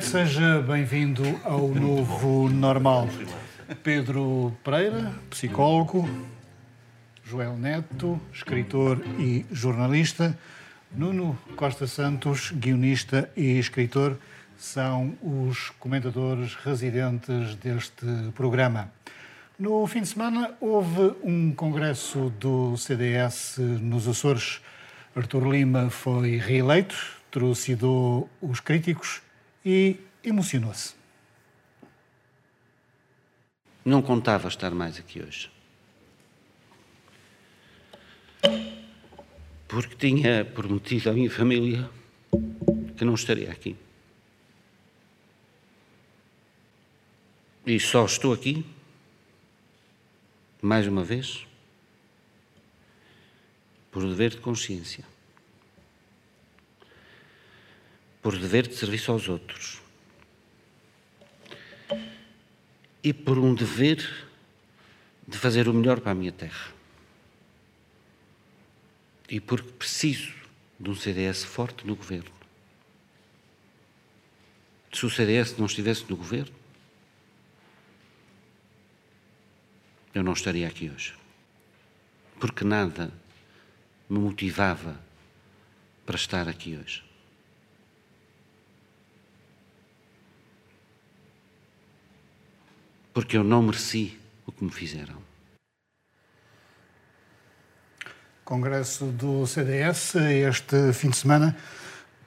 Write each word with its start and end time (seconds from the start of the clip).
seja 0.00 0.62
bem-vindo 0.62 1.22
ao 1.44 1.68
novo 1.68 2.48
normal. 2.48 3.08
Pedro 3.82 4.52
Pereira, 4.64 5.12
psicólogo, 5.28 6.08
Joel 7.24 7.56
Neto, 7.56 8.20
escritor 8.32 9.00
e 9.18 9.44
jornalista, 9.52 10.36
Nuno 10.90 11.38
Costa 11.54 11.86
Santos, 11.86 12.50
guionista 12.50 13.30
e 13.36 13.58
escritor, 13.58 14.16
são 14.58 15.16
os 15.22 15.70
comentadores 15.78 16.54
residentes 16.54 17.54
deste 17.56 18.06
programa. 18.34 18.90
No 19.58 19.86
fim 19.86 20.00
de 20.00 20.08
semana 20.08 20.54
houve 20.60 21.14
um 21.22 21.52
congresso 21.52 22.32
do 22.40 22.76
CDS 22.76 23.58
nos 23.58 24.08
Açores. 24.08 24.60
Artur 25.14 25.46
Lima 25.46 25.90
foi 25.90 26.36
reeleito, 26.36 26.96
trucidou 27.30 28.28
os 28.40 28.60
críticos 28.60 29.20
e 29.64 29.96
emocionou-se. 30.22 30.94
Não 33.84 34.02
contava 34.02 34.48
estar 34.48 34.70
mais 34.70 34.98
aqui 34.98 35.22
hoje. 35.22 35.50
Porque 39.66 39.94
tinha 39.94 40.44
prometido 40.44 41.10
à 41.10 41.12
minha 41.12 41.30
família 41.30 41.88
que 42.96 43.04
não 43.04 43.14
estaria 43.14 43.50
aqui. 43.50 43.76
E 47.66 47.78
só 47.78 48.04
estou 48.04 48.32
aqui, 48.32 48.64
mais 50.60 50.86
uma 50.86 51.04
vez, 51.04 51.46
por 53.90 54.02
dever 54.02 54.30
de 54.30 54.38
consciência, 54.38 55.04
por 58.22 58.36
dever 58.38 58.66
de 58.66 58.74
serviço 58.74 59.10
aos 59.12 59.28
outros 59.28 59.80
e 63.02 63.12
por 63.12 63.38
um 63.38 63.54
dever 63.54 64.28
de 65.26 65.38
fazer 65.38 65.68
o 65.68 65.74
melhor 65.74 66.00
para 66.00 66.12
a 66.12 66.14
minha 66.14 66.32
terra. 66.32 66.72
E 69.28 69.40
porque 69.40 69.70
preciso 69.72 70.34
de 70.78 70.90
um 70.90 70.94
CDS 70.94 71.44
forte 71.44 71.86
no 71.86 71.94
governo. 71.94 72.30
Se 74.92 75.06
o 75.06 75.10
CDS 75.10 75.56
não 75.56 75.66
estivesse 75.66 76.04
no 76.10 76.16
governo, 76.16 76.54
eu 80.12 80.22
não 80.24 80.32
estaria 80.32 80.66
aqui 80.66 80.90
hoje. 80.90 81.14
Porque 82.40 82.64
nada 82.64 83.12
me 84.08 84.18
motivava 84.18 85.00
para 86.04 86.16
estar 86.16 86.48
aqui 86.48 86.76
hoje. 86.76 87.09
Porque 93.20 93.36
eu 93.36 93.44
não 93.44 93.60
mereci 93.60 94.18
o 94.46 94.50
que 94.50 94.64
me 94.64 94.70
fizeram. 94.70 95.16
Congresso 98.42 99.04
do 99.08 99.46
CDS 99.46 100.14
este 100.14 100.94
fim 100.94 101.10
de 101.10 101.18
semana. 101.18 101.54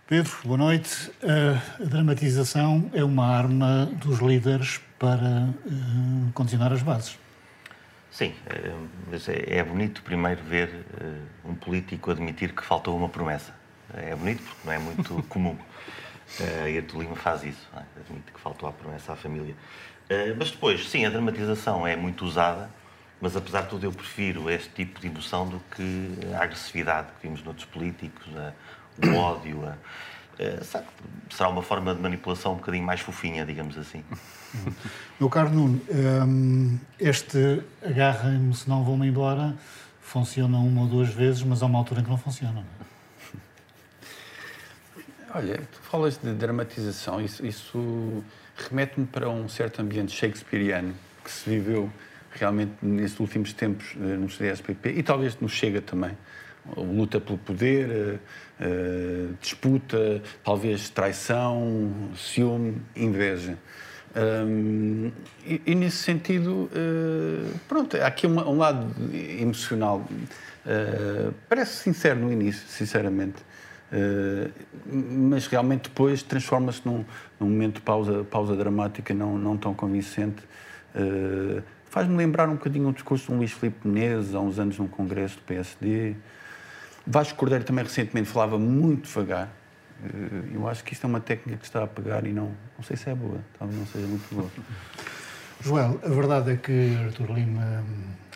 Pedro, 0.05 0.31
boa 0.45 0.57
noite. 0.59 1.11
A 1.23 1.83
dramatização 1.83 2.91
é 2.93 3.03
uma 3.03 3.25
arma 3.25 3.87
dos 3.87 4.19
líderes 4.19 4.81
para 4.99 5.49
uh, 5.65 6.31
condicionar 6.35 6.71
as 6.71 6.83
bases. 6.83 7.17
Sim, 8.11 8.35
eh, 8.45 8.75
mas 9.09 9.27
é, 9.27 9.45
é 9.47 9.63
bonito 9.63 10.03
primeiro 10.03 10.43
ver 10.43 10.85
eh, 11.01 11.21
um 11.43 11.55
político 11.55 12.11
admitir 12.11 12.53
que 12.53 12.63
faltou 12.63 12.95
uma 12.95 13.09
promessa. 13.09 13.51
É 13.95 14.15
bonito 14.15 14.43
porque 14.43 14.61
não 14.63 14.73
é 14.73 14.77
muito 14.77 15.23
comum. 15.27 15.57
E 16.39 16.77
a 16.77 16.97
Lima 16.97 17.15
faz 17.15 17.43
isso, 17.43 17.67
é? 17.75 17.83
admite 17.99 18.31
que 18.31 18.39
faltou 18.39 18.67
a 18.67 18.71
promessa 18.71 19.13
à 19.13 19.15
família. 19.15 19.55
Mas 20.37 20.51
depois, 20.51 20.87
sim, 20.89 21.05
a 21.05 21.09
dramatização 21.09 21.87
é 21.87 21.95
muito 21.95 22.25
usada, 22.25 22.69
mas 23.19 23.35
apesar 23.35 23.61
de 23.61 23.69
tudo 23.69 23.85
eu 23.85 23.91
prefiro 23.91 24.49
este 24.49 24.69
tipo 24.69 24.99
de 24.99 25.07
emoção 25.07 25.47
do 25.47 25.59
que 25.75 26.09
a 26.35 26.43
agressividade 26.43 27.07
que 27.19 27.27
vimos 27.27 27.43
noutros 27.43 27.65
políticos, 27.65 28.27
o 29.03 29.13
ódio. 29.15 29.65
A, 29.67 30.63
sabe, 30.63 30.85
será 31.29 31.49
uma 31.49 31.61
forma 31.61 31.93
de 31.93 32.01
manipulação 32.01 32.53
um 32.53 32.57
bocadinho 32.57 32.83
mais 32.83 32.99
fofinha, 32.99 33.45
digamos 33.45 33.77
assim. 33.77 34.03
Meu 35.19 35.29
caro 35.29 35.49
Nuno, 35.49 35.81
hum, 35.89 36.79
este 36.99 37.63
agarra-me 37.83 38.53
se 38.53 38.67
não 38.67 38.83
vou-me 38.83 39.07
embora 39.07 39.55
funciona 40.03 40.57
uma 40.59 40.81
ou 40.81 40.87
duas 40.87 41.09
vezes, 41.09 41.41
mas 41.41 41.63
há 41.63 41.65
uma 41.65 41.79
altura 41.79 42.01
em 42.01 42.03
que 42.03 42.09
não 42.09 42.17
funciona. 42.17 42.53
Não 42.53 42.61
é? 42.61 42.65
Olha, 45.35 45.57
tu 45.57 45.79
falas 45.81 46.17
de 46.17 46.31
dramatização, 46.33 47.19
isso, 47.19 47.43
isso 47.43 48.23
remete-me 48.55 49.05
para 49.05 49.29
um 49.29 49.47
certo 49.49 49.81
ambiente 49.81 50.11
shakespeariano 50.11 50.93
que 51.23 51.31
se 51.31 51.49
viveu 51.49 51.89
realmente 52.31 52.73
nesses 52.81 53.19
últimos 53.19 53.53
tempos 53.53 53.95
eh, 53.95 54.17
no 54.17 54.29
CDS-PP 54.29 54.91
e 54.91 55.03
talvez 55.03 55.37
no 55.39 55.47
Chega 55.47 55.81
também. 55.81 56.11
Luta 56.77 57.19
pelo 57.19 57.37
poder, 57.37 57.89
eh, 57.89 58.17
eh, 58.59 59.27
disputa, 59.41 60.21
talvez 60.43 60.89
traição, 60.89 62.11
ciúme, 62.15 62.81
inveja. 62.95 63.57
E, 65.43 65.73
nesse 65.73 65.97
sentido, 65.97 66.69
pronto, 67.67 67.97
há 67.97 68.05
aqui 68.05 68.27
um, 68.27 68.57
lado 68.59 68.93
emocional. 69.39 70.07
Parece 71.49 71.77
sincero 71.77 72.19
no 72.19 72.31
início, 72.31 72.61
sinceramente. 72.67 73.37
Uh, 73.93 74.51
mas 75.29 75.45
realmente 75.45 75.83
depois 75.83 76.23
transforma-se 76.23 76.81
num, 76.83 77.05
num, 77.39 77.47
momento 77.47 77.75
de 77.75 77.81
pausa, 77.81 78.23
pausa 78.23 78.55
dramática 78.55 79.13
não, 79.13 79.37
não 79.37 79.55
tão 79.55 79.73
convincente. 79.73 80.43
Faz-me 81.85 82.15
lembrar 82.15 82.49
um 82.49 82.53
bocadinho 82.53 82.89
o 82.89 82.93
discurso 82.93 83.27
de 83.27 83.31
um 83.33 83.37
Luís 83.37 83.51
Filipe 83.51 83.87
Menezes, 83.87 84.33
há 84.33 84.39
uns 84.39 84.57
anos 84.59 84.77
num 84.77 84.87
congresso 84.87 85.37
do 85.37 85.43
PSD. 85.43 86.15
Vasco 87.05 87.37
Cordeiro 87.37 87.63
também 87.63 87.83
recentemente 87.83 88.29
falava 88.29 88.57
muito 88.57 89.07
devagar 89.07 89.49
eh, 90.03 90.55
eu 90.55 90.67
acho 90.67 90.83
que 90.83 90.93
isto 90.93 91.05
é 91.05 91.07
uma 91.07 91.19
técnica 91.19 91.57
que 91.57 91.65
está 91.65 91.83
a 91.83 91.87
pegar 91.87 92.25
e 92.25 92.33
não, 92.33 92.51
não 92.77 92.83
sei 92.83 92.97
se 92.97 93.09
é 93.09 93.15
boa, 93.15 93.39
talvez 93.57 93.79
não 93.79 93.87
seja 93.87 94.07
muito 94.07 94.33
boa. 94.33 94.49
Joel, 95.61 95.99
a 96.03 96.09
verdade 96.09 96.51
é 96.51 96.57
que 96.57 96.97
Artur 97.05 97.31
Lima 97.31 97.83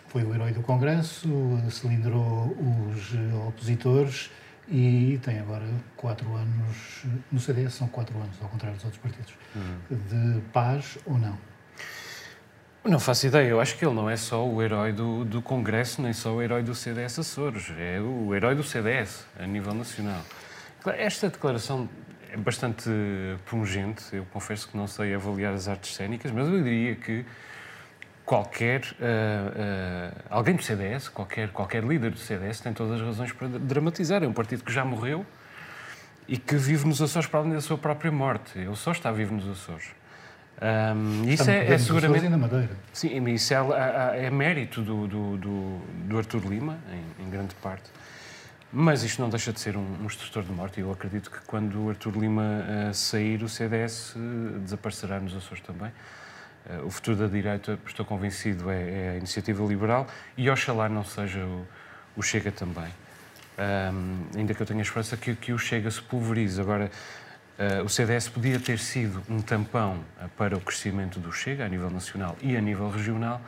foi 0.07 0.23
o 0.23 0.33
herói 0.33 0.51
do 0.53 0.61
Congresso, 0.61 1.27
cilindrou 1.69 2.55
os 2.95 3.13
opositores 3.47 4.31
e 4.69 5.19
tem 5.23 5.39
agora 5.39 5.65
quatro 5.95 6.33
anos, 6.35 7.05
no 7.31 7.39
CDS 7.39 7.73
são 7.73 7.87
quatro 7.87 8.17
anos, 8.17 8.35
ao 8.41 8.49
contrário 8.49 8.75
dos 8.75 8.85
outros 8.85 9.01
partidos, 9.01 9.33
uhum. 9.55 9.79
de 9.89 10.41
paz 10.51 10.97
ou 11.05 11.17
não? 11.17 11.37
Não 12.83 12.99
faço 12.99 13.27
ideia. 13.27 13.49
Eu 13.49 13.59
acho 13.59 13.77
que 13.77 13.85
ele 13.85 13.93
não 13.93 14.09
é 14.09 14.15
só 14.15 14.47
o 14.47 14.61
herói 14.61 14.93
do, 14.93 15.25
do 15.25 15.41
Congresso, 15.41 16.01
nem 16.01 16.13
só 16.13 16.33
o 16.33 16.41
herói 16.41 16.63
do 16.63 16.73
CDS 16.73 17.19
Açores. 17.19 17.73
É 17.77 17.99
o 17.99 18.33
herói 18.33 18.55
do 18.55 18.63
CDS, 18.63 19.25
a 19.37 19.45
nível 19.45 19.73
nacional. 19.73 20.21
Esta 20.85 21.29
declaração 21.29 21.89
é 22.31 22.37
bastante 22.37 22.89
pungente. 23.45 24.15
Eu 24.15 24.25
confesso 24.31 24.69
que 24.69 24.77
não 24.77 24.87
sei 24.87 25.13
avaliar 25.13 25.53
as 25.53 25.67
artes 25.67 25.95
cênicas, 25.95 26.31
mas 26.31 26.47
eu 26.47 26.63
diria 26.63 26.95
que 26.95 27.25
qualquer 28.27 28.81
uh, 28.81 28.83
uh, 28.83 30.23
alguém 30.29 30.53
do 30.53 30.61
CDS, 30.61 31.07
qualquer, 31.07 31.49
qualquer 31.49 31.81
líder 31.81 32.11
do 32.11 32.19
CDS 32.19 32.59
tem 32.59 32.73
todas 32.73 32.99
as 32.99 33.07
razões 33.07 33.31
para 33.31 33.47
dramatizar. 33.47 34.21
É 34.21 34.27
um 34.27 34.33
partido 34.33 34.65
que 34.65 34.73
já 34.73 34.83
morreu 34.83 35.25
e 36.27 36.37
que 36.37 36.57
vive 36.57 36.85
nos 36.85 37.01
Açores 37.01 37.25
para 37.25 37.39
além 37.39 37.53
da 37.53 37.61
sua 37.61 37.77
própria 37.77 38.11
morte. 38.11 38.59
Ele 38.59 38.75
só 38.75 38.91
está 38.91 39.13
vivo 39.13 39.33
nos 39.33 39.47
Açores. 39.47 39.87
Um, 40.61 41.23
isso 41.29 41.49
é, 41.49 41.71
é 41.71 41.77
seguramente. 41.77 42.27
Na 42.27 42.37
Madeira. 42.37 42.71
Sim, 42.91 43.25
isso 43.29 43.53
é, 43.53 43.57
é, 43.57 44.25
é 44.25 44.29
mérito 44.29 44.81
do, 44.81 45.07
do, 45.07 45.37
do, 45.37 45.77
do 46.03 46.17
Artur 46.17 46.45
Lima, 46.45 46.77
em, 46.91 47.25
em 47.25 47.29
grande 47.29 47.55
parte. 47.55 47.89
Mas 48.73 49.03
isto 49.03 49.21
não 49.21 49.29
deixa 49.29 49.53
de 49.53 49.61
ser 49.61 49.77
um, 49.77 50.01
um 50.01 50.05
instrutor 50.05 50.43
de 50.43 50.51
morte 50.51 50.81
e 50.81 50.83
eu 50.83 50.91
acredito 50.91 51.31
que 51.31 51.39
quando 51.47 51.85
o 51.85 51.89
Artur 51.89 52.17
Lima 52.17 52.43
uh, 52.89 52.93
sair, 52.93 53.41
o 53.41 53.47
CDS 53.47 54.15
desaparecerá 54.63 55.17
nos 55.17 55.33
Açores 55.33 55.63
também. 55.63 55.93
Uh, 56.69 56.85
o 56.85 56.89
futuro 56.89 57.17
da 57.17 57.27
direita, 57.27 57.79
estou 57.85 58.05
convencido, 58.05 58.69
é, 58.69 58.75
é, 58.75 59.09
a 59.11 59.17
iniciativa 59.17 59.63
liberal 59.65 60.07
e 60.37 60.49
oxalá 60.49 60.89
não 60.89 61.03
seja 61.03 61.39
o, 61.45 61.65
o 62.15 62.21
Chega 62.21 62.51
também. 62.51 62.91
Um, 63.57 64.37
ainda 64.37 64.53
que 64.53 64.61
eu 64.61 64.65
tenha 64.65 64.79
a 64.79 64.83
esperança 64.83 65.17
que, 65.17 65.35
que 65.35 65.53
o 65.53 65.57
Chega 65.57 65.89
se 65.89 66.01
pulverize. 66.01 66.59
Agora, 66.61 66.91
o 67.83 67.89
CDS 67.89 68.29
podia 68.29 68.59
ter 68.59 68.77
sido 68.77 69.23
um 69.27 69.41
tampão 69.41 70.03
para 70.37 70.55
o 70.55 70.61
crescimento 70.61 71.19
do 71.19 71.33
Chega 71.33 71.65
a 71.65 71.67
nível 71.67 71.89
nacional 71.89 72.37
e 72.39 72.55
a 72.55 72.61
nível 72.61 72.87
regional 72.87 73.41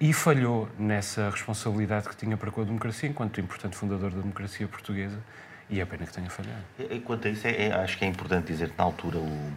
e 0.00 0.12
falhou 0.12 0.68
nessa 0.78 1.30
responsabilidade 1.30 2.08
que 2.08 2.16
tinha 2.16 2.36
para 2.36 2.50
com 2.50 2.60
a 2.60 2.64
democracia, 2.64 3.08
enquanto 3.08 3.40
importante 3.40 3.76
fundador 3.76 4.10
da 4.10 4.20
democracia 4.20 4.68
portuguesa, 4.68 5.18
e 5.68 5.80
é 5.80 5.84
pena 5.84 6.06
que 6.06 6.12
tenha 6.12 6.30
falhado. 6.30 6.62
Enquanto 6.90 7.26
a 7.26 7.30
isso, 7.30 7.46
é, 7.46 7.68
é, 7.68 7.72
acho 7.72 7.98
que 7.98 8.04
é 8.04 8.08
importante 8.08 8.46
dizer 8.46 8.70
que 8.70 8.78
na 8.78 8.84
altura 8.84 9.18
o, 9.18 9.52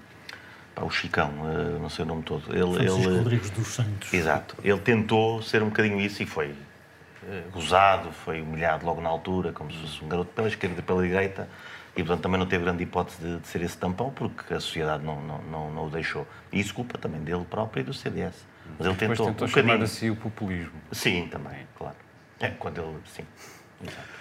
pá, 0.79 0.85
o 0.85 0.89
Chicão, 0.89 1.29
uh, 1.29 1.79
não 1.79 1.89
sei 1.89 2.05
o 2.05 2.07
nome 2.07 2.23
todo, 2.23 2.43
ele... 2.51 2.73
Francisco 2.73 3.09
ele, 3.09 3.17
Rodrigues 3.17 3.49
dos 3.49 3.67
Santos. 3.67 4.13
Exato. 4.13 4.55
Ele 4.63 4.79
tentou 4.79 5.41
ser 5.41 5.61
um 5.61 5.67
bocadinho 5.67 5.99
isso 5.99 6.23
e 6.23 6.25
foi 6.25 6.51
uh, 6.51 7.51
gozado, 7.51 8.11
foi 8.11 8.41
humilhado 8.41 8.85
logo 8.85 9.01
na 9.01 9.09
altura, 9.09 9.51
como 9.51 9.71
se 9.71 9.77
fosse 9.77 10.03
um 10.03 10.07
garoto 10.07 10.31
pela 10.33 10.47
esquerda 10.47 10.79
e 10.79 10.83
pela 10.83 11.03
direita, 11.03 11.47
e, 11.95 12.03
portanto, 12.03 12.21
também 12.21 12.39
não 12.39 12.45
teve 12.45 12.63
grande 12.63 12.83
hipótese 12.83 13.17
de, 13.19 13.39
de 13.39 13.47
ser 13.47 13.61
esse 13.61 13.77
tampão, 13.77 14.09
porque 14.11 14.53
a 14.53 14.59
sociedade 14.59 15.03
não, 15.03 15.21
não, 15.21 15.41
não, 15.41 15.71
não, 15.71 15.87
o 15.87 15.89
deixou. 15.89 16.25
E 16.51 16.59
isso 16.59 16.73
culpa 16.73 16.97
também 16.97 17.19
dele 17.21 17.43
próprio 17.49 17.81
e 17.81 17.83
do 17.83 17.93
CDS. 17.93 18.35
Mas 18.77 18.87
ele 18.87 18.95
tentou, 18.95 19.25
tentou 19.25 19.47
um 19.47 19.49
chamar 19.49 19.63
bocadinho... 19.63 19.83
a 19.83 19.87
si 19.87 20.09
o 20.09 20.15
populismo. 20.15 20.71
Sim, 20.91 21.27
também, 21.29 21.67
claro. 21.77 21.95
É, 22.39 22.49
quando 22.49 22.79
ele... 22.79 22.97
Sim, 23.05 23.23
exato. 23.81 24.19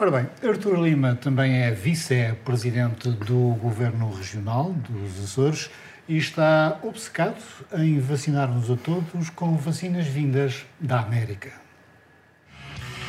Ora 0.00 0.12
bem, 0.12 0.28
Artur 0.48 0.80
Lima 0.80 1.16
também 1.16 1.60
é 1.60 1.72
vice-presidente 1.72 3.10
do 3.10 3.56
Governo 3.56 4.14
Regional 4.14 4.72
dos 4.88 5.24
Açores 5.24 5.68
e 6.08 6.16
está 6.16 6.78
obcecado 6.82 7.36
em 7.74 8.00
vacinar-nos 8.00 8.70
a 8.70 8.76
todos 8.76 9.28
com 9.30 9.56
vacinas 9.56 10.06
vindas 10.06 10.64
da 10.80 11.00
América. 11.00 11.52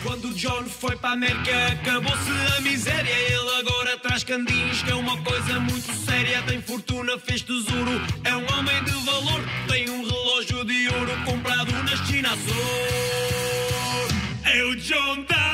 Quando 0.03 0.33
John 0.33 0.63
foi 0.65 0.95
para 0.95 1.09
a 1.09 1.13
América, 1.13 1.67
acabou-se 1.67 2.31
a 2.57 2.61
miséria. 2.61 3.11
Ele 3.11 3.55
agora 3.59 3.97
traz 3.97 4.23
candins, 4.23 4.81
que 4.81 4.91
é 4.91 4.95
uma 4.95 5.17
coisa 5.23 5.59
muito 5.59 5.93
séria. 5.93 6.41
Tem 6.43 6.61
fortuna, 6.61 7.17
fez 7.19 7.41
tesouro, 7.41 8.01
é 8.23 8.35
um 8.35 8.45
homem 8.53 8.83
de 8.85 8.91
valor. 8.91 9.41
Tem 9.67 9.89
um 9.89 10.05
relógio 10.05 10.63
de 10.63 10.87
ouro 10.89 11.11
comprado 11.25 11.71
na 11.71 11.97
China 12.05 12.31
Azul. 12.31 12.55
É 14.45 14.63
o 14.63 14.75
John 14.77 15.25
da 15.27 15.48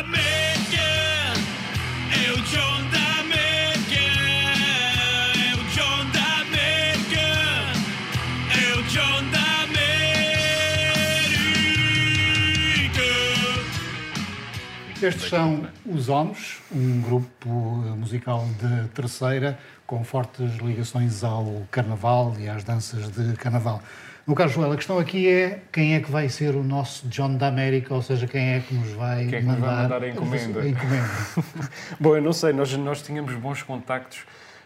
Estes 15.05 15.29
são 15.29 15.67
os 15.85 16.09
Homens, 16.09 16.63
um 16.71 16.99
grupo 16.99 17.49
musical 17.95 18.43
de 18.59 18.87
terceira 18.89 19.55
com 19.85 20.03
fortes 20.03 20.57
ligações 20.57 21.23
ao 21.23 21.61
carnaval 21.69 22.35
e 22.39 22.49
às 22.49 22.63
danças 22.63 23.11
de 23.11 23.33
carnaval. 23.33 23.83
No 24.25 24.33
caso, 24.33 24.55
Joel, 24.55 24.71
a 24.71 24.75
questão 24.75 24.97
aqui 24.97 25.27
é 25.27 25.61
quem 25.71 25.93
é 25.93 25.99
que 25.99 26.09
vai 26.09 26.27
ser 26.27 26.55
o 26.55 26.63
nosso 26.63 27.07
John 27.07 27.37
da 27.37 27.47
América, 27.47 27.93
ou 27.93 28.01
seja, 28.01 28.25
quem 28.25 28.55
é 28.55 28.59
que 28.61 28.73
nos 28.73 28.93
vai, 28.93 29.27
quem 29.27 29.37
é 29.37 29.41
que 29.41 29.45
mandar, 29.45 29.67
vai 29.67 29.83
mandar 29.83 30.03
a 30.03 30.09
encomenda. 30.09 30.61
A 30.61 30.67
encomenda. 30.67 31.09
Bom, 32.01 32.15
eu 32.15 32.21
não 32.23 32.33
sei, 32.33 32.51
nós, 32.51 32.75
nós 32.75 33.03
tínhamos 33.03 33.35
bons 33.35 33.61
contactos 33.61 34.25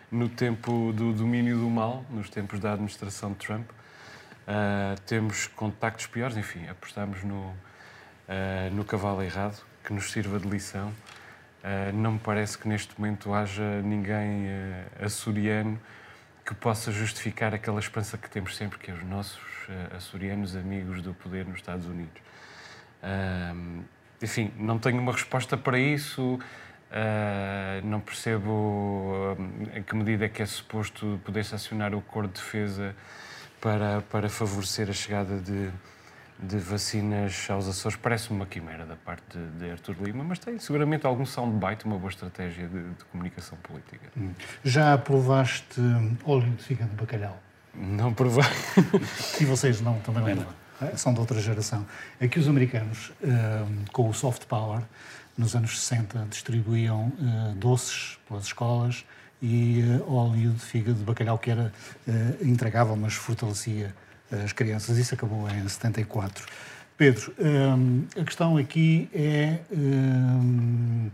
no 0.09 0.30
tempo 0.30 0.94
do 0.94 1.12
domínio 1.12 1.57
do 1.57 1.69
mal, 1.69 2.06
nos 2.09 2.30
tempos 2.30 2.62
da 2.62 2.71
administração 2.71 3.33
de 3.33 3.39
Trump. 3.39 3.69
Uh, 3.69 5.00
temos 5.06 5.47
contactos 5.47 6.07
piores, 6.07 6.38
enfim, 6.38 6.65
apostamos 6.69 7.25
no, 7.25 7.35
uh, 7.35 7.56
no 8.71 8.85
cavalo 8.85 9.21
errado, 9.21 9.68
que 9.89 9.94
nos 9.94 10.12
sirva 10.12 10.39
de 10.39 10.47
lição. 10.47 10.89
Uh, 10.89 11.91
não 11.94 12.12
me 12.13 12.19
parece 12.19 12.56
que 12.56 12.68
neste 12.68 12.94
momento 13.00 13.33
haja 13.33 13.81
ninguém 13.81 14.45
açoriano 15.01 15.80
que 16.45 16.53
possa 16.53 16.91
justificar 16.91 17.56
aquela 17.56 17.80
esperança 17.80 18.18
que 18.18 18.30
temos 18.30 18.56
sempre, 18.56 18.77
que 18.77 18.91
é 18.91 18.94
os 18.94 19.03
nossos 19.03 19.39
uh, 19.68 19.97
açorianos 19.97 20.56
amigos 20.56 21.01
do 21.01 21.13
poder 21.13 21.45
nos 21.45 21.57
Estados 21.57 21.88
Unidos. 21.88 22.21
Uh, 23.03 23.83
enfim, 24.21 24.53
não 24.57 24.77
tenho 24.77 25.00
uma 25.00 25.12
resposta 25.12 25.57
para 25.57 25.80
isso, 25.80 26.35
uh, 26.35 27.85
não 27.85 28.00
percebo 28.00 29.35
em 29.75 29.81
que 29.81 29.95
medida 29.95 30.25
é 30.25 30.30
que 30.30 30.44
é 30.44 30.45
suposto 30.45 31.19
poder-se 31.24 31.56
acionar 31.56 31.95
o 31.95 32.00
Acordo 32.00 32.33
de 32.33 32.39
Defesa 32.39 32.95
para, 33.59 34.01
para 34.09 34.30
favorecer 34.30 34.88
a 34.88 34.94
chegada 34.94 35.39
de 35.39 35.71
de 36.41 36.57
vacinas 36.57 37.47
aos 37.50 37.68
Açores 37.68 37.97
parece-me 37.97 38.38
uma 38.38 38.45
quimera 38.45 38.86
da 38.86 38.95
parte 38.95 39.38
de, 39.57 39.69
Artur 39.69 39.95
Lima, 40.01 40.24
mas 40.24 40.39
tem 40.39 40.57
seguramente 40.57 41.06
algum 41.06 41.25
soundbite, 41.25 41.86
uma 41.86 41.97
boa 41.97 42.09
estratégia 42.09 42.68
de, 42.68 42.81
de 42.91 43.06
comunicação 43.12 43.57
política. 43.57 44.09
Hum. 44.18 44.31
Já 44.63 44.97
provaste 44.97 45.81
óleo 46.24 46.50
de 46.51 46.63
fígado 46.63 46.91
de 46.91 46.95
bacalhau? 46.95 47.38
Não 47.74 48.13
provei. 48.13 48.44
e 49.39 49.45
vocês 49.45 49.81
não, 49.81 50.00
também 50.00 50.36
não, 50.36 50.45
não. 50.45 50.88
É, 50.88 50.95
são 50.95 51.13
de 51.13 51.19
outra 51.19 51.39
geração. 51.41 51.86
É 52.21 52.27
que 52.27 52.39
os 52.39 52.47
americanos, 52.47 53.12
hum, 53.21 53.83
com 53.92 54.07
o 54.07 54.13
soft 54.13 54.45
power, 54.45 54.81
nos 55.38 55.56
anos 55.56 55.77
60, 55.80 56.25
distribuíam 56.30 57.12
hum, 57.19 57.53
doces 57.57 58.18
pelas 58.27 58.45
escolas 58.45 59.06
e 59.42 59.83
óleo 60.07 60.51
de 60.51 60.59
fígado 60.59 60.97
de 61.00 61.03
bacalhau 61.03 61.38
que 61.38 61.50
era 61.50 61.71
entregável, 62.42 62.95
mas 62.95 63.13
fortalecia 63.13 63.94
as 64.31 64.54
crianças. 64.54 64.98
Isso 64.98 65.14
acabou 65.14 65.50
em 65.50 65.68
74. 65.68 66.46
Pedro, 66.98 67.34
hum, 67.40 68.06
a 68.20 68.24
questão 68.24 68.58
aqui 68.58 69.10
é. 69.14 69.60
Hum, 69.72 71.10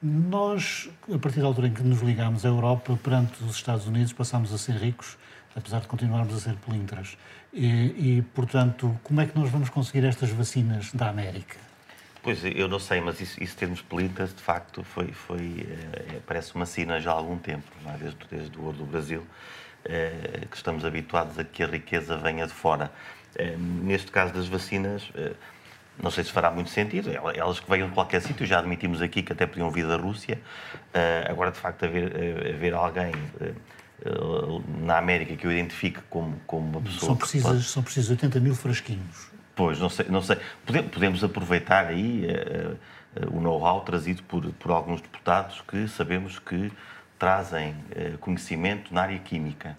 nós, 0.00 0.88
a 1.12 1.18
partir 1.18 1.40
da 1.40 1.46
altura 1.46 1.66
em 1.66 1.72
que 1.72 1.82
nos 1.82 2.00
ligámos 2.00 2.46
à 2.46 2.48
Europa, 2.48 2.96
perante 3.02 3.42
os 3.42 3.56
Estados 3.56 3.86
Unidos, 3.86 4.12
passámos 4.12 4.52
a 4.52 4.58
ser 4.58 4.76
ricos, 4.76 5.18
apesar 5.56 5.80
de 5.80 5.88
continuarmos 5.88 6.32
a 6.34 6.38
ser 6.38 6.54
pelintras. 6.54 7.16
E, 7.52 7.66
e, 7.66 8.24
portanto, 8.32 8.96
como 9.02 9.20
é 9.20 9.26
que 9.26 9.36
nós 9.36 9.50
vamos 9.50 9.70
conseguir 9.70 10.06
estas 10.06 10.30
vacinas 10.30 10.92
da 10.92 11.08
América? 11.08 11.56
Pois, 12.22 12.44
eu 12.44 12.68
não 12.68 12.78
sei, 12.78 13.00
mas 13.00 13.20
isso, 13.20 13.42
isso 13.42 13.56
termos 13.56 13.80
pelintras, 13.80 14.34
de 14.34 14.42
facto, 14.42 14.84
foi, 14.84 15.08
foi 15.08 15.66
é, 15.92 16.20
parece 16.26 16.54
uma 16.54 16.66
sina 16.66 17.00
já 17.00 17.10
há 17.10 17.14
algum 17.14 17.38
tempo, 17.38 17.66
desde, 17.98 18.18
desde 18.30 18.58
o 18.58 18.64
ouro 18.64 18.78
do 18.78 18.84
Brasil. 18.84 19.26
Eh, 19.84 20.46
que 20.50 20.56
estamos 20.56 20.84
habituados 20.84 21.38
a 21.38 21.44
que 21.44 21.62
a 21.62 21.66
riqueza 21.66 22.16
venha 22.16 22.46
de 22.46 22.52
fora. 22.52 22.90
Eh, 23.36 23.56
neste 23.56 24.10
caso 24.10 24.34
das 24.34 24.46
vacinas, 24.46 25.08
eh, 25.14 25.32
não 26.02 26.10
sei 26.10 26.24
se 26.24 26.32
fará 26.32 26.50
muito 26.50 26.68
sentido, 26.68 27.10
elas 27.10 27.58
que 27.58 27.70
venham 27.70 27.88
de 27.88 27.94
qualquer 27.94 28.20
sítio, 28.20 28.44
já 28.44 28.58
admitimos 28.58 29.00
aqui 29.00 29.22
que 29.22 29.32
até 29.32 29.46
podiam 29.46 29.70
vir 29.70 29.86
da 29.86 29.96
Rússia. 29.96 30.38
Agora, 31.28 31.50
de 31.50 31.58
facto, 31.58 31.84
haver, 31.84 32.12
haver 32.54 32.72
alguém 32.72 33.10
na 34.80 34.96
América 34.96 35.34
que 35.34 35.44
eu 35.44 35.50
identifique 35.50 36.00
como, 36.08 36.38
como 36.46 36.68
uma 36.68 36.80
pessoa. 36.80 37.06
São 37.06 37.16
precisas, 37.16 37.50
pode... 37.50 37.62
são 37.64 37.82
precisas 37.82 38.10
80 38.10 38.38
mil 38.38 38.54
frasquinhos. 38.54 39.28
Pois, 39.56 39.80
não 39.80 39.88
sei. 39.88 40.06
Não 40.08 40.22
sei. 40.22 40.36
Podemos 40.92 41.24
aproveitar 41.24 41.86
aí 41.86 42.28
o 43.32 43.40
know-how 43.40 43.80
trazido 43.80 44.22
por, 44.22 44.52
por 44.52 44.70
alguns 44.70 45.00
deputados 45.00 45.60
que 45.66 45.88
sabemos 45.88 46.38
que 46.38 46.70
trazem 47.18 47.72
uh, 47.72 48.18
conhecimento 48.18 48.92
na 48.94 49.02
área 49.02 49.18
química. 49.18 49.76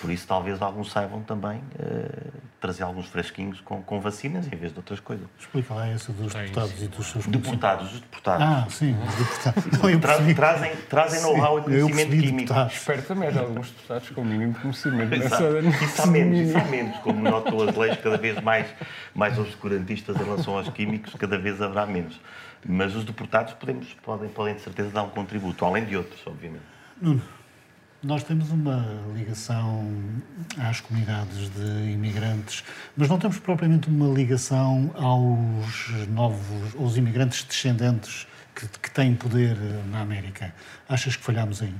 Por 0.00 0.10
isso, 0.10 0.28
talvez 0.28 0.62
alguns 0.62 0.92
saibam 0.92 1.22
também 1.22 1.58
uh, 1.58 2.32
trazer 2.60 2.84
alguns 2.84 3.06
fresquinhos 3.06 3.60
com, 3.60 3.82
com, 3.82 4.00
vacinas 4.00 4.46
em 4.46 4.56
vez 4.56 4.70
de 4.70 4.78
outras 4.78 5.00
coisas. 5.00 5.26
Explica 5.38 5.74
lá 5.74 5.88
essa 5.88 6.12
dos 6.12 6.34
é 6.36 6.42
deputados 6.42 6.82
e 6.82 6.86
dos 6.86 7.06
seus 7.06 7.26
Deputados, 7.26 7.92
os 7.94 8.00
deputados. 8.00 8.46
Ah, 8.46 8.66
sim, 8.70 8.96
os 9.08 9.14
deputados. 9.16 9.64
Não, 9.82 10.00
Tra 10.00 10.34
trazem 10.34 10.76
trazem 10.88 11.22
know-how 11.22 11.58
e 11.58 11.62
conhecimento 11.62 12.10
químico. 12.10 12.36
Deputados. 12.36 12.74
Espero 12.74 13.02
também 13.02 13.28
haja 13.28 13.40
alguns 13.40 13.70
deputados 13.70 14.10
com 14.10 14.20
o 14.20 14.24
mínimo 14.24 14.54
conhecimento 14.54 15.10
nessa 15.10 15.58
Isso 15.84 16.02
há 16.02 16.06
menos, 16.06 16.40
isso 16.48 16.58
há 16.58 16.64
menos. 16.64 16.96
Como 16.98 17.20
notam 17.20 17.68
as 17.68 17.74
leis 17.74 17.96
cada 18.00 18.18
vez 18.18 18.40
mais, 18.40 18.68
mais 19.14 19.36
obscurantistas 19.36 20.14
em 20.14 20.24
relação 20.24 20.56
aos 20.56 20.68
químicos, 20.68 21.12
cada 21.14 21.38
vez 21.38 21.60
haverá 21.60 21.86
menos. 21.86 22.20
Mas 22.64 22.94
os 22.94 23.04
deputados 23.04 23.54
podemos, 23.54 23.92
podem, 24.02 24.28
podem 24.28 24.54
de 24.54 24.60
certeza 24.60 24.90
dar 24.90 25.02
um 25.02 25.10
contributo, 25.10 25.64
além 25.64 25.84
de 25.84 25.96
outros, 25.96 26.20
obviamente. 26.24 26.77
Nuno, 27.00 27.22
nós 28.02 28.24
temos 28.24 28.50
uma 28.50 28.84
ligação 29.14 29.88
às 30.58 30.80
comunidades 30.80 31.48
de 31.50 31.92
imigrantes, 31.92 32.64
mas 32.96 33.08
não 33.08 33.18
temos 33.18 33.38
propriamente 33.38 33.88
uma 33.88 34.12
ligação 34.12 34.90
aos 34.96 35.90
novos, 36.08 36.74
aos 36.76 36.96
imigrantes 36.96 37.44
descendentes 37.44 38.26
que, 38.54 38.66
que 38.66 38.90
têm 38.90 39.14
poder 39.14 39.56
na 39.90 40.00
América. 40.00 40.52
Achas 40.88 41.14
que 41.14 41.22
falhamos 41.22 41.62
aí? 41.62 41.74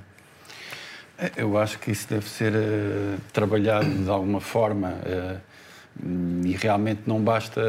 É, 1.19 1.33
eu 1.37 1.59
acho 1.59 1.81
que 1.81 1.91
isso 1.91 2.09
deve 2.09 2.29
ser 2.29 2.53
uh, 2.53 3.21
trabalhado 3.33 3.91
de 3.91 4.09
alguma 4.09 4.41
forma 4.41 4.91
uh, 4.91 5.41
e 6.47 6.53
realmente 6.53 7.03
não 7.07 7.21
basta 7.21 7.61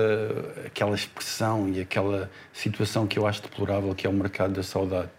aquela 0.67 0.93
expressão 0.93 1.67
e 1.67 1.81
aquela 1.81 2.29
situação 2.53 3.07
que 3.07 3.17
eu 3.17 3.25
acho 3.25 3.41
deplorável 3.41 3.95
que 3.95 4.05
é 4.05 4.09
o 4.09 4.13
mercado 4.13 4.53
da 4.53 4.61
saudade. 4.61 5.09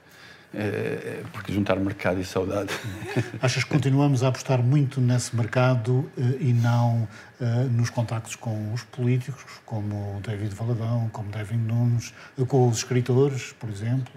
Eh, 0.52 1.22
porque 1.32 1.52
juntar 1.52 1.76
mercado 1.76 2.20
e 2.20 2.24
saudade. 2.24 2.70
Achas 3.40 3.62
que 3.62 3.70
continuamos 3.70 4.24
a 4.24 4.28
apostar 4.28 4.60
muito 4.60 5.00
nesse 5.00 5.34
mercado 5.36 6.10
eh, 6.18 6.38
e 6.40 6.52
não 6.52 7.06
eh, 7.40 7.44
nos 7.70 7.88
contactos 7.88 8.34
com 8.34 8.72
os 8.72 8.82
políticos, 8.82 9.44
como 9.64 10.20
David 10.26 10.52
Valadão, 10.52 11.08
como 11.12 11.30
David 11.30 11.60
Nunes, 11.60 12.12
com 12.48 12.68
os 12.68 12.78
escritores, 12.78 13.52
por 13.60 13.70
exemplo, 13.70 14.12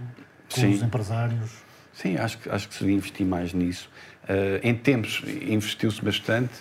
com 0.52 0.62
Sim. 0.62 0.74
os 0.74 0.82
empresários? 0.82 1.52
Sim, 1.94 2.18
acho 2.18 2.40
que, 2.40 2.50
acho 2.50 2.68
que 2.68 2.74
se 2.74 2.86
investir 2.86 3.28
mais 3.28 3.54
nisso. 3.54 3.88
em 4.64 4.74
tempos 4.74 5.22
investiu-se 5.48 6.04
bastante, 6.04 6.54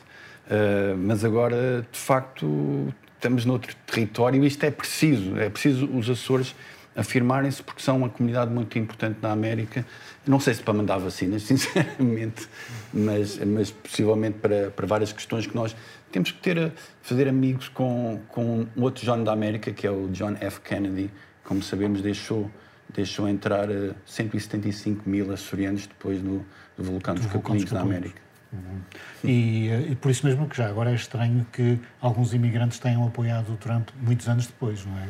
mas 0.98 1.24
agora, 1.24 1.86
de 1.90 1.98
facto, 1.98 2.92
estamos 3.14 3.46
noutro 3.46 3.74
território 3.86 4.44
e 4.44 4.46
isto 4.46 4.62
é 4.66 4.70
preciso. 4.70 5.38
É 5.38 5.48
preciso 5.48 5.86
os 5.86 6.10
Açores 6.10 6.54
afirmarem-se, 6.94 7.62
porque 7.62 7.82
são 7.82 7.96
uma 7.96 8.08
comunidade 8.08 8.50
muito 8.50 8.78
importante 8.78 9.18
na 9.22 9.30
América. 9.30 9.84
Não 10.26 10.38
sei 10.38 10.54
se 10.54 10.62
para 10.62 10.74
mandar 10.74 10.98
vacinas, 10.98 11.42
sinceramente, 11.44 12.48
mas, 12.92 13.38
mas 13.38 13.70
possivelmente 13.70 14.38
para, 14.38 14.70
para 14.70 14.86
várias 14.86 15.12
questões 15.12 15.46
que 15.46 15.54
nós 15.54 15.74
temos 16.10 16.30
que 16.30 16.38
ter 16.38 16.58
a 16.58 16.70
fazer 17.00 17.28
amigos 17.28 17.68
com, 17.68 18.20
com 18.28 18.66
outro 18.76 19.04
John 19.04 19.24
da 19.24 19.32
América, 19.32 19.72
que 19.72 19.86
é 19.86 19.90
o 19.90 20.08
John 20.08 20.36
F. 20.40 20.60
Kennedy. 20.60 21.10
Como 21.44 21.62
sabemos, 21.62 22.02
deixou 22.02 22.50
deixou 22.94 23.28
entrar 23.28 23.68
175 24.04 25.08
mil 25.08 25.32
açorianos 25.32 25.86
depois 25.86 26.20
do, 26.20 26.44
do 26.76 26.84
vulcão 26.84 27.14
dos, 27.14 27.26
Capelinhos 27.26 27.70
na 27.72 27.80
América. 27.80 28.20
Uhum. 28.52 28.80
E, 29.24 29.68
e, 29.92 29.96
por 29.96 30.10
isso 30.10 30.26
mesmo 30.26 30.46
que 30.46 30.56
já 30.56 30.68
agora 30.68 30.90
é 30.90 30.94
estranho 30.94 31.46
que 31.50 31.78
alguns 32.00 32.34
imigrantes 32.34 32.78
tenham 32.78 33.06
apoiado 33.06 33.54
o 33.54 33.56
Trump 33.56 33.88
muitos 33.98 34.28
anos 34.28 34.46
depois, 34.46 34.84
não 34.84 34.98
é? 34.98 35.08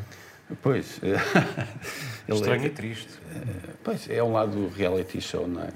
Pois. 0.60 1.00
estranho 2.28 2.62
é, 2.62 2.66
e 2.66 2.70
triste. 2.70 3.08
Pois, 3.82 4.08
é 4.08 4.22
um 4.22 4.32
lado 4.32 4.52
do 4.52 4.68
reality 4.68 5.20
show, 5.20 5.46
não 5.46 5.62
é? 5.62 5.68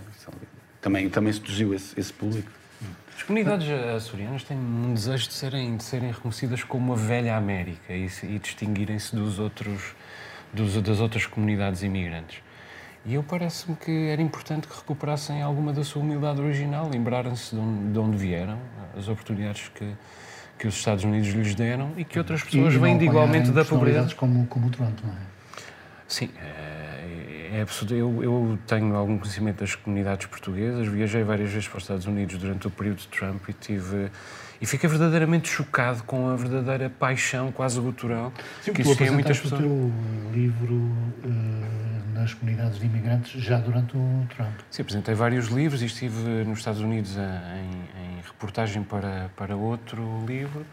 Também, 0.81 1.09
também 1.09 1.33
seduziu 1.33 1.75
esse, 1.75 1.99
esse 1.99 2.13
público. 2.13 2.51
As 3.17 3.23
comunidades 3.23 3.69
açorianas 3.69 4.45
têm 4.45 4.59
um 4.59 4.93
desejo 4.93 5.29
de 5.29 5.35
serem, 5.35 5.77
de 5.77 5.83
serem 5.83 6.11
reconhecidas 6.13 6.63
como 6.63 6.93
a 6.93 6.97
velha 6.97 7.35
América 7.35 7.95
e, 7.95 8.07
e 8.25 8.39
distinguirem-se 8.39 9.17
dos 9.17 9.39
outros, 9.39 9.97
dos, 10.53 10.81
das 10.83 11.01
outras 11.01 11.25
comunidades 11.27 11.83
imigrantes. 11.83 12.43
E 13.07 13.15
eu 13.15 13.23
parece-me 13.23 13.75
que 13.77 14.09
era 14.09 14.21
importante 14.21 14.69
que 14.69 14.77
recuperassem 14.77 15.41
alguma 15.41 15.73
da 15.73 15.83
sua 15.83 16.03
humildade 16.03 16.41
original, 16.41 16.91
lembrarem-se 16.93 17.55
de, 17.57 17.93
de 17.93 17.99
onde 17.99 18.17
vieram, 18.17 18.59
as 18.97 19.09
oportunidades 19.09 19.71
que, 19.75 19.95
que 20.59 20.67
os 20.67 20.75
Estados 20.75 21.05
Unidos 21.05 21.29
lhes 21.29 21.55
deram 21.55 21.93
e 21.97 22.05
que 22.05 22.19
outras 22.19 22.43
pessoas 22.43 22.75
vêm 22.75 22.97
de 22.97 23.05
igualmente 23.05 23.51
da 23.51 23.65
pobreza. 23.65 24.15
como, 24.15 24.47
como 24.47 24.69
o 24.69 24.71
Toronto, 24.71 25.03
não 25.07 25.13
é? 25.13 25.17
Sim, 26.09 26.31
é, 26.41 27.59
é 27.59 27.63
absurdo. 27.63 27.95
Eu, 27.95 28.23
eu, 28.23 28.59
tenho 28.67 28.95
algum 28.95 29.19
conhecimento 29.19 29.61
das 29.61 29.75
comunidades 29.75 30.27
portuguesas, 30.27 30.87
viajei 30.87 31.23
várias 31.25 31.51
vezes 31.51 31.69
para 31.69 31.79
os 31.79 31.85
Estados 31.85 32.07
Unidos 32.07 32.39
durante 32.39 32.67
o 32.67 32.71
período 32.71 32.99
de 32.99 33.09
Trump 33.09 33.49
e 33.49 33.53
tive 33.53 34.11
e 34.59 34.65
fiquei 34.65 34.89
verdadeiramente 34.89 35.49
chocado 35.49 36.03
com 36.05 36.31
a 36.31 36.37
verdadeira 36.37 36.89
paixão 36.89 37.53
quase 37.53 37.79
gutural 37.79 38.33
Sim, 38.63 38.73
que 38.73 38.81
existia 38.81 39.09
em 39.09 39.11
muitas 39.11 39.39
pessoas. 39.39 39.61
o 39.61 39.65
teu 39.65 39.93
livro 40.33 40.75
uh 40.75 41.87
nas 42.17 42.35
comunidades 42.35 42.79
de 42.79 42.87
imigrantes 42.87 43.43
já 43.43 43.59
durante 43.59 43.97
o 43.97 44.27
Trump. 44.35 44.55
Sim, 44.71 44.83
apresentei 44.83 45.15
vários 45.15 45.47
livros 45.47 45.83
e 45.83 45.87
estive 45.87 46.45
nos 46.45 46.59
Estados 46.59 46.81
Unidos 46.81 47.17
em, 47.17 47.96
em 47.96 47.96
reportagem 48.27 48.83
para, 48.83 49.31
para 49.37 49.57
outro 49.57 50.25
livro. 50.27 50.67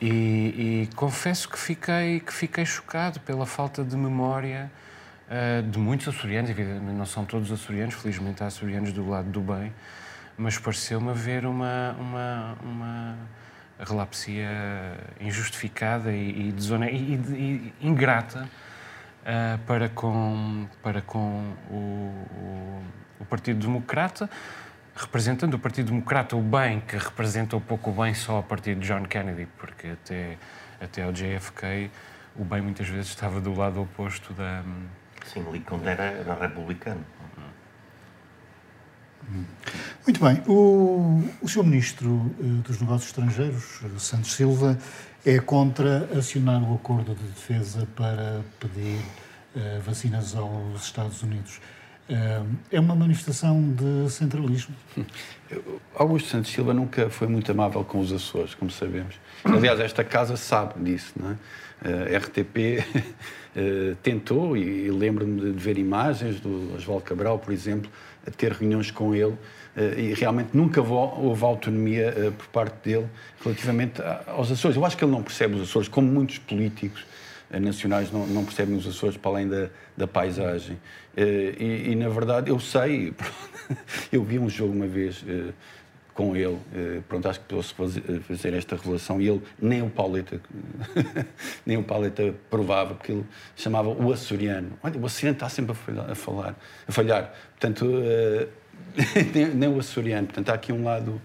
E, 0.00 0.88
e, 0.88 0.88
confesso 0.96 1.48
que 1.48 1.58
fiquei, 1.58 2.20
que 2.20 2.32
fiquei 2.32 2.66
chocado 2.66 3.20
pela 3.20 3.46
falta 3.46 3.84
de 3.84 3.96
memória 3.96 4.70
uh, 5.28 5.62
de 5.62 5.78
muitos 5.78 6.08
açorianos, 6.08 6.50
evidentemente 6.50 6.96
não 6.96 7.06
são 7.06 7.24
todos 7.24 7.52
açorianos, 7.52 7.94
felizmente 7.94 8.42
há 8.42 8.46
açorianos 8.46 8.92
do 8.92 9.08
lado 9.08 9.30
do 9.30 9.40
bem, 9.40 9.72
mas 10.36 10.58
pareceu-me 10.58 11.10
haver 11.10 11.46
uma, 11.46 11.94
uma, 12.00 12.56
uma 12.64 13.16
relapsia 13.78 14.48
injustificada 15.20 16.12
e, 16.12 16.48
e, 16.48 16.52
desone... 16.52 16.90
e, 16.90 17.72
ingrata 17.80 18.48
uh, 19.22 19.58
para 19.66 19.88
com, 19.88 20.66
para 20.82 21.00
com 21.00 21.54
o, 21.70 21.74
o, 21.74 22.82
o, 23.20 23.24
Partido 23.24 23.60
Democrata, 23.60 24.28
representando 24.94 25.54
o 25.54 25.58
Partido 25.58 25.86
Democrata 25.90 26.36
o 26.36 26.42
bem, 26.42 26.80
que 26.80 26.96
representa 26.96 27.56
um 27.56 27.60
pouco 27.60 27.90
o 27.90 27.92
bem 27.92 28.14
só 28.14 28.38
a 28.38 28.42
partir 28.42 28.74
de 28.74 28.86
John 28.86 29.04
Kennedy, 29.04 29.48
porque 29.58 29.88
até, 29.88 30.38
até 30.80 31.02
ao 31.02 31.12
JFK 31.12 31.90
o 32.36 32.44
bem 32.44 32.60
muitas 32.62 32.88
vezes 32.88 33.08
estava 33.08 33.40
do 33.40 33.54
lado 33.54 33.80
oposto 33.82 34.32
da. 34.32 34.62
Sim, 35.26 35.44
Lincoln 35.50 35.80
era, 35.84 36.04
era 36.04 36.34
republicano. 36.34 37.04
Muito 40.04 40.20
bem. 40.20 40.42
O, 40.46 41.22
o 41.40 41.48
Sr. 41.48 41.64
Ministro 41.64 42.34
eh, 42.40 42.42
dos 42.66 42.80
Negócios 42.80 43.06
Estrangeiros, 43.06 43.80
Santos 43.98 44.34
Silva, 44.34 44.76
é 45.24 45.38
contra 45.38 46.08
acionar 46.18 46.62
o 46.62 46.74
acordo 46.74 47.14
de 47.14 47.24
defesa 47.24 47.86
para 47.94 48.42
pedir 48.58 48.98
uh, 49.54 49.80
vacinas 49.80 50.34
aos 50.34 50.82
Estados 50.82 51.22
Unidos. 51.22 51.60
É 52.70 52.80
uma 52.80 52.94
manifestação 52.94 53.72
de 53.72 54.10
centralismo. 54.10 54.74
Augusto 55.94 56.28
Santos 56.28 56.50
Silva 56.50 56.74
nunca 56.74 57.08
foi 57.08 57.28
muito 57.28 57.50
amável 57.50 57.84
com 57.84 58.00
os 58.00 58.12
Açores, 58.12 58.54
como 58.54 58.70
sabemos. 58.70 59.14
Aliás, 59.44 59.80
esta 59.80 60.02
casa 60.02 60.36
sabe 60.36 60.82
disso, 60.82 61.12
não 61.16 61.30
é? 61.30 62.14
A 62.14 62.18
RTP 62.18 62.84
tentou, 64.02 64.56
e 64.56 64.90
lembro-me 64.90 65.52
de 65.52 65.58
ver 65.58 65.78
imagens 65.78 66.40
do 66.40 66.74
Oswaldo 66.74 67.04
Cabral, 67.04 67.38
por 67.38 67.52
exemplo, 67.52 67.90
a 68.26 68.30
ter 68.30 68.52
reuniões 68.52 68.90
com 68.90 69.14
ele 69.14 69.36
eh, 69.76 69.94
e 69.98 70.14
realmente 70.14 70.50
nunca 70.52 70.80
houve 70.82 71.44
autonomia 71.44 72.14
eh, 72.16 72.30
por 72.30 72.46
parte 72.48 72.90
dele 72.90 73.06
relativamente 73.42 74.02
aos 74.26 74.50
Açores. 74.50 74.76
Eu 74.76 74.84
acho 74.84 74.96
que 74.96 75.04
ele 75.04 75.12
não 75.12 75.22
percebe 75.22 75.54
os 75.54 75.62
Açores, 75.62 75.88
como 75.88 76.06
muitos 76.10 76.38
políticos 76.38 77.04
eh, 77.04 77.11
nacionais 77.60 78.10
não, 78.10 78.26
não 78.26 78.44
percebem 78.44 78.76
os 78.76 78.86
Açores 78.86 79.16
para 79.16 79.30
além 79.30 79.48
da, 79.48 79.68
da 79.96 80.06
paisagem. 80.06 80.78
E, 81.16 81.90
e, 81.90 81.94
na 81.94 82.08
verdade, 82.08 82.50
eu 82.50 82.58
sei, 82.58 83.14
eu 84.12 84.22
vi 84.24 84.38
um 84.38 84.48
jogo 84.48 84.72
uma 84.72 84.86
vez 84.86 85.24
com 86.14 86.36
ele, 86.36 86.58
pronto, 87.08 87.28
acho 87.28 87.40
que 87.40 87.46
posso 87.46 87.74
fazer 87.74 88.52
esta 88.52 88.76
relação, 88.76 89.20
e 89.20 89.28
ele, 89.28 89.42
nem 89.58 89.82
o 89.82 89.88
Pauleta, 89.88 90.40
nem 91.64 91.78
o 91.78 91.82
Pauleta 91.82 92.34
provava, 92.50 92.94
porque 92.94 93.12
ele 93.12 93.24
chamava 93.56 93.88
o 93.88 94.12
açoriano. 94.12 94.72
Olha, 94.82 94.98
o 94.98 95.06
açoriano 95.06 95.36
está 95.36 95.48
sempre 95.48 95.72
a 95.72 95.74
falhar, 95.74 96.10
a 96.10 96.92
falhar. 96.92 97.34
Portanto, 97.58 97.86
nem, 99.34 99.46
nem, 99.54 99.68
o 99.68 99.78
açoriano. 99.78 100.26
Portanto, 100.26 100.50
há 100.50 100.54
aqui 100.54 100.72
um 100.72 100.84
lado 100.84 101.20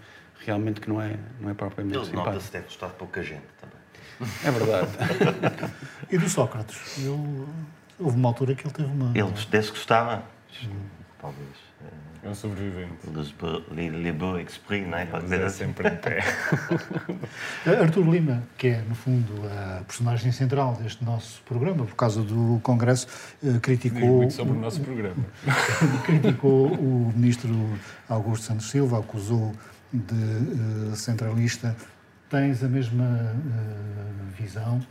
realmente 0.46 0.80
que 0.80 0.90
não 0.90 1.02
é, 1.02 1.16
não 1.40 1.50
é 1.50 1.54
propriamente 1.54 1.98
Ele 1.98 2.06
simpático. 2.06 2.32
nota-se 2.32 2.52
ter 2.52 2.62
gostado 2.62 2.94
de 2.94 3.00
pouca 3.00 3.22
gente 3.22 3.44
também. 3.60 3.78
É 4.44 4.52
verdade. 4.52 4.88
e 6.10 6.18
do 6.18 6.30
Sócrates? 6.30 7.04
Eu, 7.04 7.48
houve 8.00 8.18
uma 8.18 8.30
altura 8.30 8.56
que 8.56 8.66
ele 8.66 8.74
teve 8.74 8.90
uma... 8.90 9.18
Ele 9.18 9.32
desse 9.50 9.70
gostava, 9.70 10.24
hum. 10.64 10.80
talvez. 11.20 11.68
É 12.24 12.30
um 12.30 12.36
sobrevivente. 12.36 12.94
Le 13.72 14.12
beaux 14.12 14.38
exprès, 14.42 14.86
não 14.86 14.98
é? 14.98 15.06
Pode 15.06 15.24
dizer 15.24 15.44
assim. 15.44 15.66
sempre 15.66 15.88
em 15.88 15.96
pé. 15.96 16.20
Artur 17.80 18.10
Lima, 18.10 18.44
que 18.58 18.68
é, 18.68 18.82
no 18.82 18.96
fundo, 18.96 19.34
a 19.48 19.84
personagem 19.86 20.32
central 20.32 20.76
deste 20.76 21.06
nosso 21.06 21.42
programa, 21.44 21.86
por 21.86 21.96
causa 21.96 22.22
do 22.22 22.60
Congresso, 22.64 23.08
eh, 23.42 23.60
criticou... 23.62 24.00
Diz 24.00 24.10
muito 24.10 24.34
sobre 24.34 24.58
o 24.58 24.60
nosso 24.60 24.82
programa. 24.82 25.24
criticou 26.06 26.68
o 26.74 27.14
ministro 27.16 27.54
Augusto 28.10 28.48
Santos 28.48 28.70
Silva, 28.70 29.00
acusou 29.00 29.54
de 29.94 30.14
uh, 30.14 30.96
centralista. 30.96 31.78
Tens 32.30 32.64
a 32.64 32.68
mesma 32.68 33.06
uh, 33.06 34.32
visão? 34.36 34.82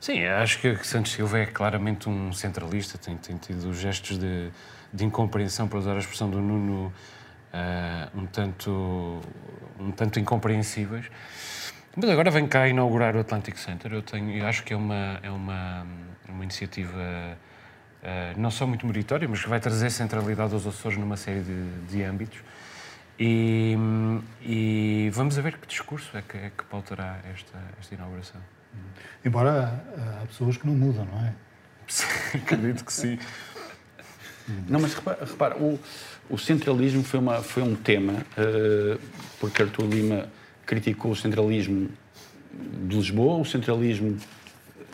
Sim, 0.00 0.24
acho 0.24 0.60
que 0.60 0.76
Santos 0.84 1.12
Silva 1.12 1.38
é 1.38 1.46
claramente 1.46 2.08
um 2.08 2.32
centralista, 2.32 2.98
tem, 2.98 3.16
tem 3.16 3.36
tido 3.36 3.72
gestos 3.72 4.18
de 4.18 4.50
de 4.92 5.04
incompreensão, 5.04 5.66
para 5.66 5.78
usar 5.78 5.94
a 5.94 5.98
expressão 5.98 6.28
do 6.28 6.40
Nuno, 6.40 6.92
uh, 7.52 8.18
um, 8.18 8.26
tanto, 8.26 9.20
um 9.80 9.90
tanto 9.90 10.20
incompreensíveis. 10.20 11.06
Mas 11.96 12.10
agora 12.10 12.30
vem 12.30 12.46
cá 12.46 12.68
inaugurar 12.68 13.16
o 13.16 13.20
Atlantic 13.20 13.56
Center. 13.56 13.92
Eu, 13.92 14.02
tenho, 14.02 14.36
eu 14.36 14.46
acho 14.46 14.62
que 14.62 14.72
é 14.72 14.76
uma, 14.76 15.18
é 15.22 15.30
uma, 15.30 15.86
uma 16.28 16.44
iniciativa 16.44 17.38
uh, 18.02 18.38
não 18.38 18.50
só 18.50 18.66
muito 18.66 18.86
meritória, 18.86 19.26
mas 19.26 19.42
que 19.42 19.48
vai 19.48 19.60
trazer 19.60 19.90
centralidade 19.90 20.52
aos 20.52 20.66
Açores 20.66 20.98
numa 20.98 21.16
série 21.16 21.40
de, 21.40 21.70
de 21.88 22.02
âmbitos. 22.02 22.40
E, 23.24 23.76
e, 24.44 25.10
vamos 25.12 25.36
ver 25.36 25.56
que 25.56 25.68
discurso 25.68 26.10
é 26.16 26.22
que, 26.22 26.36
é 26.36 26.50
que 26.50 26.64
pautará 26.64 27.20
esta, 27.32 27.56
esta 27.78 27.94
inauguração. 27.94 28.40
Embora 29.24 29.80
há 30.20 30.26
pessoas 30.26 30.56
que 30.56 30.66
não 30.66 30.74
mudam, 30.74 31.04
não 31.04 31.24
é? 31.24 31.32
Acredito 32.34 32.84
que 32.84 32.92
sim. 32.92 33.16
Não, 34.68 34.80
mas 34.80 34.94
repara, 34.94 35.24
repara 35.24 35.56
o, 35.56 35.78
o, 36.28 36.36
centralismo 36.36 37.04
foi, 37.04 37.20
uma, 37.20 37.40
foi 37.42 37.62
um 37.62 37.76
tema, 37.76 38.14
uh, 38.14 39.00
porque 39.38 39.62
Artur 39.62 39.86
Lima 39.86 40.28
criticou 40.66 41.12
o 41.12 41.16
centralismo 41.16 41.90
de 42.88 42.96
Lisboa, 42.96 43.40
o 43.40 43.44
centralismo 43.44 44.18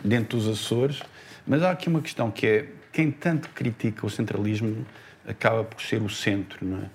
dentro 0.05 0.37
dos 0.37 0.47
Açores, 0.47 1.01
mas 1.47 1.63
há 1.63 1.71
aqui 1.71 1.89
uma 1.89 2.01
questão 2.01 2.29
que 2.29 2.45
é, 2.45 2.69
quem 2.93 3.09
tanto 3.09 3.49
critica 3.49 4.05
o 4.05 4.09
centralismo 4.09 4.85
acaba 5.27 5.63
por 5.63 5.81
ser 5.81 5.99
o 6.03 6.09
centro, 6.09 6.63
não 6.63 6.83
é? 6.83 6.89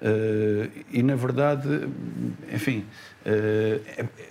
Uh, 0.00 0.70
e 0.92 1.02
na 1.02 1.16
verdade, 1.16 1.88
enfim, 2.52 2.84
uh, 3.26 3.82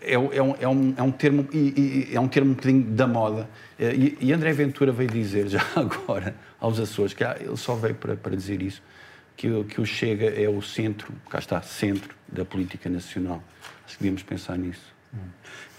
é, 0.02 0.14
é, 0.14 0.18
um, 0.18 0.56
é, 0.62 0.68
um, 0.68 0.94
é 0.96 1.04
um 1.04 1.12
termo 1.12 1.48
e, 1.52 2.08
e, 2.10 2.16
é 2.16 2.20
um 2.20 2.28
termo 2.28 2.52
um 2.52 2.54
bocadinho 2.54 2.84
da 2.84 3.06
moda. 3.06 3.50
Uh, 3.78 3.84
e, 3.84 4.18
e, 4.22 4.34
André 4.34 4.54
Ventura 4.54 4.94
veio 4.94 5.10
dizer 5.10 5.48
já 5.50 5.62
agora 5.76 6.36
aos 6.60 6.80
Açores 6.80 7.14
que 7.14 7.24
ah, 7.24 7.36
ele 7.40 7.58
só 7.58 7.76
veio 7.76 7.96
para, 7.96 8.16
para 8.16 8.36
dizer 8.36 8.62
isso, 8.62 8.82
que, 9.36 9.64
que 9.66 9.82
o 9.82 9.86
Chega 9.86 10.28
é 10.28 10.48
o 10.48 10.62
centro, 10.62 11.12
cá 11.30 11.40
está, 11.40 11.62
centro 11.62 12.16
da 12.28 12.46
política 12.46 12.90
nacional. 12.90 13.44
Acho 13.86 13.98
que 13.98 14.04
devíamos 14.04 14.24
pensar 14.24 14.58
nisso. 14.58 14.97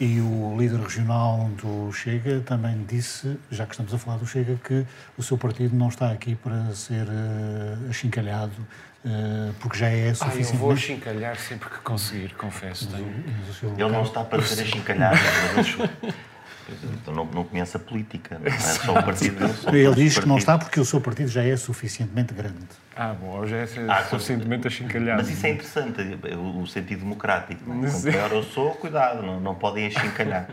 E 0.00 0.20
o 0.20 0.56
líder 0.56 0.78
regional 0.80 1.50
do 1.61 1.92
Chega 1.92 2.40
também 2.40 2.85
disse, 2.88 3.37
já 3.50 3.66
que 3.66 3.73
estamos 3.73 3.92
a 3.92 3.99
falar 3.99 4.16
do 4.18 4.26
Chega, 4.26 4.54
que 4.56 4.87
o 5.16 5.23
seu 5.23 5.37
partido 5.37 5.75
não 5.75 5.88
está 5.88 6.12
aqui 6.12 6.37
para 6.37 6.73
ser 6.73 7.04
uh, 7.04 7.90
achincalhado, 7.90 8.52
uh, 9.04 9.52
porque 9.61 9.76
já 9.76 9.88
é 9.88 10.14
suficiente. 10.14 10.50
Ah, 10.50 10.54
eu 10.54 10.58
vou 10.61 10.70
achincalhar 10.70 11.37
sempre 11.37 11.68
que 11.68 11.78
conseguir, 11.78 12.32
confesso. 12.35 12.88
Tenho... 12.88 13.08
Ele 13.76 13.92
não 13.92 14.02
está 14.02 14.23
para 14.23 14.40
ser 14.42 14.62
achincalhado, 14.62 15.18
Então 17.00 17.14
não, 17.14 17.25
não 17.25 17.44
conhece 17.44 17.76
a 17.76 17.80
política, 17.80 18.38
não 18.38 18.46
é 18.46 18.58
só 18.58 18.92
o 18.92 19.02
partido 19.02 19.38
dele. 19.38 19.87
Ele 19.87 19.94
diz 19.94 20.18
que 20.18 20.26
não 20.26 20.38
está 20.38 20.58
porque 20.58 20.78
o 20.78 20.84
seu 20.84 21.00
partido 21.00 21.28
já 21.28 21.42
é 21.42 21.56
suficientemente 21.56 22.34
grande. 22.34 22.56
Ah, 22.94 23.14
bom, 23.14 23.38
hoje 23.38 23.54
é 23.54 23.64
Ah, 23.88 24.04
suficientemente 24.04 24.66
achincalhado. 24.66 25.22
Mas 25.22 25.30
isso 25.30 25.46
é 25.46 25.50
interessante, 25.50 26.02
o, 26.37 26.60
o 26.62 26.66
sentido 26.66 27.00
democrático. 27.00 27.62
Não 27.66 27.84
é? 27.84 27.88
Sim. 27.88 28.02
Quanto 28.02 28.14
maior 28.16 28.32
eu 28.32 28.42
sou, 28.42 28.70
cuidado, 28.72 29.22
não, 29.22 29.40
não 29.40 29.54
podem 29.54 29.87
achincalhar. 29.87 30.48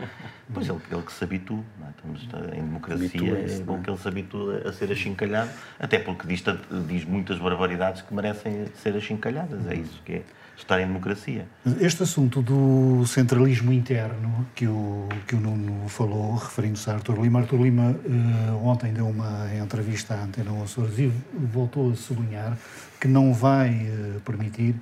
Pois 0.54 0.68
ele, 0.68 0.78
ele 0.92 1.02
que 1.02 1.12
se 1.12 1.24
habitua, 1.24 1.60
não 1.78 1.86
é? 1.88 1.90
Estamos 1.90 2.28
em 2.56 2.60
democracia, 2.62 3.38
é 3.38 3.58
bom 3.64 3.82
que 3.82 3.90
ele 3.90 3.98
se 3.98 4.06
habitue 4.06 4.62
a 4.64 4.72
ser 4.72 4.92
achincalhado, 4.92 5.50
até 5.78 5.98
porque 5.98 6.26
diz, 6.28 6.44
diz 6.86 7.04
muitas 7.04 7.38
barbaridades 7.38 8.02
que 8.02 8.14
merecem 8.14 8.66
ser 8.80 8.96
achincalhadas. 8.96 9.66
É 9.68 9.74
isso 9.74 10.00
que 10.04 10.12
é 10.14 10.22
estar 10.56 10.80
em 10.80 10.86
democracia. 10.86 11.46
Este 11.80 12.02
assunto 12.02 12.40
do 12.40 13.04
centralismo 13.06 13.72
interno 13.72 14.46
que 14.54 14.66
o, 14.66 15.08
que 15.26 15.34
o 15.34 15.40
Nuno 15.40 15.88
falou, 15.88 16.34
referindo-se 16.36 16.88
a 16.90 16.94
Artur 16.94 17.20
Lima, 17.20 17.40
Artur 17.40 17.60
Lima 17.60 17.94
eh, 18.04 18.52
ontem 18.62 18.92
deu 18.92 19.08
uma 19.08 19.54
entrevista 19.54 20.14
à 20.14 20.24
Antena 20.24 20.50
Açores 20.62 20.98
e 20.98 21.12
voltou 21.34 21.92
a 21.92 21.94
sublinhar 21.94 22.56
que 23.00 23.06
não 23.06 23.34
vai 23.34 23.68
eh, 23.70 24.18
permitir 24.24 24.74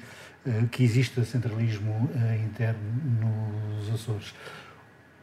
eh, 0.47 0.65
que 0.71 0.85
exista 0.85 1.25
centralismo 1.25 2.09
interno 2.45 2.81
nos 3.21 3.95
Açores. 3.95 4.35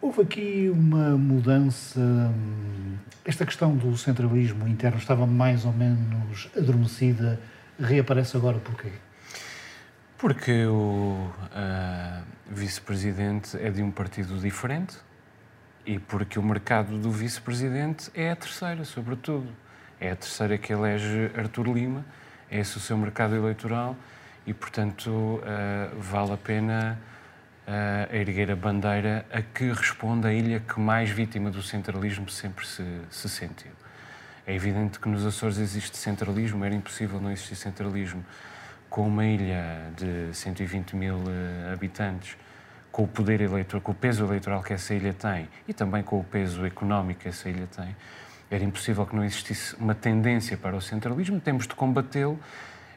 Houve 0.02 0.22
aqui 0.24 0.72
uma 0.74 1.16
mudança. 1.16 2.00
hum, 2.00 2.96
Esta 3.24 3.46
questão 3.46 3.76
do 3.76 3.96
centralismo 3.96 4.68
interno 4.68 4.98
estava 4.98 5.28
mais 5.28 5.64
ou 5.64 5.72
menos 5.72 6.50
adormecida, 6.58 7.40
reaparece 7.80 8.36
agora 8.36 8.58
porquê? 8.58 8.92
Porque 10.22 10.68
o 10.68 11.32
ah, 11.52 12.22
vice-presidente 12.48 13.58
é 13.58 13.72
de 13.72 13.82
um 13.82 13.90
partido 13.90 14.38
diferente 14.38 14.96
e 15.84 15.98
porque 15.98 16.38
o 16.38 16.44
mercado 16.44 16.96
do 17.00 17.10
vice-presidente 17.10 18.12
é 18.14 18.30
a 18.30 18.36
terceira, 18.36 18.86
sobretudo. 18.86 19.48
É 20.00 20.12
a 20.12 20.16
terceira 20.16 20.60
que 20.60 20.72
elege 20.72 21.32
Artur 21.36 21.74
Lima, 21.74 22.06
é 22.52 22.60
o 22.60 22.66
seu 22.66 22.96
mercado 23.00 23.36
eleitoral 23.36 23.96
e, 24.46 24.54
portanto, 24.54 25.42
ah, 25.44 25.90
vale 25.98 26.34
a 26.34 26.38
pena 26.38 27.00
ah, 27.66 28.08
erguer 28.16 28.52
a 28.52 28.56
bandeira 28.56 29.26
a 29.34 29.42
que 29.42 29.72
responde 29.72 30.28
a 30.28 30.32
ilha 30.32 30.60
que 30.60 30.80
mais 30.80 31.10
vítima 31.10 31.50
do 31.50 31.64
centralismo 31.64 32.30
sempre 32.30 32.68
se, 32.68 32.86
se 33.10 33.28
sentiu. 33.28 33.72
É 34.46 34.54
evidente 34.54 35.00
que 35.00 35.10
nos 35.10 35.26
Açores 35.26 35.58
existe 35.58 35.98
centralismo, 35.98 36.64
era 36.64 36.76
impossível 36.76 37.20
não 37.20 37.32
existir 37.32 37.56
centralismo 37.56 38.24
com 38.92 39.08
uma 39.08 39.26
ilha 39.26 39.64
de 39.98 40.36
120 40.36 40.96
mil 40.96 41.16
eh, 41.28 41.72
habitantes, 41.74 42.36
com 42.92 43.04
o 43.04 43.08
poder 43.08 43.40
eleitoral, 43.40 43.82
com 43.82 43.94
o 43.94 43.96
peso 43.96 44.26
eleitoral 44.26 44.62
que 44.62 44.74
essa 44.74 44.94
ilha 44.94 45.14
tem 45.14 45.48
e 45.66 45.74
também 45.74 46.04
com 46.04 46.20
o 46.20 46.24
peso 46.26 46.66
económico 46.66 47.22
que 47.22 47.30
essa 47.30 47.50
ilha 47.50 47.68
tem, 47.74 47.96
era 48.52 48.62
impossível 48.64 49.06
que 49.06 49.16
não 49.16 49.24
existisse 49.24 49.74
uma 49.78 49.96
tendência 49.96 50.58
para 50.58 50.76
o 50.76 50.82
centralismo. 50.82 51.40
Temos 51.40 51.66
de 51.66 51.74
combatê-lo. 51.74 52.38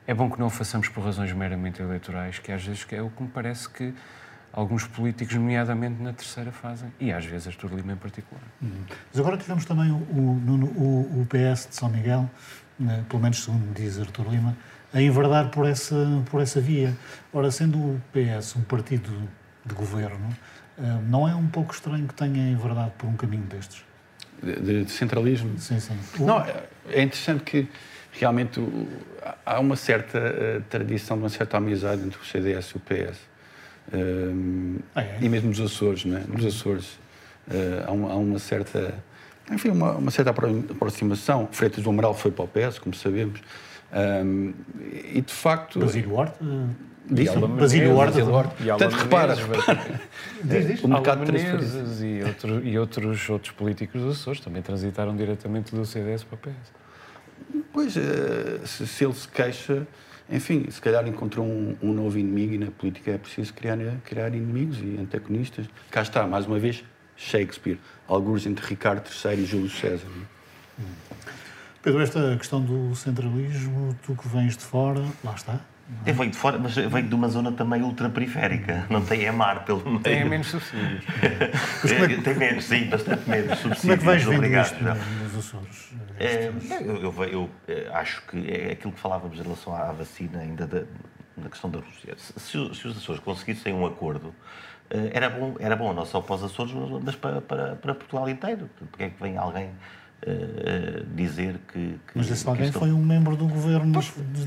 É 0.05 0.13
bom 0.13 0.29
que 0.29 0.39
não 0.39 0.49
o 0.49 0.51
façamos 0.51 0.89
por 0.89 1.05
razões 1.05 1.33
meramente 1.33 1.81
eleitorais, 1.81 2.41
que 2.41 2.51
às 2.51 2.65
vezes 2.65 2.85
é 2.91 3.01
o 3.01 3.09
que 3.09 3.23
me 3.23 3.29
parece 3.29 3.69
que 3.71 3.95
alguns 4.53 4.85
políticos, 4.87 5.35
nomeadamente 5.37 6.03
na 6.03 6.13
terceira, 6.13 6.51
fazem, 6.51 6.93
e 7.01 7.13
às 7.13 7.25
vezes 7.25 7.47
Artur 7.49 7.73
Lima 7.73 7.93
em 7.93 7.97
particular. 7.97 8.43
Mas 8.61 9.19
agora 9.21 9.37
tivemos 9.37 9.65
também 9.65 9.91
o, 9.93 9.95
o, 9.95 10.41
o- 10.77 11.21
o 11.23 11.27
PS 11.27 11.69
de 11.71 11.77
São 11.77 11.89
Miguel, 11.89 12.29
né, 12.79 13.05
pelo 13.09 13.23
menos 13.23 13.43
segundo 13.45 13.73
diz 13.75 13.99
Artur 13.99 14.29
Lima, 14.29 14.57
a 14.95 15.03
enverdar 15.03 15.51
por 15.51 15.67
essa, 15.67 16.23
por 16.31 16.41
essa 16.41 16.61
via. 16.61 16.97
Ora, 17.33 17.51
sendo 17.51 17.77
o 17.79 18.01
PS 18.13 18.57
um 18.57 18.63
partido 18.63 19.11
de 19.67 19.75
governo, 19.75 20.29
eh, 20.79 20.83
não 21.09 21.29
é 21.29 21.35
um 21.35 21.49
pouco 21.49 21.75
estranho 21.75 22.07
que 22.07 22.15
tenha 22.15 22.51
enverdado 22.53 22.93
por 22.93 23.09
um 23.09 23.17
caminho 23.17 23.43
destes? 23.43 23.85
De, 24.43 24.85
de 24.85 24.91
centralismo. 24.91 25.59
Sim, 25.59 25.81
sim. 25.81 25.99
Não, 26.21 26.39
é 26.89 27.03
interessante 27.03 27.43
que 27.43 27.69
realmente 28.13 28.61
há 29.45 29.59
uma 29.59 29.75
certa 29.75 30.19
eh, 30.19 30.61
tradição, 30.71 31.17
uma 31.17 31.29
certa 31.29 31.57
amizade 31.57 32.03
entre 32.03 32.19
o 32.21 32.25
CDS 32.25 32.71
e 32.71 32.77
o 32.77 32.81
PS. 32.81 33.19
Ehm, 33.93 34.77
Ah, 34.95 35.03
é? 35.03 35.19
E 35.21 35.29
mesmo 35.29 35.49
nos 35.49 35.61
Açores, 35.61 36.05
não 36.05 36.17
é? 36.17 36.21
Nos 36.29 36.45
Açores 36.45 36.99
eh, 37.51 37.83
há, 37.87 37.91
uma, 37.91 38.13
há 38.13 38.17
uma 38.17 38.39
certa, 38.39 38.95
enfim, 39.51 39.71
uma, 39.71 39.93
uma 39.93 40.11
certa 40.13 40.31
apro- 40.31 40.65
aproximação. 40.71 41.49
Freitas 41.51 41.83
do 41.83 41.91
Amaral 41.91 42.15
foi 42.15 42.31
para 42.31 42.45
o 42.45 42.49
PS, 42.49 42.79
como 42.79 42.95
sabemos. 42.95 43.41
Ehm, 43.95 44.53
e 45.15 45.21
de 45.21 45.33
facto. 45.33 45.79
Basílio 45.79 46.15
Horta? 46.15 46.45
Disse? 47.09 47.31
Alba 47.31 47.47
Basílio 47.47 47.95
Horta. 47.95 48.21
E 48.61 48.67
Portanto, 48.67 48.93
repara, 48.95 49.35
repara. 49.35 50.01
Diz, 50.43 50.67
diz. 50.67 50.83
O 50.83 50.89
mercado. 50.89 51.21
Menezes 51.21 52.03
e, 52.03 52.23
outro, 52.25 52.67
e 52.67 52.79
outros, 52.79 53.31
outros 53.31 53.53
políticos 53.53 54.01
dos 54.03 54.21
Açores 54.21 54.41
também 54.41 54.63
transitaram 54.63 55.15
diretamente 55.17 55.75
do 55.75 55.85
CDS 55.87 56.25
para 56.25 56.35
o 56.35 56.39
PS. 56.39 56.73
Pois, 57.73 57.97
eh, 57.97 58.61
se, 58.65 58.87
se 58.87 59.05
ele 59.05 59.15
se 59.15 59.29
queixa, 59.29 59.87
enfim, 60.31 60.67
se 60.71 60.81
calhar 60.81 61.07
encontrou 61.07 61.47
um, 61.47 61.77
um 61.83 61.93
novo 61.93 62.19
inimigo 62.19 62.55
e 62.55 62.59
na 62.59 62.71
política 62.71 63.13
é 63.13 63.19
preciso 63.19 63.53
criar, 63.55 63.79
criar 64.05 64.29
inimigos 64.35 64.79
e 64.81 64.99
antagonistas. 65.01 65.67
Cá 65.91 66.03
está, 66.03 66.27
mais 66.27 66.47
uma 66.47 66.59
vez, 66.59 66.85
Shakespeare, 67.17 67.79
alguns 68.09 68.47
entre 68.47 68.67
Ricardo 68.67 69.09
III 69.09 69.43
e 69.43 69.47
Júlio 69.47 69.71
César. 69.71 70.07
é? 70.81 71.44
Pedro, 71.85 72.01
esta 72.03 72.35
questão 72.39 72.63
do 72.63 72.95
centralismo, 72.97 73.95
tu 74.03 74.15
que 74.17 74.27
vens 74.29 74.57
de 74.57 74.65
fora, 74.65 75.03
lá 75.23 75.35
está. 75.35 75.61
Eu 76.07 76.15
venho 76.15 76.31
de 76.31 76.37
fora, 76.39 76.59
mas 76.59 76.75
eu 76.79 76.89
venho 76.89 77.07
de 77.07 77.15
uma 77.15 77.29
zona 77.29 77.53
também 77.53 77.83
ultraperiférica. 77.83 78.87
Não 78.89 79.05
tem 79.05 79.27
é 79.27 79.31
mar 79.31 79.67
pelo 79.67 79.85
meio. 79.85 80.01
Têm 80.01 80.25
menos 80.25 80.47
subsídios. 80.47 81.05
É, 81.23 82.17
tem 82.23 82.35
menos, 82.37 82.65
sim, 82.65 82.87
bastante 82.87 83.29
menos. 83.29 83.61
Como 83.61 83.75
é 83.75 83.77
que 83.77 83.81
Subsídios, 83.83 84.03
vais 84.03 84.27
obrigado, 84.27 84.65
isto 84.65 84.83
já. 84.83 84.95
nos 84.95 85.37
Açores? 85.37 85.93
É, 86.19 86.51
eu, 86.81 86.97
eu, 87.03 87.13
ve- 87.13 87.35
eu, 87.35 87.51
eh, 87.69 87.91
acho 87.93 88.23
que 88.23 88.51
é 88.51 88.73
aquilo 88.73 88.95
que 88.95 88.99
falávamos 89.01 89.39
em 89.39 89.43
relação 89.43 89.77
à 89.77 89.93
vacina, 89.93 90.39
ainda 90.39 90.67
da, 90.67 90.85
na 91.37 91.51
questão 91.51 91.69
da 91.69 91.81
Rússia. 91.81 92.15
Se, 92.17 92.41
se 92.75 92.89
os 92.89 92.97
Açores 92.97 93.21
conseguissem 93.21 93.75
um 93.75 93.85
acordo, 93.85 94.35
eh, 94.89 95.11
era 95.13 95.29
bom, 95.29 95.55
era 95.61 95.77
bom 95.77 95.93
não 95.93 96.07
só 96.07 96.23
para 96.23 96.37
os 96.37 96.45
Açores, 96.45 96.73
mas- 96.73 97.03
mas 97.05 97.15
para, 97.15 97.43
para, 97.43 97.77
para 97.77 97.95
Portugal 97.95 98.27
inteiro. 98.31 98.71
Porque 98.91 99.03
é 99.03 99.11
que 99.11 99.23
vem 99.23 99.37
alguém 99.37 99.69
eh, 100.27 101.03
dizer 101.15 101.57
que. 101.73 101.79
que 102.07 102.13
Mas 102.17 102.31
esse 102.31 102.47
alguém 102.49 102.67
isto- 102.67 102.79
foi 102.79 102.93
um 102.93 103.05
membro 103.05 103.37
do 103.37 103.47
governo 103.47 103.93
da 103.93 103.99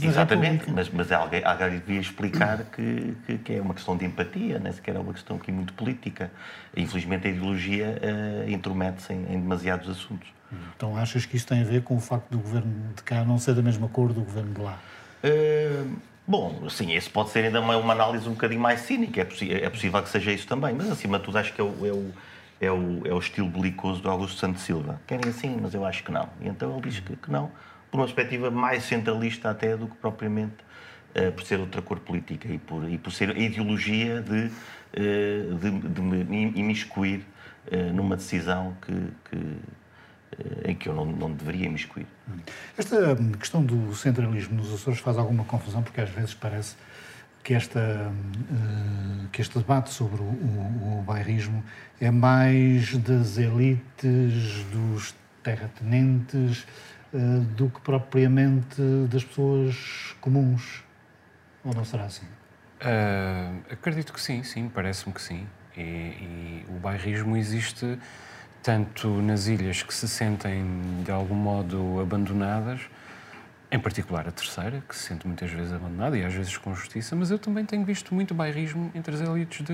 Exatamente, 0.07 0.51
República. 0.65 0.71
mas, 0.73 0.89
mas 0.89 1.11
alguém, 1.11 1.43
alguém 1.45 1.69
devia 1.79 1.99
explicar 2.01 2.63
que, 2.65 3.15
que, 3.25 3.37
que 3.37 3.53
é 3.53 3.61
uma 3.61 3.73
questão 3.73 3.95
de 3.95 4.05
empatia, 4.05 4.59
nem 4.59 4.71
sequer 4.73 4.95
é 4.95 4.99
uma 4.99 5.13
questão 5.13 5.37
aqui 5.37 5.51
muito 5.51 5.73
política. 5.73 6.31
Infelizmente 6.75 7.27
a 7.27 7.31
ideologia 7.31 7.99
eh, 8.01 8.45
intromete-se 8.51 9.13
em, 9.13 9.17
em 9.33 9.39
demasiados 9.39 9.87
assuntos. 9.89 10.27
Então 10.75 10.95
achas 10.97 11.25
que 11.25 11.35
isso 11.35 11.45
tem 11.45 11.61
a 11.61 11.65
ver 11.65 11.81
com 11.83 11.95
o 11.95 11.99
facto 11.99 12.29
do 12.29 12.39
governo 12.39 12.73
de 12.95 13.03
cá 13.03 13.23
não 13.25 13.37
ser 13.37 13.53
da 13.53 13.61
mesma 13.61 13.87
cor 13.89 14.13
do 14.13 14.21
governo 14.21 14.53
de 14.53 14.61
lá? 14.61 14.79
Uh, 15.23 15.95
bom, 16.25 16.69
sim, 16.69 16.93
esse 16.95 17.09
pode 17.09 17.29
ser 17.31 17.43
ainda 17.45 17.59
uma, 17.59 17.75
uma 17.77 17.91
análise 17.93 18.27
um 18.29 18.31
bocadinho 18.33 18.61
mais 18.61 18.81
cínica, 18.81 19.21
é, 19.21 19.63
é 19.65 19.69
possível 19.69 20.01
que 20.01 20.09
seja 20.09 20.31
isso 20.31 20.47
também, 20.47 20.73
mas 20.73 20.89
acima 20.89 21.17
de 21.19 21.25
tudo 21.25 21.37
acho 21.37 21.53
que 21.53 21.59
é 21.59 21.63
o, 21.63 21.85
é 21.85 21.91
o, 21.91 22.11
é 22.59 22.71
o, 22.71 23.01
é 23.05 23.13
o 23.13 23.19
estilo 23.19 23.49
belicoso 23.49 24.01
do 24.01 24.09
Augusto 24.09 24.39
Santos 24.39 24.63
Silva. 24.63 24.99
Querem 25.05 25.29
assim, 25.29 25.57
mas 25.61 25.73
eu 25.73 25.85
acho 25.85 26.03
que 26.03 26.11
não. 26.11 26.29
E 26.41 26.47
então 26.47 26.71
ele 26.71 26.89
diz 26.89 26.99
que, 26.99 27.15
que 27.15 27.31
não, 27.31 27.51
por 27.91 27.97
uma 27.97 28.05
perspectiva 28.05 28.49
mais 28.49 28.83
centralista 28.83 29.49
até 29.49 29.77
do 29.77 29.87
que 29.87 29.95
propriamente 29.97 30.55
uh, 31.15 31.31
por 31.31 31.43
ser 31.43 31.59
outra 31.59 31.81
cor 31.81 31.99
política 31.99 32.47
e 32.47 32.57
por, 32.57 32.89
e 32.89 32.97
por 32.97 33.11
ser 33.11 33.31
a 33.31 33.39
ideologia 33.39 34.21
de, 34.21 34.45
uh, 34.45 35.55
de, 35.55 35.71
de 35.71 36.01
me 36.01 36.51
imiscuir 36.55 37.25
uh, 37.71 37.93
numa 37.93 38.15
decisão 38.15 38.75
que, 38.81 38.93
que, 39.29 39.57
em 40.69 40.75
que 40.75 40.89
eu 40.89 40.93
não, 40.93 41.05
não 41.05 41.31
deveria 41.31 41.67
imiscuir. 41.67 42.05
Esta 42.77 43.13
hum, 43.13 43.31
questão 43.33 43.63
do 43.63 43.95
centralismo 43.95 44.55
nos 44.55 44.73
Açores 44.73 44.99
faz 44.99 45.17
alguma 45.17 45.43
confusão, 45.45 45.81
porque 45.81 46.01
às 46.01 46.09
vezes 46.09 46.33
parece 46.33 46.75
que, 47.47 47.53
esta, 47.53 47.79
hum, 47.79 49.27
que 49.31 49.41
este 49.41 49.57
debate 49.57 49.89
sobre 49.89 50.21
o, 50.21 50.25
o, 50.25 50.99
o 50.99 51.03
bairrismo 51.03 51.63
é 52.01 52.11
mais 52.11 52.97
das 52.97 53.37
elites, 53.37 54.65
dos 54.65 55.15
terratenentes, 55.41 56.67
eh, 57.13 57.17
do 57.55 57.69
que 57.69 57.79
propriamente 57.79 58.81
das 59.09 59.23
pessoas 59.23 60.13
comuns. 60.19 60.83
Ou 61.63 61.73
não 61.73 61.85
será 61.85 62.03
assim? 62.03 62.25
Ah, 62.81 63.53
acredito 63.71 64.11
que 64.11 64.19
sim, 64.19 64.43
sim, 64.43 64.67
parece-me 64.67 65.13
que 65.13 65.21
sim. 65.21 65.47
E, 65.77 65.81
e 65.81 66.65
o 66.67 66.73
bairrismo 66.81 67.37
existe 67.37 67.97
tanto 68.61 69.07
nas 69.21 69.47
ilhas 69.47 69.81
que 69.83 69.93
se 69.93 70.09
sentem 70.09 70.65
de 71.05 71.11
algum 71.11 71.35
modo 71.35 72.01
abandonadas, 72.01 72.81
em 73.69 73.79
particular 73.79 74.27
a 74.27 74.31
terceira, 74.31 74.81
que 74.87 74.95
se 74.95 75.03
sente 75.03 75.27
muitas 75.27 75.51
vezes 75.51 75.73
abandonada 75.73 76.17
e 76.17 76.23
às 76.23 76.33
vezes 76.33 76.57
com 76.57 76.73
justiça, 76.73 77.15
mas 77.15 77.31
eu 77.31 77.37
também 77.37 77.65
tenho 77.65 77.83
visto 77.83 78.13
muito 78.15 78.33
bairrismo 78.33 78.91
entre 78.95 79.13
as 79.13 79.21
elites 79.21 79.65
de, 79.65 79.73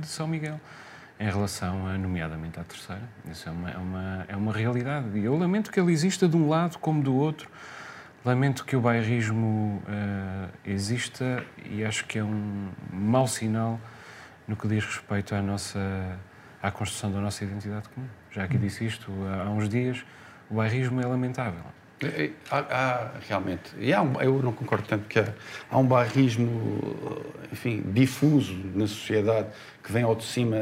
de 0.00 0.06
São 0.06 0.26
Miguel, 0.26 0.60
em 1.18 1.28
relação, 1.28 1.86
a, 1.86 1.98
nomeadamente, 1.98 2.60
à 2.60 2.64
terceira. 2.64 3.02
Isso 3.30 3.48
é 3.48 3.52
uma, 3.52 3.70
é, 3.70 3.76
uma, 3.76 4.24
é 4.28 4.36
uma 4.36 4.52
realidade. 4.52 5.18
E 5.18 5.24
eu 5.24 5.36
lamento 5.36 5.70
que 5.70 5.80
ele 5.80 5.92
exista 5.92 6.28
de 6.28 6.36
um 6.36 6.48
lado 6.48 6.78
como 6.78 7.02
do 7.02 7.14
outro. 7.14 7.48
Lamento 8.24 8.64
que 8.64 8.74
o 8.74 8.80
bairrismo 8.80 9.82
eh, 9.86 10.48
exista 10.64 11.44
e 11.64 11.84
acho 11.84 12.06
que 12.06 12.18
é 12.18 12.24
um 12.24 12.70
mau 12.90 13.26
sinal 13.28 13.78
no 14.48 14.56
que 14.56 14.66
diz 14.66 14.84
respeito 14.84 15.34
à 15.34 15.42
nossa 15.42 15.78
à 16.62 16.70
construção 16.70 17.12
da 17.12 17.20
nossa 17.20 17.44
identidade 17.44 17.86
comum. 17.90 18.06
já 18.30 18.44
aqui 18.44 18.56
disse 18.56 18.86
isto 18.86 19.12
há 19.38 19.50
uns 19.50 19.68
dias, 19.68 20.02
o 20.48 20.54
bairrismo 20.54 20.98
é 20.98 21.04
lamentável. 21.04 21.62
É, 22.04 22.24
é, 22.24 22.30
há, 22.50 22.58
há, 22.58 23.10
realmente, 23.26 23.72
e 23.78 23.92
há 23.92 24.02
um, 24.02 24.20
eu 24.20 24.42
não 24.42 24.52
concordo 24.52 24.86
tanto 24.86 25.06
que 25.06 25.18
há, 25.18 25.32
há, 25.70 25.78
um 25.78 25.86
bairrismo, 25.86 26.80
enfim, 27.52 27.82
difuso 27.86 28.54
na 28.74 28.86
sociedade 28.86 29.48
que 29.82 29.90
vem 29.90 30.02
ao 30.02 30.14
de 30.14 30.24
cima 30.24 30.56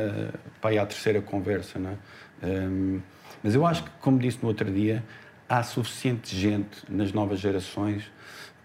para 0.61 0.71
aí 0.71 0.79
à 0.79 0.87
terceira 0.87 1.21
conversa, 1.21 1.79
não 1.79 1.91
é? 1.91 2.47
Um, 2.47 3.01
mas 3.43 3.55
eu 3.55 3.67
acho 3.67 3.83
que, 3.85 3.91
como 4.01 4.19
disse 4.19 4.39
no 4.43 4.49
outro 4.49 4.71
dia, 4.71 5.03
há 5.49 5.63
suficiente 5.63 6.35
gente 6.35 6.85
nas 6.89 7.13
novas 7.13 7.41
gerações 7.41 8.11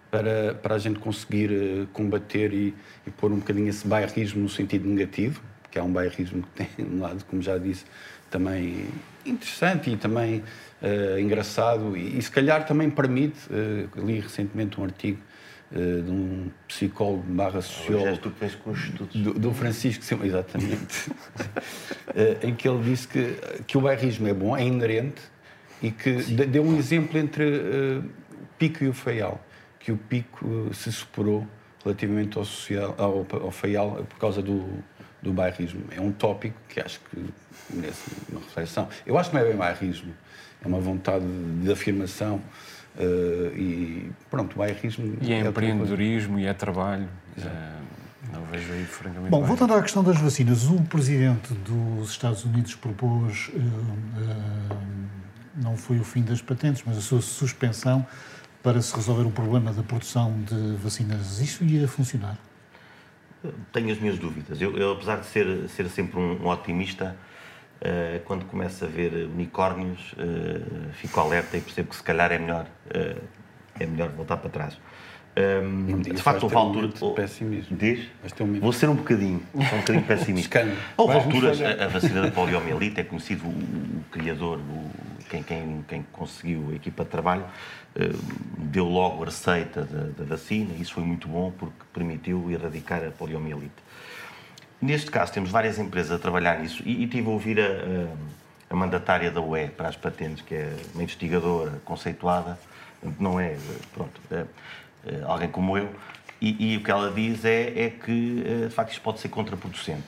para, 0.09 0.53
para 0.55 0.75
a 0.75 0.77
gente 0.77 0.99
conseguir 0.99 1.51
eh, 1.51 1.87
combater 1.91 2.53
e, 2.53 2.73
e 3.05 3.11
pôr 3.11 3.31
um 3.31 3.39
bocadinho 3.39 3.67
esse 3.67 3.85
bairrismo 3.87 4.41
no 4.41 4.49
sentido 4.49 4.87
negativo, 4.87 5.41
que 5.69 5.77
é 5.77 5.83
um 5.83 5.91
bairrismo 5.91 6.43
que 6.43 6.49
tem 6.49 6.85
um 6.85 7.01
lado, 7.01 7.25
como 7.25 7.41
já 7.41 7.57
disse, 7.57 7.85
também 8.29 8.87
interessante 9.25 9.89
e 9.89 9.97
também 9.97 10.43
uh, 10.81 11.19
engraçado 11.19 11.95
e, 11.95 12.17
e, 12.17 12.21
se 12.21 12.31
calhar 12.31 12.65
também 12.65 12.89
permite, 12.89 13.39
uh, 13.49 14.05
li 14.05 14.19
recentemente 14.19 14.79
um 14.79 14.83
artigo 14.83 15.19
uh, 15.71 16.01
de 16.01 16.11
um 16.11 16.51
psicólogo 16.67 17.23
barra 17.23 17.61
sociólogo 17.61 18.33
do, 19.13 19.33
do, 19.33 19.53
Francisco 19.53 20.03
exatamente 20.23 21.11
em 22.43 22.55
que 22.55 22.67
ele 22.67 22.83
disse 22.83 23.07
que, 23.07 23.35
que 23.65 23.77
o 23.77 23.81
bairrismo 23.81 24.27
é 24.27 24.33
bom, 24.33 24.55
é 24.55 24.63
inerente 24.63 25.21
e 25.81 25.91
que 25.91 26.11
deu 26.45 26.63
um 26.63 26.77
exemplo 26.77 27.17
entre 27.17 27.45
o 27.45 28.47
pico 28.57 28.83
e 28.83 28.87
o 28.87 28.93
feial 28.93 29.43
que 29.79 29.91
o 29.91 29.97
pico 29.97 30.69
se 30.73 30.91
superou 30.91 31.47
relativamente 31.83 32.37
ao, 32.37 32.43
social, 32.43 32.95
ao, 32.97 33.25
ao 33.41 33.51
feial 33.51 34.05
por 34.09 34.19
causa 34.19 34.41
do, 34.41 34.67
do 35.21 35.31
bairrismo. 35.31 35.83
É 35.95 36.01
um 36.01 36.11
tópico 36.11 36.57
que 36.67 36.79
acho 36.79 36.99
que 37.09 37.25
merece 37.69 38.11
uma 38.29 38.41
reflexão. 38.41 38.89
Eu 39.05 39.17
acho 39.17 39.29
que 39.29 39.35
não 39.35 39.43
é 39.43 39.45
bem 39.45 39.55
bairrismo, 39.55 40.13
é 40.67 40.69
uma 40.69 40.79
vontade 40.79 41.25
de 41.63 41.71
afirmação 41.71 42.41
uh, 42.97 43.57
e 43.57 44.11
pronto, 44.29 44.53
o 44.53 44.57
bairrismo... 44.59 45.17
E 45.21 45.31
é, 45.31 45.39
é 45.39 45.47
empreendedorismo 45.47 46.37
e 46.37 46.45
é 46.45 46.53
trabalho. 46.53 47.07
Uh, 47.37 48.33
não 48.33 48.43
vejo 48.45 48.71
aí 48.73 48.83
francamente... 48.83 49.29
Bom, 49.29 49.43
voltando 49.43 49.73
à 49.73 49.81
questão 49.81 50.03
das 50.03 50.19
vacinas, 50.19 50.65
o 50.65 50.81
presidente 50.81 51.53
dos 51.53 52.11
Estados 52.11 52.43
Unidos 52.43 52.75
propôs, 52.75 53.49
uh, 53.53 54.77
não 55.55 55.77
foi 55.77 55.99
o 55.99 56.03
fim 56.03 56.21
das 56.21 56.41
patentes, 56.41 56.83
mas 56.85 56.97
a 56.97 57.01
sua 57.01 57.21
suspensão 57.21 58.05
para 58.61 58.81
se 58.81 58.93
resolver 58.93 59.25
o 59.25 59.31
problema 59.31 59.71
da 59.71 59.81
produção 59.81 60.35
de 60.41 60.75
vacinas. 60.75 61.39
Isso 61.39 61.63
ia 61.63 61.87
funcionar? 61.87 62.37
Tenho 63.71 63.91
as 63.91 63.99
minhas 63.99 64.19
dúvidas. 64.19 64.59
Eu, 64.59 64.77
eu 64.77 64.91
apesar 64.91 65.17
de 65.17 65.27
ser, 65.27 65.69
ser 65.69 65.87
sempre 65.89 66.19
um, 66.19 66.43
um 66.43 66.47
otimista, 66.47 67.15
uh, 67.81 68.19
quando 68.25 68.45
começo 68.45 68.85
a 68.85 68.87
ver 68.87 69.27
unicórnios, 69.33 70.13
uh, 70.13 70.91
fico 70.93 71.19
alerta 71.19 71.57
e 71.57 71.61
percebo 71.61 71.89
que 71.89 71.95
se 71.95 72.03
calhar 72.03 72.31
é 72.31 72.37
melhor, 72.37 72.65
uh, 72.87 73.21
é 73.79 73.85
melhor 73.85 74.09
voltar 74.09 74.37
para 74.37 74.49
trás. 74.49 74.79
Um, 75.37 75.99
de 76.01 76.17
facto, 76.17 76.43
houve 76.43 76.55
altura. 76.55 76.89
Um 76.99 77.13
pessimismo. 77.13 77.77
Diz? 77.77 78.07
Um 78.41 78.59
Vou 78.59 78.73
ser 78.73 78.89
um 78.89 78.95
bocadinho, 78.95 79.43
um 79.53 79.63
bocadinho 79.63 80.03
pessimista. 80.03 80.67
houve 80.97 81.13
alturas, 81.13 81.61
a, 81.61 81.85
a, 81.85 81.87
vacina 81.87 82.23
da 82.23 82.31
poliomielite 82.31 83.01
é 83.01 83.03
conhecido 83.03 83.45
o, 83.45 83.49
o 83.49 84.03
criador, 84.09 84.57
o, 84.57 84.89
quem, 85.29 85.43
quem, 85.43 85.85
quem 85.87 86.05
conseguiu 86.11 86.69
a 86.71 86.75
equipa 86.75 87.03
de 87.03 87.11
trabalho, 87.11 87.45
deu 88.57 88.85
logo 88.85 89.21
a 89.21 89.25
receita 89.25 89.83
da, 89.83 90.23
da 90.23 90.23
vacina 90.23 90.73
e 90.75 90.81
isso 90.81 90.93
foi 90.93 91.03
muito 91.03 91.27
bom 91.27 91.51
porque 91.51 91.83
permitiu 91.93 92.49
erradicar 92.49 93.03
a 93.05 93.11
poliomielite. 93.11 93.86
Neste 94.81 95.09
caso, 95.09 95.33
temos 95.33 95.49
várias 95.49 95.79
empresas 95.79 96.11
a 96.11 96.19
trabalhar 96.19 96.59
nisso 96.59 96.83
e, 96.85 97.03
e 97.03 97.07
tive 97.07 97.27
a 97.27 97.31
ouvir 97.31 97.59
a, 97.59 97.63
a, 97.63 98.73
a 98.73 98.75
mandatária 98.75 99.31
da 99.31 99.41
UE 99.41 99.69
para 99.69 99.87
as 99.87 99.95
patentes, 99.95 100.43
que 100.43 100.53
é 100.53 100.75
uma 100.93 101.03
investigadora 101.03 101.81
conceituada, 101.83 102.59
não 103.19 103.39
é, 103.39 103.57
pronto, 103.93 104.21
é, 104.31 104.45
é 105.05 105.23
alguém 105.23 105.49
como 105.49 105.77
eu, 105.77 105.89
e, 106.39 106.73
e, 106.73 106.77
o 106.77 106.83
que 106.83 106.91
ela 106.91 107.11
diz 107.11 107.43
é, 107.45 107.85
é 107.85 107.89
que, 107.89 108.43
eh, 108.45 108.67
de 108.67 108.73
facto, 108.73 108.91
isto 108.91 109.01
pode 109.01 109.19
ser 109.19 109.29
contraproducente. 109.29 110.03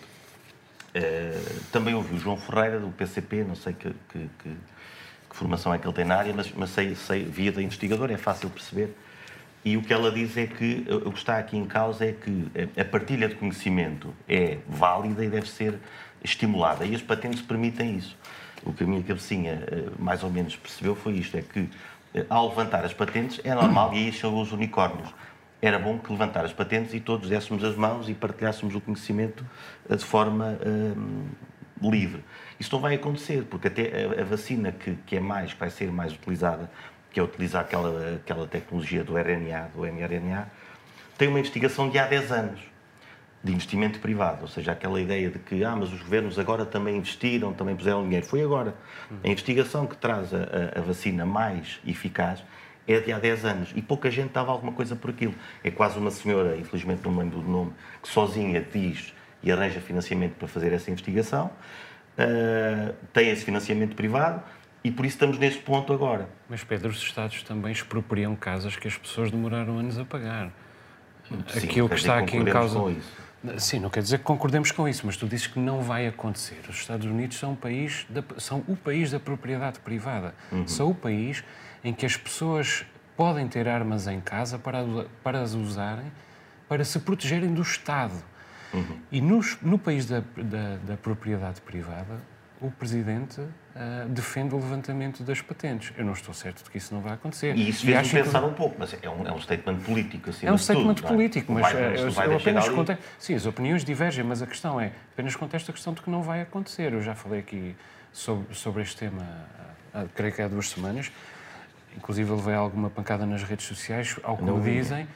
Uh, 0.89 1.63
também 1.71 1.93
ouvi 1.93 2.15
o 2.15 2.19
João 2.19 2.37
Ferreira, 2.37 2.79
do 2.79 2.89
PCP, 2.89 3.43
não 3.43 3.55
sei 3.55 3.73
que, 3.73 3.89
que, 3.89 4.29
que, 4.39 4.49
que, 4.49 5.35
formação 5.35 5.73
é 5.73 5.77
que 5.77 5.87
ele 5.87 5.93
tem 5.93 6.05
na 6.05 6.15
área, 6.15 6.33
mas, 6.33 6.51
mas 6.51 6.71
sei, 6.71 6.95
sei, 6.95 7.23
via 7.23 7.51
da 7.51 7.61
investigadora, 7.61 8.13
é 8.13 8.17
fácil 8.17 8.49
perceber. 8.49 8.95
E 9.63 9.75
o 9.75 9.81
que 9.81 9.93
ela 9.93 10.09
diz 10.09 10.37
é 10.37 10.47
que 10.47 10.85
o 11.05 11.11
que 11.11 11.17
está 11.17 11.37
aqui 11.37 11.57
em 11.57 11.65
causa 11.65 12.05
é 12.05 12.13
que 12.13 12.47
a 12.79 12.85
partilha 12.85 13.27
de 13.27 13.35
conhecimento 13.35 14.13
é 14.27 14.57
válida 14.67 15.23
e 15.23 15.29
deve 15.29 15.49
ser 15.49 15.77
estimulada. 16.23 16.85
E 16.85 16.95
as 16.95 17.01
patentes 17.01 17.41
permitem 17.41 17.97
isso. 17.97 18.17
O 18.63 18.73
que 18.73 18.83
a 18.83 18.87
minha 18.87 19.03
cabecinha 19.03 19.63
eh, 19.67 19.89
mais 19.97 20.23
ou 20.23 20.29
menos 20.29 20.55
percebeu 20.55 20.95
foi 20.95 21.13
isto: 21.13 21.37
é 21.37 21.41
que 21.41 21.69
eh, 22.13 22.25
ao 22.29 22.49
levantar 22.49 22.83
as 22.83 22.93
patentes 22.93 23.39
é 23.43 23.53
normal, 23.53 23.93
e 23.93 23.97
aí 23.97 24.11
chegou 24.11 24.41
os 24.41 24.51
unicórnios. 24.51 25.09
Era 25.61 25.77
bom 25.77 25.97
que 25.99 26.11
levantar 26.11 26.45
as 26.45 26.53
patentes 26.53 26.93
e 26.93 26.99
todos 26.99 27.29
dessemos 27.29 27.63
as 27.63 27.75
mãos 27.75 28.07
e 28.09 28.13
partilhássemos 28.13 28.75
o 28.75 28.81
conhecimento 28.81 29.45
eh, 29.89 29.95
de 29.95 30.03
forma 30.03 30.57
hum, 30.65 31.27
livre. 31.81 32.23
Isso 32.59 32.73
não 32.73 32.81
vai 32.81 32.95
acontecer, 32.95 33.45
porque 33.45 33.67
até 33.67 34.05
a, 34.05 34.21
a 34.21 34.25
vacina 34.25 34.71
que, 34.71 34.95
que 35.05 35.15
é 35.15 35.19
mais, 35.19 35.53
que 35.53 35.59
vai 35.59 35.69
ser 35.69 35.91
mais 35.91 36.13
utilizada, 36.13 36.69
que 37.11 37.19
é 37.19 37.23
utilizar 37.23 37.61
aquela, 37.61 38.15
aquela 38.15 38.47
tecnologia 38.47 39.03
do 39.03 39.17
RNA, 39.17 39.69
do 39.73 39.85
mRNA, 39.85 40.47
tem 41.17 41.27
uma 41.27 41.39
investigação 41.39 41.89
de 41.89 41.99
há 41.99 42.05
10 42.05 42.31
anos 42.31 42.69
de 43.43 43.53
investimento 43.53 43.99
privado, 43.99 44.41
ou 44.41 44.47
seja, 44.47 44.73
aquela 44.73 44.99
ideia 44.99 45.29
de 45.29 45.39
que 45.39 45.63
ah, 45.63 45.75
mas 45.75 45.93
os 45.93 46.01
governos 46.01 46.37
agora 46.37 46.65
também 46.65 46.97
investiram, 46.97 47.53
também 47.53 47.75
puseram 47.75 48.03
dinheiro. 48.03 48.25
Foi 48.25 48.41
agora. 48.41 48.75
A 49.23 49.27
investigação 49.27 49.87
que 49.87 49.95
traz 49.95 50.33
a, 50.33 50.77
a, 50.77 50.81
vacina 50.81 51.25
mais 51.25 51.79
eficaz 51.87 52.43
é 52.85 52.99
de 52.99 53.13
há 53.13 53.19
10 53.19 53.45
anos 53.45 53.71
e 53.75 53.81
pouca 53.81 54.11
gente 54.11 54.31
dava 54.31 54.51
alguma 54.51 54.73
coisa 54.73 54.95
por 54.95 55.09
aquilo. 55.09 55.33
É 55.63 55.71
quase 55.71 55.97
uma 55.97 56.11
senhora, 56.11 56.57
infelizmente 56.57 57.01
não 57.03 57.11
me 57.11 57.19
lembro 57.19 57.39
do 57.39 57.49
nome, 57.49 57.73
que 58.01 58.09
sozinha 58.09 58.61
diz 58.61 59.13
e 59.41 59.51
arranja 59.51 59.79
financiamento 59.79 60.33
para 60.33 60.47
fazer 60.47 60.73
essa 60.73 60.91
investigação, 60.91 61.49
uh, 62.17 62.93
tem 63.13 63.29
esse 63.29 63.45
financiamento 63.45 63.95
privado, 63.95 64.43
e 64.83 64.91
por 64.91 65.05
isso 65.05 65.15
estamos 65.15 65.37
neste 65.37 65.61
ponto 65.61 65.91
agora. 65.91 66.29
Mas, 66.49 66.63
Pedro, 66.63 66.89
os 66.89 67.01
Estados 67.01 67.43
também 67.43 67.71
expropriam 67.71 68.35
casas 68.35 68.75
que 68.75 68.87
as 68.87 68.97
pessoas 68.97 69.31
demoraram 69.31 69.77
anos 69.77 69.97
a 69.97 70.05
pagar. 70.05 70.51
Sim, 71.27 71.63
Aquilo 71.63 71.89
que 71.89 71.95
está 71.95 72.17
aqui 72.17 72.37
em 72.37 72.45
causa. 72.45 72.79
Sim, 73.57 73.79
não 73.79 73.89
quer 73.89 74.01
dizer 74.01 74.17
que 74.17 74.23
concordemos 74.25 74.71
com 74.71 74.87
isso, 74.87 75.05
mas 75.05 75.15
tu 75.15 75.25
dizes 75.27 75.47
que 75.47 75.59
não 75.59 75.81
vai 75.81 76.07
acontecer. 76.07 76.59
Os 76.67 76.75
Estados 76.75 77.05
Unidos 77.05 77.37
são, 77.37 77.51
um 77.51 77.55
país 77.55 78.05
da, 78.09 78.21
são 78.37 78.63
o 78.67 78.75
país 78.75 79.11
da 79.11 79.19
propriedade 79.19 79.79
privada. 79.79 80.33
Uhum. 80.51 80.67
São 80.67 80.89
o 80.89 80.95
país 80.95 81.43
em 81.83 81.93
que 81.93 82.05
as 82.05 82.17
pessoas 82.17 82.85
podem 83.15 83.47
ter 83.47 83.67
armas 83.67 84.07
em 84.07 84.19
casa 84.19 84.59
para, 84.59 84.83
para 85.23 85.41
as 85.41 85.53
usarem 85.53 86.11
para 86.69 86.85
se 86.85 86.99
protegerem 86.99 87.51
do 87.51 87.63
Estado. 87.63 88.13
Uhum. 88.71 88.99
E 89.11 89.19
nos, 89.19 89.57
no 89.61 89.79
país 89.79 90.05
da, 90.05 90.19
da, 90.37 90.77
da 90.77 90.95
propriedade 90.95 91.59
privada, 91.61 92.21
o 92.61 92.69
Presidente 92.69 93.41
uh, 93.79 94.09
defende 94.09 94.53
o 94.53 94.57
levantamento 94.57 95.23
das 95.23 95.41
patentes. 95.41 95.93
Eu 95.97 96.03
não 96.03 96.13
estou 96.13 96.33
certo 96.33 96.63
de 96.63 96.69
que 96.69 96.77
isso 96.77 96.93
não 96.93 97.01
vai 97.01 97.13
acontecer. 97.13 97.55
E 97.55 97.69
isso 97.69 97.85
fez-me 97.85 98.23
pensar 98.23 98.41
que... 98.41 98.45
um 98.45 98.53
pouco, 98.53 98.75
mas 98.77 98.95
é 99.01 99.09
um, 99.09 99.25
é 99.25 99.31
um 99.31 99.39
statement 99.39 99.77
político, 99.77 100.29
assim. 100.29 100.45
É 100.45 100.51
um 100.51 100.57
statement 100.57 100.95
tudo, 100.95 101.07
é? 101.07 101.09
político, 101.09 101.53
mas 101.53 101.71
vai, 101.71 101.97
eu, 101.97 102.31
eu 102.31 102.37
apenas 102.37 102.67
conte... 102.69 102.97
Sim, 103.17 103.35
as 103.35 103.45
opiniões 103.45 103.83
divergem, 103.85 104.23
mas 104.23 104.41
a 104.41 104.47
questão 104.47 104.79
é, 104.79 104.91
apenas 105.13 105.35
contesto 105.35 105.71
a 105.71 105.73
questão 105.73 105.93
de 105.93 106.01
que 106.01 106.09
não 106.09 106.21
vai 106.21 106.41
acontecer. 106.41 106.93
Eu 106.93 107.01
já 107.01 107.15
falei 107.15 107.39
aqui 107.39 107.75
sobre, 108.11 108.53
sobre 108.53 108.83
este 108.83 108.97
tema, 108.97 109.25
há, 109.93 110.03
creio 110.13 110.33
que 110.33 110.41
há 110.41 110.47
duas 110.47 110.69
semanas, 110.69 111.11
inclusive 111.95 112.29
levei 112.31 112.55
alguma 112.55 112.89
pancada 112.89 113.25
nas 113.25 113.43
redes 113.43 113.65
sociais, 113.65 114.17
ao 114.23 114.37
que 114.37 114.43
me 114.43 114.61
dizem... 114.61 115.07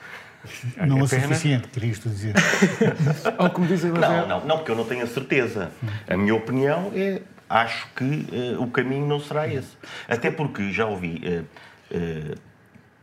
Não 0.86 1.00
é 1.00 1.04
o 1.04 1.08
suficiente, 1.08 1.70
querias 1.70 2.00
tu 2.00 2.10
dizer. 2.10 2.36
Ou 3.40 3.50
como 3.50 3.66
dizem 3.66 3.94
não, 3.94 4.28
não, 4.28 4.46
não, 4.46 4.58
porque 4.58 4.72
eu 4.72 4.76
não 4.76 4.84
tenho 4.84 5.06
a 5.06 5.08
certeza. 5.08 5.72
A 6.06 6.18
minha 6.18 6.36
opinião 6.36 6.92
é 6.94 7.22
acho 7.50 7.88
que 7.96 8.04
uh, 8.04 8.62
o 8.62 8.70
caminho 8.70 9.06
não 9.06 9.20
será 9.20 9.48
esse. 9.48 9.76
Até 10.08 10.32
porque 10.32 10.72
já 10.72 10.86
ouvi 10.86 11.22
uh, 11.26 11.44
uh, 11.96 12.36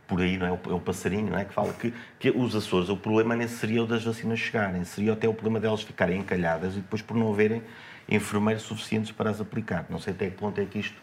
por 0.07 0.21
aí, 0.21 0.37
não 0.37 0.47
é? 0.47 0.51
O, 0.51 0.59
é 0.69 0.73
o 0.73 0.79
passarinho, 0.79 1.31
não 1.31 1.37
é? 1.37 1.45
Que 1.45 1.53
fala 1.53 1.71
que, 1.73 1.93
que 2.19 2.29
os 2.29 2.55
Açores, 2.55 2.89
o 2.89 2.97
problema 2.97 3.35
nem 3.35 3.47
seria 3.47 3.83
o 3.83 3.87
das 3.87 4.03
vacinas 4.03 4.39
chegarem, 4.39 4.83
seria 4.83 5.13
até 5.13 5.27
o 5.27 5.33
problema 5.33 5.59
delas 5.59 5.81
ficarem 5.81 6.19
encalhadas 6.19 6.73
e 6.73 6.79
depois 6.79 7.01
por 7.01 7.15
não 7.15 7.31
haverem 7.31 7.61
enfermeiros 8.09 8.63
suficientes 8.63 9.11
para 9.11 9.29
as 9.29 9.39
aplicar. 9.39 9.85
Não 9.89 9.99
sei 9.99 10.13
até 10.13 10.29
que 10.29 10.37
ponto 10.37 10.59
é 10.59 10.65
que 10.65 10.79
isto. 10.79 10.95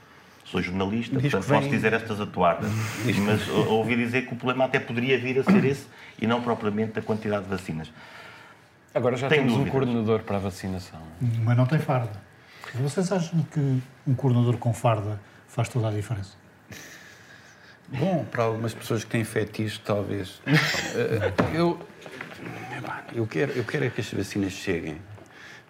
Sou 0.44 0.62
jornalista, 0.62 1.20
Diz 1.20 1.30
portanto 1.30 1.46
vem... 1.50 1.58
posso 1.58 1.70
dizer 1.70 1.92
estas 1.92 2.18
atuadas, 2.22 2.70
mas 3.26 3.48
ouvi 3.68 3.96
dizer 3.96 4.26
que 4.26 4.32
o 4.32 4.36
problema 4.36 4.64
até 4.64 4.80
poderia 4.80 5.18
vir 5.18 5.38
a 5.38 5.44
ser 5.44 5.62
esse 5.62 5.86
e 6.18 6.26
não 6.26 6.40
propriamente 6.40 6.98
a 6.98 7.02
quantidade 7.02 7.44
de 7.44 7.50
vacinas. 7.50 7.92
Agora 8.94 9.14
já 9.16 9.28
Tenho 9.28 9.42
temos 9.42 9.58
dúvidas. 9.58 9.74
um 9.74 9.78
coordenador 9.78 10.22
para 10.22 10.36
a 10.36 10.40
vacinação. 10.40 11.00
Mas 11.44 11.54
não 11.54 11.66
tem 11.66 11.78
farda. 11.78 12.27
Vocês 12.74 13.10
acham 13.12 13.42
que 13.52 13.80
um 14.06 14.14
coordenador 14.14 14.58
com 14.58 14.72
farda 14.72 15.20
faz 15.46 15.68
toda 15.68 15.88
a 15.88 15.90
diferença? 15.90 16.36
Bom, 17.88 18.24
para 18.24 18.44
algumas 18.44 18.74
pessoas 18.74 19.04
que 19.04 19.10
têm 19.10 19.24
fetiche, 19.24 19.80
talvez. 19.82 20.42
eu, 21.54 21.78
eu, 23.14 23.26
quero, 23.26 23.52
eu 23.52 23.64
quero 23.64 23.84
é 23.86 23.90
que 23.90 24.00
as 24.00 24.12
vacinas 24.12 24.52
cheguem. 24.52 24.98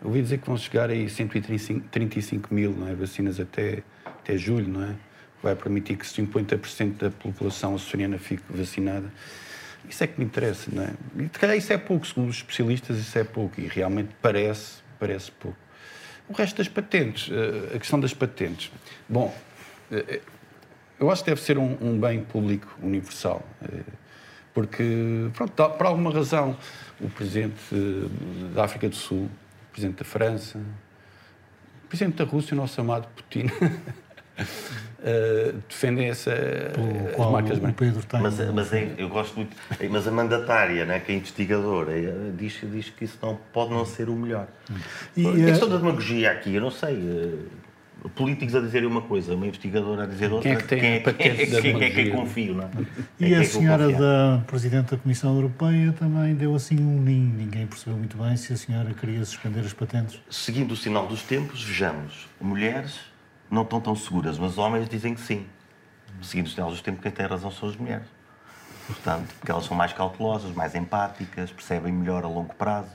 Eu 0.01 0.09
ouvi 0.09 0.23
dizer 0.23 0.39
que 0.39 0.47
vão 0.47 0.57
chegar 0.57 0.91
aí 0.91 1.09
135 1.09 2.53
mil 2.53 2.73
não 2.73 2.89
é? 2.89 2.95
vacinas 2.95 3.39
até 3.41 3.83
até 4.29 4.37
julho, 4.37 4.69
não 4.69 4.85
é? 4.85 4.95
Vai 5.43 5.57
permitir 5.57 5.97
que 5.97 6.05
50% 6.05 6.99
da 6.99 7.11
população 7.11 7.75
açoriana 7.75 8.19
fique 8.19 8.43
vacinada. 8.51 9.11
Isso 9.89 10.05
é 10.05 10.07
que 10.07 10.19
me 10.19 10.27
interessa, 10.27 10.71
não 10.71 10.83
é? 10.83 10.93
E 11.17 11.23
se 11.23 11.39
calhar 11.39 11.57
isso 11.57 11.73
é 11.73 11.79
pouco, 11.79 12.07
segundo 12.07 12.29
os 12.29 12.37
especialistas, 12.37 12.99
isso 12.99 13.19
é 13.19 13.25
pouco. 13.25 13.59
E 13.59 13.67
realmente 13.67 14.11
parece, 14.21 14.83
parece 14.99 15.31
pouco. 15.31 15.57
O 16.29 16.33
resto 16.35 16.59
das 16.59 16.69
patentes, 16.69 17.31
eh, 17.33 17.77
a 17.77 17.79
questão 17.79 17.99
das 17.99 18.13
patentes. 18.13 18.71
Bom, 19.09 19.35
eh, 19.91 20.21
eu 21.01 21.11
acho 21.11 21.25
que 21.25 21.31
deve 21.31 21.41
ser 21.41 21.57
um, 21.57 21.77
um 21.81 21.99
bem 21.99 22.23
público 22.23 22.69
universal. 22.83 23.43
Eh, 23.63 23.83
porque, 24.53 25.31
pronto, 25.35 25.53
por 25.53 25.87
alguma 25.87 26.13
razão, 26.13 26.57
o 27.01 27.09
presidente 27.09 27.63
da 28.55 28.65
África 28.65 28.89
do 28.89 28.97
Sul, 28.97 29.25
o 29.25 29.73
presidente 29.73 29.99
da 29.99 30.05
França, 30.05 30.59
o 31.85 31.89
presidente 31.89 32.17
da 32.17 32.25
Rússia, 32.25 32.55
o 32.55 32.57
nosso 32.57 32.81
amado 32.81 33.09
Putin, 33.15 33.47
uh, 34.39 35.63
defendem 35.69 36.09
essa, 36.09 36.33
as 36.33 37.31
marcas 37.31 37.59
o 37.59 37.73
Pedro 37.73 38.03
tem... 38.05 38.21
Mas, 38.21 38.39
mas 38.53 38.73
é, 38.73 38.95
eu 38.97 39.09
gosto 39.09 39.37
muito. 39.37 39.57
Mas 39.91 40.07
a 40.07 40.11
mandatária, 40.11 40.85
né, 40.85 41.01
que 41.01 41.13
é 41.13 41.17
investigadora, 41.17 41.93
diz, 42.37 42.61
diz 42.63 42.91
que 42.91 43.05
isso 43.05 43.19
não, 43.23 43.39
pode 43.53 43.71
não 43.71 43.85
ser 43.85 44.09
o 44.09 44.17
melhor. 44.17 44.49
E, 45.17 45.27
a 45.27 45.47
questão 45.47 45.69
da 45.69 45.77
demagogia 45.77 46.33
aqui, 46.33 46.55
eu 46.55 46.61
não 46.61 46.71
sei. 46.71 47.49
Políticos 48.15 48.55
a 48.55 48.61
dizerem 48.61 48.87
uma 48.87 49.03
coisa, 49.03 49.35
uma 49.35 49.45
investigadora 49.45 50.05
a 50.05 50.07
dizer 50.07 50.33
outra. 50.33 50.49
Quem 50.49 50.53
é 50.53 50.57
que 50.57 50.69
tem 50.69 50.81
quem 50.81 51.31
é, 51.33 51.61
quem 51.61 51.71
é, 51.71 51.91
quem 51.91 52.03
é 52.03 52.05
que 52.05 52.11
confio, 52.11 52.55
não 52.55 52.65
é? 52.65 52.71
E 53.19 53.35
a 53.35 53.45
senhora 53.45 53.91
da 53.91 54.41
Presidente 54.47 54.93
da 54.93 54.97
Comissão 54.97 55.35
Europeia 55.35 55.93
também 55.99 56.33
deu 56.35 56.55
assim 56.55 56.79
um 56.79 57.03
ninho. 57.03 57.35
Ninguém 57.35 57.67
percebeu 57.67 57.99
muito 57.99 58.17
bem 58.17 58.37
se 58.37 58.53
a 58.53 58.57
senhora 58.57 58.95
queria 58.95 59.25
suspender 59.25 59.61
as 59.61 59.73
patentes. 59.73 60.21
Seguindo 60.31 60.73
o 60.73 60.77
sinal 60.77 61.09
dos 61.09 61.23
tempos, 61.23 61.65
vejamos. 61.65 62.29
Mulheres 62.41 63.01
não 63.51 63.63
estão 63.63 63.81
tão 63.81 63.95
seguras, 63.95 64.39
mas 64.39 64.59
homens 64.59 64.89
dizem 64.89 65.15
que 65.15 65.21
sim. 65.21 65.47
Seguindo 66.23 66.47
o 66.47 66.51
sinal 66.51 66.71
dos 66.71 66.83
tempos, 66.83 67.03
quem 67.03 67.13
tem 67.13 67.27
razão 67.27 67.51
são 67.51 67.69
as 67.69 67.77
mulheres. 67.77 68.07
Portanto, 68.87 69.35
porque 69.39 69.51
elas 69.51 69.65
são 69.65 69.77
mais 69.77 69.93
cautelosas, 69.93 70.53
mais 70.55 70.75
empáticas, 70.75 71.51
percebem 71.51 71.93
melhor 71.93 72.25
a 72.25 72.29
longo 72.29 72.55
prazo. 72.55 72.91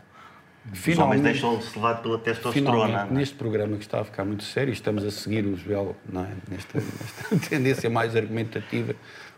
Os 0.71 0.97
homens 0.97 1.21
deixam-se 1.21 1.76
levar 1.76 1.95
pela 1.95 2.17
testosterona. 2.17 3.08
É? 3.10 3.13
Neste 3.13 3.36
programa 3.36 3.76
que 3.76 3.84
está 3.84 3.99
a 3.99 4.06
ficar 4.06 4.23
muito 4.23 4.43
sério, 4.43 4.71
estamos 4.71 5.04
a 5.04 5.12
seguir 5.12 5.45
o 5.45 5.58
Joel 5.58 5.95
não 6.10 6.23
é? 6.23 6.30
nesta, 6.49 6.80
nesta 6.80 7.49
tendência 7.49 7.89
mais 7.89 8.15
argumentativa, 8.15 8.95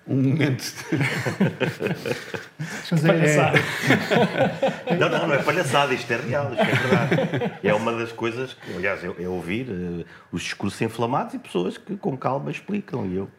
um 0.08 0.18
momento. 0.18 0.64
palhaçada. 3.02 3.58
É... 4.88 4.96
Não, 5.00 5.10
não, 5.10 5.28
não 5.28 5.34
é 5.34 5.42
palhaçada, 5.42 5.94
isto 5.94 6.12
é 6.12 6.18
real, 6.18 6.52
isto 6.54 6.62
é 6.62 6.66
verdade. 6.66 7.60
É 7.64 7.74
uma 7.74 7.92
das 7.92 8.12
coisas 8.12 8.54
que, 8.54 8.74
aliás, 8.76 9.04
é, 9.04 9.08
é 9.08 9.28
ouvir 9.28 9.68
uh, 9.68 10.06
os 10.32 10.44
discursos 10.44 10.80
inflamados 10.82 11.34
e 11.34 11.40
pessoas 11.40 11.78
que 11.78 11.98
com 11.98 12.16
calma 12.16 12.52
explicam, 12.52 13.06
e 13.08 13.16
eu 13.16 13.30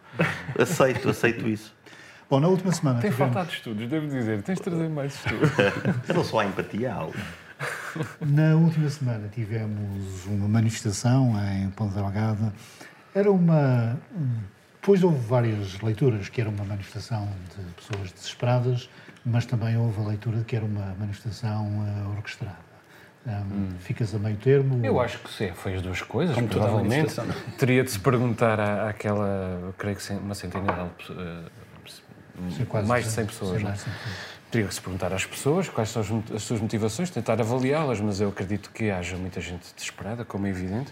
aceito, 0.58 1.08
aceito 1.08 1.48
isso. 1.48 1.72
Bom, 2.28 2.40
na 2.40 2.48
última 2.48 2.72
semana. 2.72 3.00
Tem 3.00 3.10
tivemos... 3.10 3.32
faltado 3.32 3.54
estudos, 3.54 3.88
devo 3.88 4.06
dizer, 4.08 4.42
tens 4.42 4.56
de 4.56 4.62
trazer 4.62 4.88
mais 4.88 5.14
estudos. 5.14 5.50
não 6.12 6.24
só 6.24 6.40
a 6.40 6.46
empatia, 6.46 6.92
há 6.92 6.96
algo. 6.96 7.14
Na 8.20 8.54
última 8.56 8.88
semana 8.88 9.28
tivemos 9.28 10.26
uma 10.26 10.48
manifestação 10.48 11.34
em 11.52 11.70
Ponta 11.70 11.94
Delgada. 11.94 12.52
Era 13.14 13.30
uma. 13.30 13.98
Depois 14.80 15.02
houve 15.02 15.18
várias 15.26 15.80
leituras, 15.80 16.28
que 16.28 16.40
era 16.40 16.48
uma 16.48 16.64
manifestação 16.64 17.28
de 17.56 17.64
pessoas 17.72 18.12
desesperadas, 18.12 18.88
mas 19.24 19.44
também 19.44 19.76
houve 19.76 20.00
a 20.00 20.04
leitura 20.04 20.38
de 20.38 20.44
que 20.44 20.54
era 20.54 20.64
uma 20.64 20.94
manifestação 20.98 21.66
uh, 21.66 22.10
orquestrada. 22.16 22.66
Um, 23.26 23.30
hum. 23.30 23.68
Ficas 23.80 24.14
a 24.14 24.18
meio 24.18 24.36
termo? 24.36 24.86
Eu 24.86 25.00
acho 25.00 25.18
que 25.18 25.28
sim, 25.32 25.50
foi 25.52 25.74
as 25.74 25.82
duas 25.82 26.00
coisas, 26.02 26.34
Como 26.36 26.46
provavelmente. 26.46 27.12
Teria 27.58 27.82
de 27.82 27.90
se 27.90 27.98
perguntar 27.98 28.60
à, 28.60 28.88
àquela, 28.88 29.74
creio 29.76 29.96
que 29.96 30.12
uma 30.12 30.34
centenária, 30.34 30.84
uh, 31.10 32.86
mais 32.86 33.06
de 33.06 33.10
100 33.10 33.26
pessoas, 33.26 33.62
não 33.62 33.70
é? 33.70 33.76
Teria 34.56 34.68
que 34.70 34.74
se 34.74 34.80
perguntar 34.80 35.12
às 35.12 35.26
pessoas 35.26 35.68
quais 35.68 35.90
são 35.90 36.24
as 36.34 36.42
suas 36.42 36.62
motivações, 36.62 37.10
tentar 37.10 37.38
avaliá-las, 37.38 38.00
mas 38.00 38.22
eu 38.22 38.30
acredito 38.30 38.70
que 38.70 38.90
haja 38.90 39.14
muita 39.14 39.38
gente 39.38 39.70
desesperada, 39.74 40.24
como 40.24 40.46
é 40.46 40.48
evidente. 40.48 40.90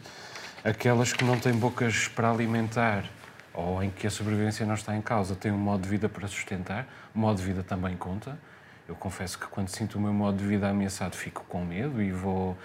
Aquelas 0.63 1.15
que 1.15 1.25
não 1.25 1.41
têm 1.41 1.55
bocas 1.55 2.07
para 2.07 2.31
alimentar 2.31 3.07
ou 3.55 3.83
em 3.83 3.89
que 3.89 4.07
a 4.07 4.11
sobrevivência 4.11 4.67
não 4.67 4.75
está 4.75 4.95
em 4.95 5.01
causa, 5.01 5.35
têm 5.35 5.51
um 5.51 5.57
modo 5.57 5.83
de 5.85 5.89
vida 5.89 6.11
para 6.11 6.29
sustentar, 6.29 6.87
o 7.15 7.19
modo 7.19 7.39
de 7.39 7.43
vida 7.43 7.63
também 7.63 7.97
conta. 7.97 8.39
Eu 8.87 8.95
confesso 8.95 9.39
que 9.39 9.47
quando 9.47 9.71
sinto 9.71 9.97
o 9.97 10.01
meu 10.03 10.13
modo 10.13 10.37
de 10.37 10.45
vida 10.45 10.69
ameaçado 10.69 11.17
fico 11.17 11.43
com 11.49 11.65
medo 11.65 12.03
e 12.03 12.13
vou 12.13 12.59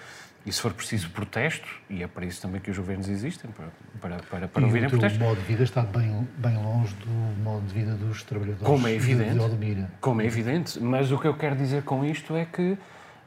e 0.45 0.51
se 0.51 0.61
for 0.61 0.73
preciso 0.73 1.09
protesto, 1.09 1.67
e 1.89 2.01
é 2.01 2.07
para 2.07 2.25
isso 2.25 2.41
também 2.41 2.61
que 2.61 2.71
os 2.71 2.77
governos 2.77 3.09
existem, 3.09 3.51
para, 3.51 3.67
para, 4.01 4.23
para, 4.23 4.47
para 4.47 4.65
ouvirem 4.65 4.89
protestos. 4.89 5.19
o 5.19 5.23
modo 5.23 5.39
de 5.39 5.45
vida 5.45 5.63
está 5.63 5.81
bem, 5.81 6.27
bem 6.37 6.55
longe 6.57 6.95
do 6.95 7.09
modo 7.43 7.65
de 7.67 7.73
vida 7.73 7.93
dos 7.95 8.23
trabalhadores 8.23 8.65
Como 8.65 8.87
é 8.87 8.93
evidente, 8.93 9.33
de 9.33 9.39
Odmira. 9.39 9.91
Como 9.99 10.21
é 10.21 10.25
evidente, 10.25 10.79
mas 10.79 11.11
o 11.11 11.19
que 11.19 11.27
eu 11.27 11.33
quero 11.33 11.55
dizer 11.55 11.83
com 11.83 12.05
isto 12.05 12.35
é 12.35 12.45
que, 12.45 12.77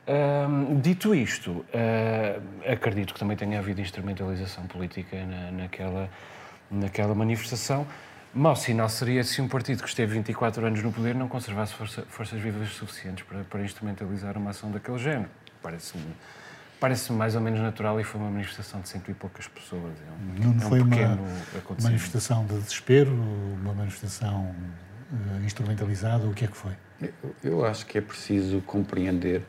hum, 0.09 0.81
dito 0.81 1.14
isto, 1.14 1.51
hum, 1.51 2.62
acredito 2.66 3.12
que 3.12 3.20
também 3.20 3.37
tenha 3.37 3.59
havido 3.59 3.81
instrumentalização 3.81 4.66
política 4.66 5.16
na, 5.27 5.51
naquela, 5.53 6.09
naquela 6.70 7.14
manifestação. 7.14 7.87
Mau 8.35 8.57
sinal 8.57 8.88
seria 8.88 9.22
se 9.22 9.42
um 9.42 9.48
partido 9.48 9.83
que 9.83 9.88
esteve 9.88 10.14
24 10.14 10.66
anos 10.66 10.83
no 10.83 10.90
poder 10.90 11.14
não 11.14 11.29
conservasse 11.29 11.75
força, 11.75 12.03
forças 12.09 12.40
vivas 12.40 12.70
suficientes 12.70 13.22
para, 13.27 13.44
para 13.44 13.62
instrumentalizar 13.62 14.38
uma 14.38 14.51
ação 14.51 14.70
daquele 14.70 14.96
género. 14.96 15.29
Parece-me 15.62 16.03
parece 16.83 17.12
mais 17.12 17.37
ou 17.37 17.40
menos 17.40 17.61
natural 17.61 18.01
e 18.01 18.03
foi 18.03 18.21
uma 18.21 18.29
manifestação 18.29 18.81
de 18.81 18.88
cento 18.88 19.09
e 19.09 19.14
poucas 19.14 19.47
pessoas. 19.47 19.92
É 20.01 20.11
um, 20.11 20.47
não 20.47 20.53
é 20.53 20.57
um 20.57 20.68
foi 20.68 20.81
uma 20.81 21.18
manifestação 21.81 22.45
de 22.45 22.59
desespero, 22.59 23.12
uma 23.12 23.73
manifestação 23.73 24.53
uh, 25.12 25.45
instrumentalizada, 25.45 26.27
o 26.27 26.35
que 26.35 26.45
é 26.45 26.49
que 26.49 26.57
foi? 26.57 26.73
Eu, 27.01 27.37
eu, 27.45 27.64
acho 27.64 27.87
que 27.87 27.99
é 27.99 28.01
preciso 28.01 28.61
compreender 28.62 29.42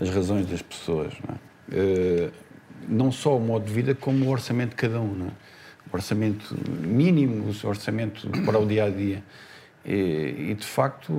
as 0.00 0.08
razões 0.08 0.46
das 0.46 0.62
pessoas, 0.62 1.12
não, 1.28 1.34
é? 1.34 2.28
uh, 2.28 2.32
não 2.88 3.12
só 3.12 3.36
o 3.36 3.40
modo 3.40 3.66
de 3.66 3.74
vida, 3.74 3.94
como 3.94 4.24
o 4.24 4.30
orçamento 4.30 4.70
de 4.70 4.76
cada 4.76 4.98
um. 4.98 5.12
Não 5.14 5.26
é? 5.26 5.30
O 5.92 5.94
orçamento 5.94 6.56
mínimo, 6.70 7.52
o 7.52 7.68
orçamento 7.68 8.30
para 8.46 8.58
o 8.58 8.66
dia 8.66 8.84
a 8.84 8.88
dia. 8.88 9.22
E, 9.84 10.52
e 10.52 10.54
de 10.54 10.66
facto, 10.66 11.12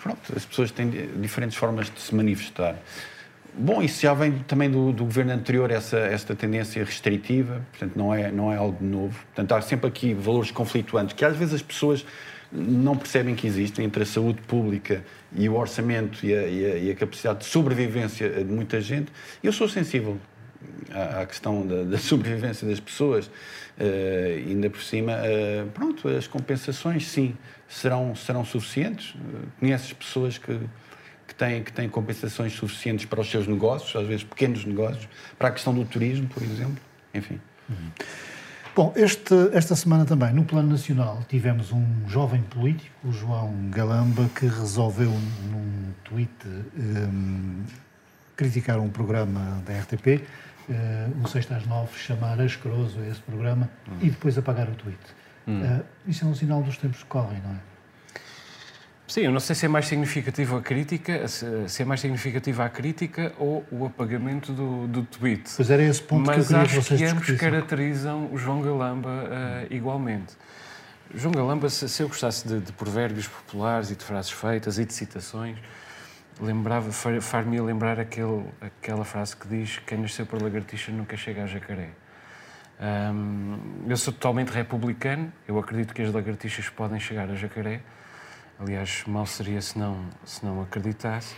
pronto, 0.00 0.32
as 0.36 0.44
pessoas 0.44 0.70
têm 0.70 0.88
diferentes 1.20 1.56
formas 1.56 1.90
de 1.90 2.00
se 2.00 2.14
manifestar. 2.14 2.76
Bom, 3.54 3.82
isso 3.82 4.02
já 4.02 4.14
vem 4.14 4.38
também 4.46 4.70
do, 4.70 4.92
do, 4.92 5.04
governo 5.04 5.32
anterior, 5.32 5.70
essa, 5.70 5.98
esta 5.98 6.34
tendência 6.34 6.84
restritiva, 6.84 7.62
portanto, 7.70 7.96
não 7.96 8.14
é, 8.14 8.30
não 8.30 8.52
é 8.52 8.56
algo 8.56 8.82
novo. 8.84 9.18
Portanto, 9.26 9.52
há 9.52 9.60
sempre 9.60 9.88
aqui 9.88 10.14
valores 10.14 10.50
conflituantes 10.50 11.14
que 11.14 11.24
às 11.24 11.36
vezes 11.36 11.54
as 11.54 11.62
pessoas 11.62 12.04
não 12.52 12.96
percebem 12.96 13.34
que 13.34 13.46
existem 13.46 13.84
entre 13.84 14.02
a 14.02 14.06
saúde 14.06 14.40
pública 14.42 15.04
e 15.32 15.48
o 15.48 15.54
orçamento 15.54 16.24
e 16.24 16.34
a, 16.34 16.46
e 16.46 16.64
a, 16.64 16.76
e 16.76 16.90
a 16.90 16.94
capacidade 16.94 17.40
de 17.40 17.44
sobrevivência 17.44 18.28
de 18.28 18.52
muita 18.52 18.80
gente. 18.80 19.12
Eu 19.42 19.52
sou 19.52 19.68
sensível 19.68 20.18
à, 20.92 21.20
à 21.20 21.26
questão 21.26 21.66
da, 21.66 21.84
da, 21.84 21.98
sobrevivência 21.98 22.66
das 22.66 22.80
pessoas, 22.80 23.26
uh, 23.26 24.48
ainda 24.48 24.68
por 24.68 24.82
cima, 24.82 25.12
uh, 25.12 25.70
pronto, 25.70 26.08
as 26.08 26.26
compensações, 26.26 27.06
sim, 27.06 27.36
serão, 27.68 28.14
serão 28.16 28.44
suficientes. 28.44 29.14
Uh, 29.14 29.46
conheces 29.60 29.92
pessoas 29.92 30.36
que 30.36 30.58
têm, 31.40 31.62
que 31.62 31.72
têm 31.72 31.88
compensações 31.88 32.52
suficientes 32.52 33.06
para 33.06 33.20
os 33.20 33.30
seus 33.30 33.46
negócios, 33.46 33.96
às 33.96 34.06
vezes 34.06 34.22
pequenos 34.22 34.64
negócios, 34.64 35.08
para 35.38 35.48
a 35.48 35.50
questão 35.50 35.72
do 35.72 35.84
turismo, 35.84 36.28
por 36.28 36.42
exemplo. 36.42 36.76
Enfim. 37.14 37.40
Uhum. 37.68 37.90
Bom, 38.76 38.92
este, 38.94 39.34
esta 39.52 39.74
semana 39.74 40.04
também, 40.04 40.32
no 40.32 40.44
plano 40.44 40.68
nacional, 40.68 41.24
tivemos 41.28 41.72
um 41.72 41.84
jovem 42.06 42.42
político, 42.42 43.08
o 43.08 43.12
João 43.12 43.52
Galamba, 43.70 44.28
que 44.34 44.46
resolveu, 44.46 45.10
num 45.10 45.92
tweet, 46.04 46.30
um, 46.46 47.64
criticar 48.36 48.78
um 48.78 48.88
programa 48.88 49.62
da 49.66 49.78
RTP, 49.80 50.22
uh, 50.68 51.24
o 51.24 51.28
6 51.28 51.50
às 51.52 51.66
9, 51.66 51.98
chamar 51.98 52.40
asqueroso 52.40 53.00
a 53.00 53.08
esse 53.08 53.20
programa 53.20 53.68
uhum. 53.88 53.98
e 54.02 54.10
depois 54.10 54.38
apagar 54.38 54.68
o 54.68 54.74
tweet. 54.74 55.00
Uhum. 55.46 55.62
Uh, 55.62 55.84
isso 56.06 56.24
é 56.24 56.28
um 56.28 56.34
sinal 56.34 56.62
dos 56.62 56.76
tempos 56.76 57.02
que 57.02 57.06
correm, 57.06 57.40
não 57.42 57.50
é? 57.50 57.69
Sim, 59.10 59.22
eu 59.22 59.32
não 59.32 59.40
sei 59.40 59.56
se 59.56 59.66
é 59.66 59.68
mais 59.68 59.88
significativo 59.88 60.56
a 60.56 60.62
crítica, 60.62 61.26
se 61.26 61.82
é 61.82 61.84
mais 61.84 62.00
significativa 62.00 62.64
a 62.64 62.68
crítica 62.68 63.32
ou 63.40 63.66
o 63.68 63.84
apagamento 63.84 64.52
do, 64.52 64.86
do 64.86 65.02
tweet. 65.02 65.50
Pois 65.56 65.68
era 65.68 65.82
esse 65.82 66.00
ponto 66.00 66.26
Mas 66.28 66.46
que 66.46 66.54
eu 66.54 66.60
queria 66.60 66.78
acho 66.78 66.88
que 66.88 66.96
que 66.96 67.04
ambos 67.04 67.30
caracterizam 67.32 68.32
o 68.32 68.38
João 68.38 68.62
Galamba 68.62 69.08
uh, 69.08 69.74
igualmente. 69.74 70.34
João 71.12 71.32
Galamba, 71.32 71.68
se, 71.68 71.88
se 71.88 72.04
eu 72.04 72.06
gostasse 72.06 72.46
de, 72.46 72.60
de, 72.60 72.70
provérbios 72.70 73.26
populares 73.26 73.90
e 73.90 73.96
de 73.96 74.04
frases 74.04 74.30
feitas 74.30 74.78
e 74.78 74.84
de 74.84 74.94
citações, 74.94 75.58
lembrava, 76.40 76.92
far-me 76.92 77.60
lembrar 77.60 77.98
aquele, 77.98 78.44
aquela 78.60 79.04
frase 79.04 79.36
que 79.36 79.48
diz 79.48 79.80
quem 79.88 79.98
nasceu 79.98 80.24
por 80.24 80.40
lagartixa 80.40 80.92
nunca 80.92 81.16
chega 81.16 81.42
a 81.42 81.46
jacaré. 81.48 81.88
Um, 82.80 83.58
eu 83.88 83.96
sou 83.96 84.12
totalmente 84.12 84.50
republicano, 84.50 85.32
eu 85.48 85.58
acredito 85.58 85.92
que 85.92 86.00
as 86.00 86.14
lagartixas 86.14 86.68
podem 86.68 87.00
chegar 87.00 87.28
a 87.28 87.34
jacaré, 87.34 87.80
Aliás, 88.60 89.04
mal 89.06 89.24
seria 89.24 89.62
se 89.62 89.78
não, 89.78 90.04
se 90.22 90.44
não 90.44 90.60
acreditasse. 90.60 91.34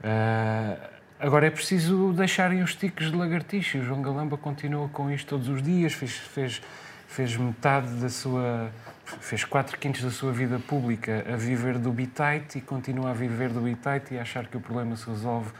Uh, 0.00 0.76
agora 1.20 1.46
é 1.46 1.50
preciso 1.50 2.12
deixarem 2.12 2.64
os 2.64 2.74
tiques 2.74 3.12
de 3.12 3.16
lagartixa. 3.16 3.78
O 3.78 3.84
João 3.84 4.02
Galamba 4.02 4.36
continua 4.36 4.88
com 4.88 5.08
isto 5.08 5.28
todos 5.28 5.48
os 5.48 5.62
dias, 5.62 5.92
fez, 5.92 6.16
fez, 6.16 6.60
fez 7.06 7.36
metade 7.36 7.92
da 8.00 8.08
sua. 8.08 8.72
fez 9.20 9.44
4 9.44 9.78
quintos 9.78 10.02
da 10.02 10.10
sua 10.10 10.32
vida 10.32 10.58
pública 10.58 11.24
a 11.32 11.36
viver 11.36 11.78
do 11.78 11.92
bitite 11.92 12.58
e 12.58 12.60
continua 12.60 13.10
a 13.10 13.14
viver 13.14 13.50
do 13.50 13.60
bitite 13.60 14.14
e 14.14 14.18
a 14.18 14.22
achar 14.22 14.48
que 14.48 14.56
o 14.56 14.60
problema 14.60 14.96
se 14.96 15.08
resolve 15.08 15.52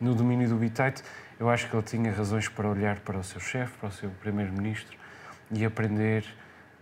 no 0.00 0.12
domínio 0.12 0.48
do 0.48 0.56
bitite. 0.56 1.04
Eu 1.38 1.48
acho 1.48 1.70
que 1.70 1.76
ele 1.76 1.84
tinha 1.84 2.12
razões 2.12 2.48
para 2.48 2.68
olhar 2.68 2.98
para 2.98 3.16
o 3.16 3.22
seu 3.22 3.40
chefe, 3.40 3.78
para 3.78 3.90
o 3.90 3.92
seu 3.92 4.10
primeiro-ministro 4.10 4.98
e 5.52 5.64
aprender 5.64 6.24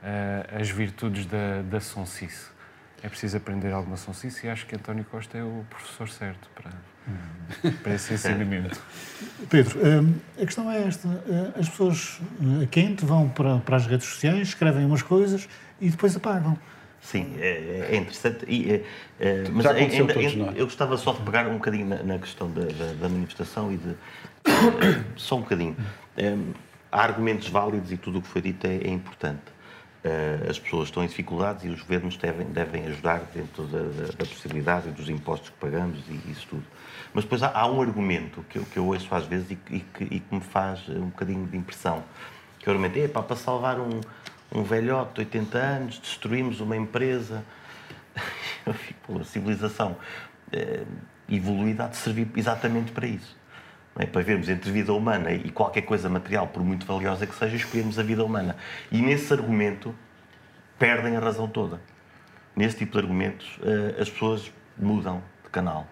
uh, 0.02 0.58
as 0.58 0.70
virtudes 0.70 1.26
da, 1.26 1.60
da 1.60 1.78
sonsice. 1.78 2.53
É 3.04 3.08
preciso 3.10 3.36
aprender 3.36 3.70
alguma 3.70 3.98
sonsice 3.98 4.46
e 4.46 4.48
acho 4.48 4.64
que 4.64 4.74
António 4.74 5.04
Costa 5.04 5.36
é 5.36 5.44
o 5.44 5.62
professor 5.68 6.08
certo 6.08 6.48
para, 6.54 6.70
para 7.82 7.94
esse 7.94 8.14
ensinamento. 8.14 8.80
Pedro, 9.50 9.78
hum, 9.78 10.14
a 10.40 10.46
questão 10.46 10.70
é 10.70 10.84
esta. 10.84 11.06
Eh, 11.28 11.60
as 11.60 11.68
pessoas 11.68 12.18
a 12.62 12.66
quente 12.66 13.04
vão 13.04 13.28
para, 13.28 13.58
para 13.58 13.76
as 13.76 13.86
redes 13.86 14.06
sociais, 14.06 14.48
escrevem 14.48 14.86
umas 14.86 15.02
coisas 15.02 15.46
e 15.82 15.90
depois 15.90 16.16
apagam. 16.16 16.58
Sim, 17.02 17.36
é, 17.38 17.88
é 17.90 17.96
interessante. 17.96 18.46
E, 18.48 18.72
é, 18.72 18.84
é, 19.20 19.44
mas 19.52 19.66
ainda, 19.66 20.18
ainda, 20.18 20.52
eu 20.56 20.64
gostava 20.64 20.96
só 20.96 21.12
de 21.12 21.20
pegar 21.20 21.46
um 21.46 21.58
bocadinho 21.58 21.86
na, 21.86 22.02
na 22.02 22.18
questão 22.18 22.50
da, 22.50 22.62
da, 22.62 22.92
da, 22.94 23.08
manifestação 23.10 23.70
e 23.70 23.76
de. 23.76 23.94
só 25.14 25.36
um 25.36 25.40
bocadinho. 25.42 25.76
É, 26.16 26.34
há 26.90 27.02
argumentos 27.02 27.50
válidos 27.50 27.92
e 27.92 27.98
tudo 27.98 28.20
o 28.20 28.22
que 28.22 28.28
foi 28.28 28.40
dito 28.40 28.66
é, 28.66 28.76
é 28.76 28.88
importante. 28.88 29.53
Uh, 30.04 30.50
as 30.50 30.58
pessoas 30.58 30.88
estão 30.88 31.02
em 31.02 31.06
dificuldades 31.06 31.64
e 31.64 31.68
os 31.68 31.80
governos 31.80 32.18
devem, 32.18 32.46
devem 32.48 32.86
ajudar 32.88 33.22
dentro 33.32 33.62
da, 33.64 33.78
da, 33.78 34.12
da 34.12 34.26
possibilidade 34.26 34.90
dos 34.90 35.08
impostos 35.08 35.48
que 35.48 35.56
pagamos 35.56 35.98
e 36.10 36.30
isso 36.30 36.46
tudo. 36.50 36.64
Mas 37.14 37.24
depois 37.24 37.42
há, 37.42 37.50
há 37.58 37.66
um 37.66 37.80
argumento 37.80 38.44
que 38.50 38.58
eu, 38.58 38.64
que 38.66 38.76
eu 38.76 38.86
ouço 38.86 39.14
às 39.14 39.24
vezes 39.24 39.52
e, 39.52 39.58
e, 39.70 39.80
que, 39.80 40.04
e 40.04 40.20
que 40.20 40.34
me 40.34 40.42
faz 40.42 40.86
um 40.90 41.06
bocadinho 41.06 41.46
de 41.46 41.56
impressão. 41.56 42.04
Que 42.58 42.68
é 42.68 42.72
o 42.72 42.74
argumento 42.74 42.98
é 42.98 43.08
para 43.08 43.34
salvar 43.34 43.80
um, 43.80 44.00
um 44.52 44.62
velhote 44.62 45.14
de 45.14 45.20
80 45.20 45.58
anos, 45.58 45.98
destruímos 45.98 46.60
uma 46.60 46.76
empresa. 46.76 47.42
Eu 48.66 48.74
fico, 48.74 49.18
a 49.18 49.24
civilização 49.24 49.92
uh, 49.92 50.86
evoluída 51.30 51.86
há 51.86 51.88
de 51.88 51.96
servir 51.96 52.28
exatamente 52.36 52.92
para 52.92 53.06
isso 53.06 53.34
é? 53.98 54.06
para 54.06 54.22
vermos 54.22 54.48
entre 54.48 54.70
vida 54.70 54.92
humana 54.92 55.32
e 55.32 55.50
qualquer 55.50 55.82
coisa 55.82 56.08
material, 56.08 56.48
por 56.48 56.62
muito 56.62 56.84
valiosa 56.86 57.26
que 57.26 57.34
seja, 57.34 57.56
escolhemos 57.56 57.98
a 57.98 58.02
vida 58.02 58.24
humana. 58.24 58.56
E 58.90 59.00
nesse 59.00 59.32
argumento 59.32 59.94
perdem 60.78 61.16
a 61.16 61.20
razão 61.20 61.48
toda. 61.48 61.80
Nesse 62.56 62.76
tipo 62.76 62.92
de 62.92 62.98
argumentos, 62.98 63.58
uh, 63.58 64.00
as 64.00 64.08
pessoas 64.08 64.52
mudam 64.76 65.22
de 65.42 65.50
canal. 65.50 65.86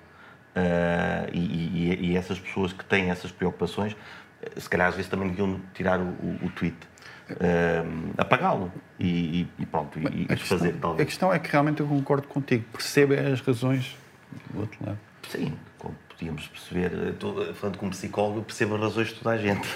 Uh, 0.55 1.31
e, 1.33 1.39
e, 1.39 2.11
e, 2.11 2.17
essas 2.17 2.39
pessoas 2.39 2.73
que 2.73 2.85
têm 2.85 3.11
essas 3.11 3.33
preocupações, 3.33 3.97
eh, 4.43 4.61
se 4.61 4.69
calhar 4.69 4.89
às 4.89 4.95
vezes 4.95 5.11
também 5.11 5.29
deviam 5.31 5.59
tirar 5.73 5.99
o, 5.99 6.03
o, 6.03 6.39
o 6.43 6.51
tweet. 6.51 6.77
Apagá-lo 8.19 8.71
e, 9.01 9.49
e, 9.59 9.65
pronto, 9.65 9.99
e, 9.99 10.25
e 10.25 10.27
desfazer 10.27 10.75
talvez. 10.79 11.01
A 11.01 11.07
questão 11.07 11.33
é 11.33 11.39
que 11.39 11.51
realmente 11.51 11.81
eu 11.81 11.87
concordo 11.87 12.29
contigo, 12.29 12.65
percebe 12.71 13.19
as 13.19 13.41
razões 13.41 13.97
do 14.51 14.61
outro 14.61 14.79
lado. 14.85 14.99
Sim, 15.27 15.57
podíamos 16.23 16.47
perceber, 16.47 16.93
eh, 16.93 17.53
falando 17.55 17.79
como 17.79 17.91
psicólogo, 17.91 18.43
percebo 18.43 18.77
as 18.77 18.81
razões 18.81 19.09
de 19.09 19.15
toda 19.15 19.35
a 19.35 19.39
gente. 19.39 19.69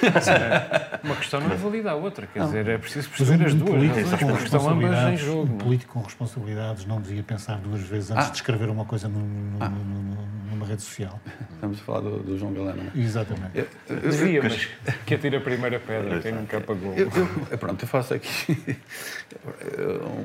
Uma 1.02 1.16
questão 1.16 1.40
não 1.40 1.52
invalida 1.52 1.90
a 1.90 1.94
outra, 1.94 2.26
quer 2.26 2.38
não. 2.38 2.46
dizer, 2.46 2.68
é 2.68 2.78
preciso 2.78 3.10
perceber 3.10 3.42
um, 3.42 3.46
as 3.46 3.54
duas 3.54 3.70
político, 3.70 4.10
razões, 4.10 4.20
porque 4.20 4.44
estão 4.44 4.68
ambas 4.68 5.12
em 5.12 5.16
jogo. 5.16 5.52
Um 5.52 5.58
político 5.58 5.92
com 5.94 6.00
responsabilidades 6.02 6.86
não 6.86 7.00
devia 7.00 7.22
pensar 7.22 7.58
duas 7.58 7.82
vezes 7.82 8.10
antes 8.12 8.26
ah. 8.26 8.30
de 8.30 8.36
escrever 8.36 8.68
uma 8.68 8.84
coisa 8.84 9.08
no, 9.08 9.18
no, 9.18 9.56
ah. 9.60 9.68
no, 9.68 10.50
numa 10.50 10.66
rede 10.66 10.82
social. 10.82 11.18
Estamos 11.54 11.80
a 11.80 11.82
falar 11.82 12.00
do, 12.00 12.18
do 12.22 12.38
João 12.38 12.52
Galano, 12.52 12.84
não 12.84 12.90
é? 12.94 13.04
Exatamente. 13.04 13.50
Eu, 13.58 13.66
eu, 13.88 14.10
devia, 14.10 14.42
mas 14.42 14.68
que 15.04 15.14
atira 15.14 15.38
a 15.38 15.40
primeira 15.40 15.80
pedra, 15.80 16.20
quem 16.20 16.32
nunca 16.32 16.58
apagou. 16.58 16.94
Eu, 16.94 17.10
eu, 17.50 17.58
pronto, 17.58 17.82
eu 17.82 17.88
faço 17.88 18.14
aqui 18.14 18.56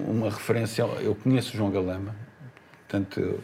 uma 0.07 0.29
referência, 0.29 0.83
eu 0.83 1.15
conheço 1.15 1.53
o 1.53 1.57
João 1.57 1.71
Galama, 1.71 2.15
portanto 2.87 3.39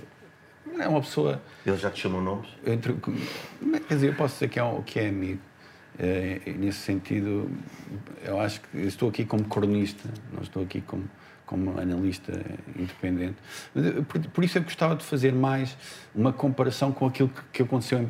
é 0.84 0.88
uma 0.88 1.02
pessoa. 1.02 1.42
Ele 1.66 1.78
já 1.78 1.90
te 1.90 2.02
chamou 2.02 2.22
nomes? 2.22 2.50
Entre, 2.66 2.94
quer 3.88 3.94
dizer, 3.94 4.08
eu 4.08 4.16
posso 4.16 4.36
dizer 4.36 4.50
que 4.50 4.60
é, 4.60 4.82
que 4.86 5.00
é 5.00 5.10
amigo. 5.10 5.42
É, 6.00 6.40
nesse 6.58 6.80
sentido, 6.80 7.50
eu 8.24 8.40
acho 8.40 8.62
que 8.62 8.78
estou 8.80 9.10
aqui 9.10 9.26
como 9.26 9.44
cronista, 9.46 10.08
não 10.32 10.44
estou 10.44 10.62
aqui 10.62 10.82
como, 10.82 11.10
como 11.46 11.80
analista 11.80 12.34
independente. 12.76 13.38
Por, 14.08 14.22
por, 14.28 14.44
isso 14.44 14.60
eu 14.60 14.64
gostava 14.64 14.96
de 14.96 15.04
fazer 15.04 15.34
mais 15.34 15.76
uma 16.14 16.32
comparação 16.32 16.92
com 16.92 17.08
aquilo 17.08 17.30
que, 17.30 17.42
que 17.54 17.64
aconteceu 17.64 18.10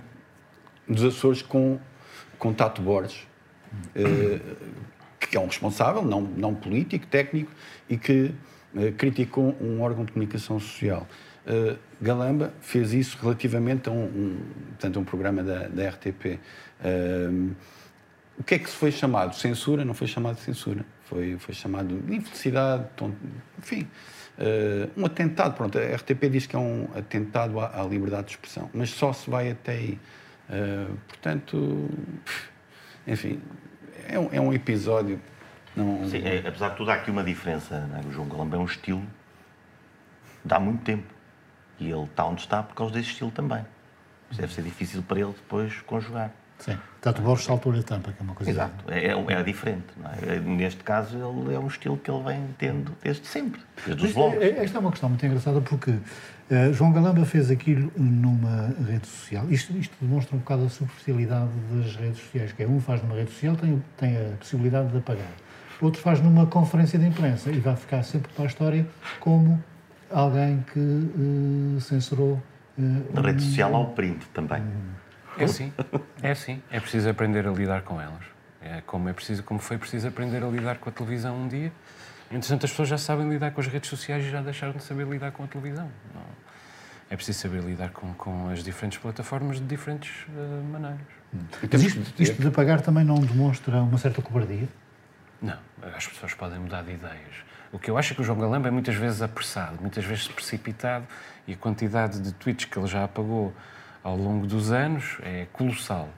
nos 0.86 1.04
Açores 1.04 1.42
com, 1.42 1.80
com 2.38 2.54
Tato 2.54 2.82
Borges, 2.82 3.26
eh, 3.96 4.40
que 5.20 5.38
é 5.38 5.40
um 5.40 5.46
responsável, 5.46 6.04
não, 6.04 6.22
não 6.22 6.56
político, 6.56 7.06
técnico, 7.08 7.52
e 7.90 7.98
que 7.98 8.34
eh, 8.76 8.92
criticou 8.92 9.56
um 9.62 9.82
órgão 9.82 10.06
de 10.06 10.12
comunicação 10.12 10.60
social. 10.60 11.08
Uh, 11.48 11.78
Galamba 12.02 12.54
fez 12.60 12.94
isso 12.94 13.18
relativamente 13.22 13.88
a 13.88 13.92
um, 13.92 14.04
um, 14.04 14.40
portanto, 14.72 15.00
um 15.00 15.06
programa 15.06 15.42
da, 15.42 15.68
da 15.70 15.90
RTP. 15.90 16.26
Uh, 16.26 16.38
eh, 16.84 17.30
o 18.38 18.44
que 18.44 18.56
é 18.56 18.60
que 18.60 18.70
se 18.70 18.76
foi 18.76 18.92
chamado? 18.92 19.34
Censura? 19.34 19.86
Não 19.86 19.94
foi 19.94 20.08
chamado 20.08 20.36
de 20.36 20.42
censura. 20.42 20.86
Foi, 21.06 21.38
foi 21.40 21.56
chamado 21.56 21.98
de 22.02 22.16
infelicidade, 22.16 22.86
enfim, 23.58 23.88
uh, 24.38 24.92
um 25.00 25.06
atentado. 25.06 25.56
Pronto, 25.56 25.78
a 25.80 25.96
RTP 25.96 26.30
diz 26.30 26.46
que 26.46 26.56
é 26.56 26.60
um 26.60 26.90
atentado 26.94 27.60
à, 27.62 27.82
à 27.82 27.84
liberdade 27.86 28.26
de 28.26 28.32
expressão, 28.34 28.70
mas 28.74 28.90
só 28.90 29.14
se 29.14 29.30
vai 29.30 29.50
até 29.50 29.72
aí. 29.72 30.00
portanto, 31.08 31.90
enfim, 33.08 33.42
é 34.08 34.20
um, 34.20 34.30
é 34.34 34.42
um 34.42 34.54
episódio. 34.54 35.20
Não... 35.76 36.08
Sim, 36.10 36.22
é, 36.26 36.40
apesar 36.46 36.70
de 36.70 36.76
tudo, 36.76 36.92
há 36.92 36.96
aqui 36.96 37.10
uma 37.10 37.24
diferença. 37.24 37.80
Né? 37.88 38.02
O 38.06 38.12
João 38.12 38.28
Galamba 38.28 38.58
é 38.58 38.60
um 38.60 38.66
estilo 38.66 39.04
de 40.44 40.54
há 40.54 40.60
muito 40.60 40.84
tempo 40.84 41.17
e 41.80 41.90
ele 41.90 42.04
está 42.04 42.26
onde 42.26 42.42
está 42.42 42.64
por 42.64 42.76
causa 42.76 42.94
desse 42.94 43.10
estilo 43.10 43.32
também. 43.32 43.66
Isso 44.30 44.42
deve 44.42 44.54
ser 44.54 44.62
difícil 44.64 45.02
para 45.04 45.20
ele 45.20 45.32
depois 45.32 45.82
conjugar. 45.82 46.32
Sim. 46.60 46.78
Tato 47.02 47.22
Borges 47.22 47.46
saltou-lhe 47.46 47.80
a 47.80 47.84
tampa, 47.84 48.12
que 48.12 48.20
é 48.20 48.24
uma 48.24 48.34
coisa... 48.34 48.52
Exato. 48.52 48.92
É, 48.92 49.08
é, 49.08 49.12
é 49.12 49.44
diferente. 49.44 49.86
É? 50.24 50.40
Neste 50.40 50.84
caso, 50.84 51.16
ele 51.16 51.54
é 51.54 51.60
um 51.60 51.68
estilo 51.68 51.98
que 51.98 52.10
ele 52.10 52.24
vem 52.24 52.44
tendo 52.58 52.94
desde 53.02 53.28
sempre, 53.28 53.62
desde 53.86 54.08
os 54.08 54.12
vlogs. 54.12 54.42
É, 54.42 54.64
esta 54.64 54.78
é 54.78 54.82
uma 54.82 54.92
questão 54.92 55.08
muito 55.08 55.26
engraçada 55.26 55.62
porque 55.62 55.92
uh, 55.92 56.74
João 56.74 56.92
Galamba 56.92 57.26
fez 57.26 57.52
aquilo 57.52 57.92
numa 57.96 58.74
rede 58.88 59.06
social. 59.08 59.46
Isto, 59.50 59.78
isto 59.78 59.96
demonstra 60.02 60.36
um 60.36 60.40
bocado 60.40 60.66
a 60.66 60.70
superficialidade 60.70 61.52
das 61.72 61.96
redes 61.96 62.20
sociais, 62.20 62.52
que 62.52 62.64
é 62.64 62.68
um 62.68 62.82
faz 62.82 63.02
numa 63.04 63.16
rede 63.16 63.32
social, 63.32 63.56
tem, 63.56 63.84
tem 63.96 64.18
a 64.18 64.38
possibilidade 64.38 64.90
de 64.90 64.98
apagar. 64.98 65.32
Outro 65.80 66.02
faz 66.02 66.20
numa 66.20 66.48
conferência 66.48 66.98
de 66.98 67.06
imprensa 67.06 67.52
e 67.52 67.60
vai 67.60 67.76
ficar 67.76 68.02
sempre 68.02 68.34
para 68.34 68.46
a 68.46 68.48
história 68.48 68.88
como 69.20 69.64
alguém 70.12 70.64
que 70.74 70.80
uh, 70.80 71.82
censurou. 71.82 72.42
Uh, 72.78 73.14
Na 73.14 73.22
rede 73.22 73.44
social 73.44 73.76
há 73.76 73.80
o 73.80 73.94
print 73.94 74.26
também. 74.34 74.64
É 75.38 75.44
assim, 75.44 75.72
é 76.22 76.32
assim. 76.32 76.62
É 76.72 76.80
preciso 76.80 77.10
aprender 77.10 77.48
a 77.48 77.52
lidar 77.52 77.84
com 77.84 78.02
elas. 78.02 78.24
É 78.62 78.82
como, 78.86 79.08
é 79.08 79.14
preciso, 79.14 79.44
como 79.44 79.60
foi 79.60 79.78
preciso 79.78 80.08
aprender 80.08 80.44
a 80.44 80.48
lidar 80.48 80.78
com 80.78 80.90
a 80.90 80.92
televisão 80.92 81.38
um 81.38 81.48
dia. 81.48 81.72
Entretanto, 82.32 82.66
as 82.66 82.72
pessoas 82.72 82.90
já 82.90 82.98
sabem 82.98 83.30
lidar 83.30 83.52
com 83.52 83.62
as 83.62 83.68
redes 83.68 83.90
sociais 83.90 84.26
e 84.26 84.30
já 84.30 84.42
deixaram 84.42 84.74
de 84.74 84.84
saber 84.84 85.08
lidar 85.08 85.32
com 85.32 85.44
a 85.44 85.48
televisão. 85.48 85.90
Não. 86.14 86.22
É 87.10 87.16
preciso 87.16 87.40
saber 87.40 87.64
lidar 87.64 87.90
com, 87.92 88.14
com 88.16 88.50
as 88.50 88.64
diferentes 88.64 88.98
plataformas 88.98 89.58
de 89.60 89.66
diferentes 89.66 90.26
uh, 90.28 90.64
maneiras. 90.72 91.00
Mas 91.72 91.84
isto, 91.84 92.22
isto 92.22 92.42
de 92.42 92.48
apagar 92.48 92.82
também 92.82 93.04
não 93.06 93.16
demonstra 93.16 93.82
uma 93.82 93.98
certa 93.98 94.22
cobardia? 94.22 94.68
Não, 95.42 95.58
as 95.96 96.08
pessoas 96.08 96.34
podem 96.34 96.60
mudar 96.60 96.82
de 96.82 96.94
ideias. 96.94 97.46
O 97.72 97.80
que 97.80 97.92
eu 97.92 97.98
acho 97.98 98.14
é 98.14 98.16
que 98.16 98.22
o 98.22 98.24
João 98.24 98.40
Galamba 98.40 98.68
é 98.68 98.72
muitas 98.72 98.96
vezes 98.96 99.22
apressado, 99.22 99.78
muitas 99.82 100.04
vezes 100.04 100.28
precipitado 100.28 101.06
e 101.48 101.54
a 101.54 101.58
quantidade 101.58 102.20
de 102.20 102.32
tweets 102.34 102.66
que 102.66 102.78
ele 102.78 102.88
já 102.88 103.04
apagou 103.04 103.54
ao 104.04 104.16
longo 104.16 104.48
dos 104.48 104.72
anos 104.72 105.18
é 105.22 105.48
colossal. 105.52 106.10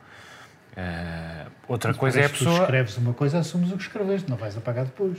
Uh, 0.78 1.52
outra 1.68 1.90
Mas 1.90 1.98
coisa 1.98 2.22
é 2.22 2.26
a 2.26 2.30
pessoa. 2.30 2.56
Se 2.56 2.62
escreves 2.62 2.98
uma 2.98 3.14
coisa, 3.14 3.40
assumes 3.40 3.72
o 3.72 3.78
que 3.78 3.84
escreveste, 3.84 4.30
não 4.30 4.38
vais 4.38 4.56
apagar 4.56 4.86
depois. 4.86 5.18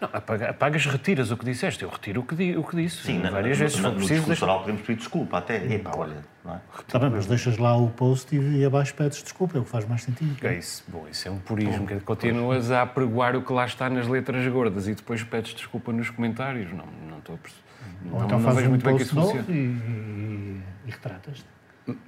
Não, 0.00 0.10
apaga, 0.12 0.50
apagas, 0.50 0.84
retiras 0.84 1.30
o 1.30 1.36
que 1.36 1.44
disseste. 1.44 1.82
Eu 1.82 1.88
retiro 1.88 2.20
o 2.20 2.24
que, 2.24 2.34
di, 2.34 2.56
o 2.56 2.62
que 2.62 2.76
disse. 2.76 3.02
Sim, 3.02 3.22
várias 3.22 3.56
vezes. 3.56 3.78
No, 3.80 3.92
no, 3.92 4.00
no 4.00 4.06
discurso 4.06 4.44
oral 4.44 4.60
podemos 4.60 4.82
pedir 4.82 4.98
desculpa 4.98 5.38
até. 5.38 5.72
Epá, 5.72 5.92
olha, 5.96 6.16
não 6.44 6.54
é? 6.54 6.60
Está 6.80 6.98
bem, 6.98 7.10
mas 7.10 7.26
deixas 7.26 7.56
lá 7.56 7.76
o 7.76 7.88
post 7.88 8.36
e, 8.36 8.58
e 8.58 8.64
abaixo 8.64 8.94
pedes 8.94 9.22
desculpa, 9.22 9.56
é 9.56 9.60
o 9.60 9.64
que 9.64 9.70
faz 9.70 9.86
mais 9.86 10.02
sentido. 10.02 10.36
É 10.46 10.58
isso, 10.58 10.84
bom, 10.86 11.06
isso 11.10 11.26
é 11.26 11.30
um 11.30 11.38
purismo. 11.38 11.86
Bom, 11.86 12.00
continuas 12.00 12.70
a 12.70 12.82
apregoar 12.82 13.36
o 13.36 13.42
que 13.42 13.52
lá 13.52 13.64
está 13.64 13.88
nas 13.88 14.06
letras 14.06 14.46
gordas 14.52 14.86
e 14.86 14.94
depois 14.94 15.22
pedes 15.22 15.54
desculpa 15.54 15.92
nos 15.92 16.10
comentários. 16.10 16.70
Não, 16.70 16.84
não 17.08 17.18
estou 17.18 17.34
a 17.34 17.38
perceber. 17.38 17.66
Ou 18.04 18.18
não, 18.18 18.26
então 18.26 18.38
não 18.38 18.44
fazes 18.44 18.66
um 18.66 18.70
muito 18.70 18.84
bem 18.84 18.96
que 18.96 19.02
isso 19.02 19.14
funciona. 19.14 19.44
E, 19.48 19.52
e, 19.52 20.60
e 20.86 20.90
retratas-te. 20.90 21.55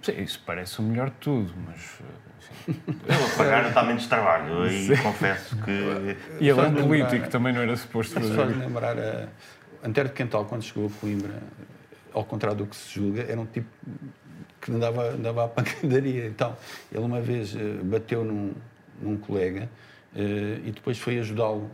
Sim, 0.03 0.23
isso 0.23 0.43
parece 0.45 0.81
o 0.81 0.83
melhor 0.83 1.11
de 1.11 1.17
tudo, 1.17 1.53
mas 1.65 2.01
eu 2.69 3.27
apagar 3.33 3.69
está 3.69 3.83
menos 3.83 4.07
trabalho 4.07 4.67
e 4.67 4.97
confesso 4.99 5.57
que. 5.63 6.17
E 6.41 6.49
ele 6.49 6.61
é 6.61 6.63
um 6.65 6.75
político, 6.75 7.29
também 7.29 7.53
não 7.53 7.63
era 7.63 7.77
suposto 7.77 8.15
fazer. 8.15 8.35
Só 8.35 8.45
lembrar, 8.45 8.99
a 8.99 9.29
Antero 9.85 10.09
de 10.09 10.15
Quental, 10.15 10.45
quando 10.47 10.63
chegou 10.63 10.87
a 10.87 11.01
Coimbra, 11.01 11.41
ao 12.13 12.25
contrário 12.25 12.59
do 12.59 12.67
que 12.67 12.75
se 12.75 12.99
julga, 12.99 13.23
era 13.23 13.41
um 13.41 13.47
tipo 13.47 13.69
que 14.61 14.73
andava, 14.73 15.11
andava 15.11 15.45
à 15.45 15.49
pancadaria. 15.49 16.27
Então, 16.27 16.57
ele 16.91 17.05
uma 17.05 17.21
vez 17.21 17.55
eh, 17.55 17.81
bateu 17.83 18.25
num, 18.25 18.55
num 19.01 19.17
colega 19.17 19.69
eh, 20.17 20.61
e 20.65 20.73
depois 20.73 20.99
foi 20.99 21.19
ajudá-lo 21.19 21.71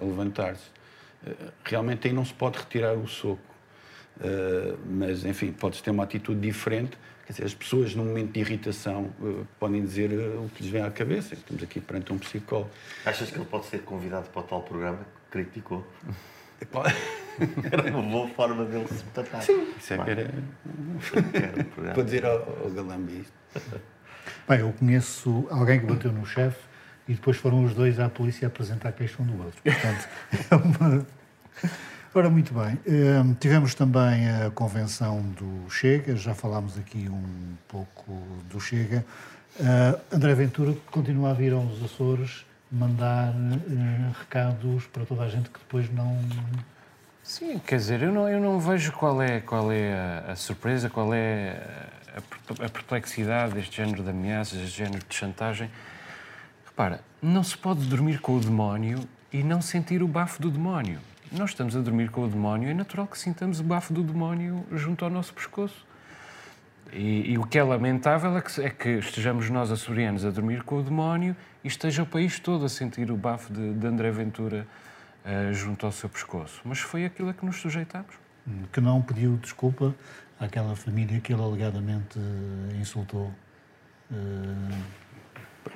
a 0.00 0.04
levantar-se. 0.04 0.70
Realmente 1.64 2.06
aí 2.06 2.12
não 2.12 2.24
se 2.24 2.34
pode 2.34 2.58
retirar 2.58 2.92
o 2.92 3.08
soco. 3.08 3.55
Uh, 4.18 4.78
mas, 4.86 5.24
enfim, 5.24 5.52
pode 5.52 5.82
ter 5.82 5.90
uma 5.90 6.04
atitude 6.04 6.40
diferente. 6.40 6.96
Quer 7.26 7.32
dizer, 7.32 7.44
as 7.44 7.54
pessoas, 7.54 7.94
num 7.94 8.04
momento 8.04 8.32
de 8.32 8.40
irritação, 8.40 9.10
podem 9.58 9.84
dizer 9.84 10.12
o 10.12 10.48
que 10.54 10.62
lhes 10.62 10.72
vem 10.72 10.82
à 10.82 10.90
cabeça. 10.90 11.34
Estamos 11.34 11.62
aqui 11.62 11.80
perante 11.80 12.12
um 12.12 12.18
psicólogo. 12.18 12.70
Achas 13.04 13.30
que 13.30 13.36
ele 13.36 13.44
pode 13.44 13.66
ser 13.66 13.80
convidado 13.80 14.28
para 14.30 14.40
o 14.40 14.44
tal 14.44 14.62
programa 14.62 14.98
que 14.98 15.42
criticou? 15.42 15.84
Era 17.70 17.90
uma 17.90 18.02
boa 18.02 18.28
forma 18.28 18.64
dele 18.64 18.86
se 18.88 19.04
tratar. 19.04 19.42
Sim, 19.42 19.74
isso 19.78 19.94
é 19.94 19.98
que 19.98 20.10
era. 20.10 20.30
Para 21.94 22.02
dizer 22.02 22.24
ao, 22.24 22.64
ao 22.64 22.70
Galambi 22.70 23.20
isto. 23.20 23.72
Bem, 24.48 24.60
eu 24.60 24.72
conheço 24.72 25.46
alguém 25.50 25.80
que 25.80 25.86
bateu 25.86 26.12
no 26.12 26.24
chefe 26.24 26.58
e 27.06 27.14
depois 27.14 27.36
foram 27.36 27.64
os 27.64 27.74
dois 27.74 28.00
à 28.00 28.08
polícia 28.08 28.46
apresentar 28.48 28.88
a 28.88 28.92
queixa 28.92 29.22
um 29.22 29.26
do 29.26 29.44
outro. 29.44 29.60
Portanto, 29.62 30.08
é 30.50 30.54
uma. 30.56 31.06
Ora, 32.16 32.30
muito 32.30 32.54
bem. 32.54 32.78
Um, 32.88 33.34
tivemos 33.34 33.74
também 33.74 34.26
a 34.30 34.50
convenção 34.50 35.20
do 35.20 35.68
Chega, 35.68 36.16
já 36.16 36.34
falámos 36.34 36.78
aqui 36.78 37.10
um 37.10 37.54
pouco 37.68 38.10
do 38.48 38.58
Chega. 38.58 39.04
Uh, 39.60 40.00
André 40.10 40.34
Ventura 40.34 40.74
continua 40.90 41.32
a 41.32 41.34
vir 41.34 41.52
aos 41.52 41.82
Açores 41.84 42.46
mandar 42.72 43.34
uh, 43.34 44.18
recados 44.18 44.86
para 44.86 45.04
toda 45.04 45.24
a 45.24 45.28
gente 45.28 45.50
que 45.50 45.58
depois 45.58 45.92
não. 45.92 46.18
Sim, 47.22 47.58
quer 47.58 47.76
dizer, 47.76 48.02
eu 48.02 48.10
não, 48.10 48.26
eu 48.26 48.40
não 48.40 48.58
vejo 48.58 48.92
qual 48.92 49.20
é, 49.20 49.40
qual 49.40 49.70
é 49.70 49.92
a, 49.92 50.32
a 50.32 50.36
surpresa, 50.36 50.88
qual 50.88 51.12
é 51.12 51.60
a, 52.14 52.64
a, 52.64 52.68
perplexidade 52.70 53.52
deste 53.52 53.76
género 53.76 54.02
de 54.02 54.08
ameaças, 54.08 54.58
deste 54.58 54.78
género 54.78 55.04
de 55.06 55.14
chantagem. 55.14 55.70
Repara, 56.64 57.02
não 57.20 57.42
se 57.42 57.58
pode 57.58 57.84
dormir 57.84 58.22
com 58.22 58.38
o 58.38 58.40
demónio 58.40 59.00
e 59.30 59.42
não 59.42 59.60
sentir 59.60 60.02
o 60.02 60.08
bafo 60.08 60.40
do 60.40 60.50
demónio. 60.50 60.98
Nós 61.32 61.50
estamos 61.50 61.76
a 61.76 61.80
dormir 61.80 62.10
com 62.10 62.24
o 62.24 62.28
demónio, 62.28 62.68
é 62.68 62.74
natural 62.74 63.06
que 63.06 63.18
sintamos 63.18 63.58
o 63.58 63.64
bafo 63.64 63.92
do 63.92 64.02
demónio 64.02 64.64
junto 64.72 65.04
ao 65.04 65.10
nosso 65.10 65.34
pescoço. 65.34 65.84
E, 66.92 67.32
e, 67.32 67.38
o 67.38 67.44
que 67.44 67.58
é 67.58 67.62
lamentável 67.64 68.36
é 68.36 68.40
que, 68.40 68.60
é 68.60 68.70
que, 68.70 68.88
estejamos 68.98 69.50
nós, 69.50 69.72
açorianos, 69.72 70.24
a 70.24 70.30
dormir 70.30 70.62
com 70.62 70.78
o 70.78 70.82
demónio 70.82 71.34
e 71.64 71.68
esteja 71.68 72.04
o 72.04 72.06
país 72.06 72.38
todo 72.38 72.64
a 72.64 72.68
sentir 72.68 73.10
o 73.10 73.16
bafo 73.16 73.52
de, 73.52 73.74
de 73.74 73.86
André 73.86 74.10
Ventura 74.12 74.66
uh, 75.24 75.52
junto 75.52 75.84
ao 75.84 75.90
seu 75.90 76.08
pescoço. 76.08 76.60
Mas 76.64 76.78
foi 76.78 77.04
aquilo 77.04 77.28
a 77.28 77.34
que 77.34 77.44
nos 77.44 77.56
sujeitámos. 77.56 78.14
Que 78.72 78.80
não 78.80 79.02
pediu 79.02 79.36
desculpa 79.36 79.92
àquela 80.38 80.76
família 80.76 81.20
que 81.20 81.32
ele 81.32 81.42
alegadamente 81.42 82.18
uh, 82.18 82.76
insultou. 82.80 83.34
Uh, 84.10 85.05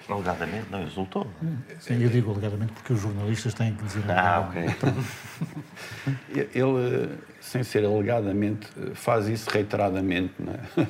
Alegadamente, 0.08 0.66
não 0.70 0.82
insultou. 0.82 1.26
Sim, 1.80 2.02
eu 2.02 2.08
digo 2.08 2.30
alegadamente 2.30 2.72
porque 2.72 2.92
os 2.92 3.00
jornalistas 3.00 3.54
têm 3.54 3.74
que 3.74 3.84
dizer. 3.84 4.10
Ah, 4.10 4.48
ok. 4.48 4.62
Ele, 6.54 7.18
sem 7.40 7.62
ser 7.62 7.84
alegadamente, 7.84 8.68
faz 8.94 9.28
isso 9.28 9.48
reiteradamente, 9.50 10.34
não 10.38 10.52
é? 10.52 10.58
Uh, 10.80 10.86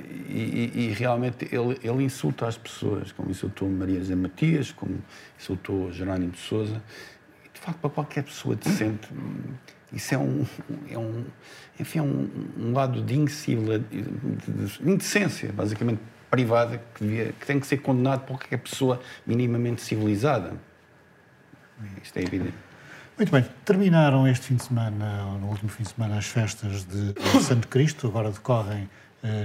e, 0.28 0.72
e, 0.74 0.94
realmente 0.96 1.48
ele, 1.52 1.78
ele, 1.82 2.04
insulta 2.04 2.46
as 2.46 2.56
pessoas, 2.56 3.12
como 3.12 3.30
insultou 3.30 3.68
Maria 3.68 4.02
Zé 4.02 4.14
Matias, 4.14 4.72
como 4.72 4.98
insultou 5.38 5.92
Jerónimo 5.92 6.32
de 6.32 6.38
Souza. 6.38 6.82
De 7.52 7.60
facto, 7.60 7.78
para 7.78 7.90
qualquer 7.90 8.24
pessoa 8.24 8.54
decente, 8.56 9.08
isso 9.92 10.14
é 10.14 10.18
um, 10.18 10.44
é 10.90 10.98
um, 10.98 11.24
enfim, 11.78 12.00
é 12.00 12.02
um, 12.02 12.28
um 12.58 12.72
lado 12.72 13.00
de, 13.02 13.14
de 13.14 14.90
indecência, 14.90 15.52
basicamente 15.52 16.00
privada 16.34 16.82
que, 16.94 17.04
devia, 17.04 17.32
que 17.32 17.46
tem 17.46 17.60
que 17.60 17.66
ser 17.66 17.78
condenado 17.78 18.20
por 18.20 18.38
qualquer 18.38 18.58
pessoa 18.58 19.00
minimamente 19.26 19.82
civilizada. 19.82 20.52
Isto 22.02 22.18
é 22.18 22.22
evidente. 22.22 22.54
Muito 23.16 23.30
bem, 23.30 23.44
terminaram 23.64 24.26
este 24.26 24.46
fim 24.46 24.56
de 24.56 24.64
semana, 24.64 25.24
no 25.38 25.46
último 25.46 25.70
fim 25.70 25.84
de 25.84 25.90
semana, 25.90 26.18
as 26.18 26.26
festas 26.26 26.84
de 26.84 27.14
Santo 27.40 27.68
Cristo, 27.68 28.08
agora 28.08 28.30
decorrem 28.30 28.88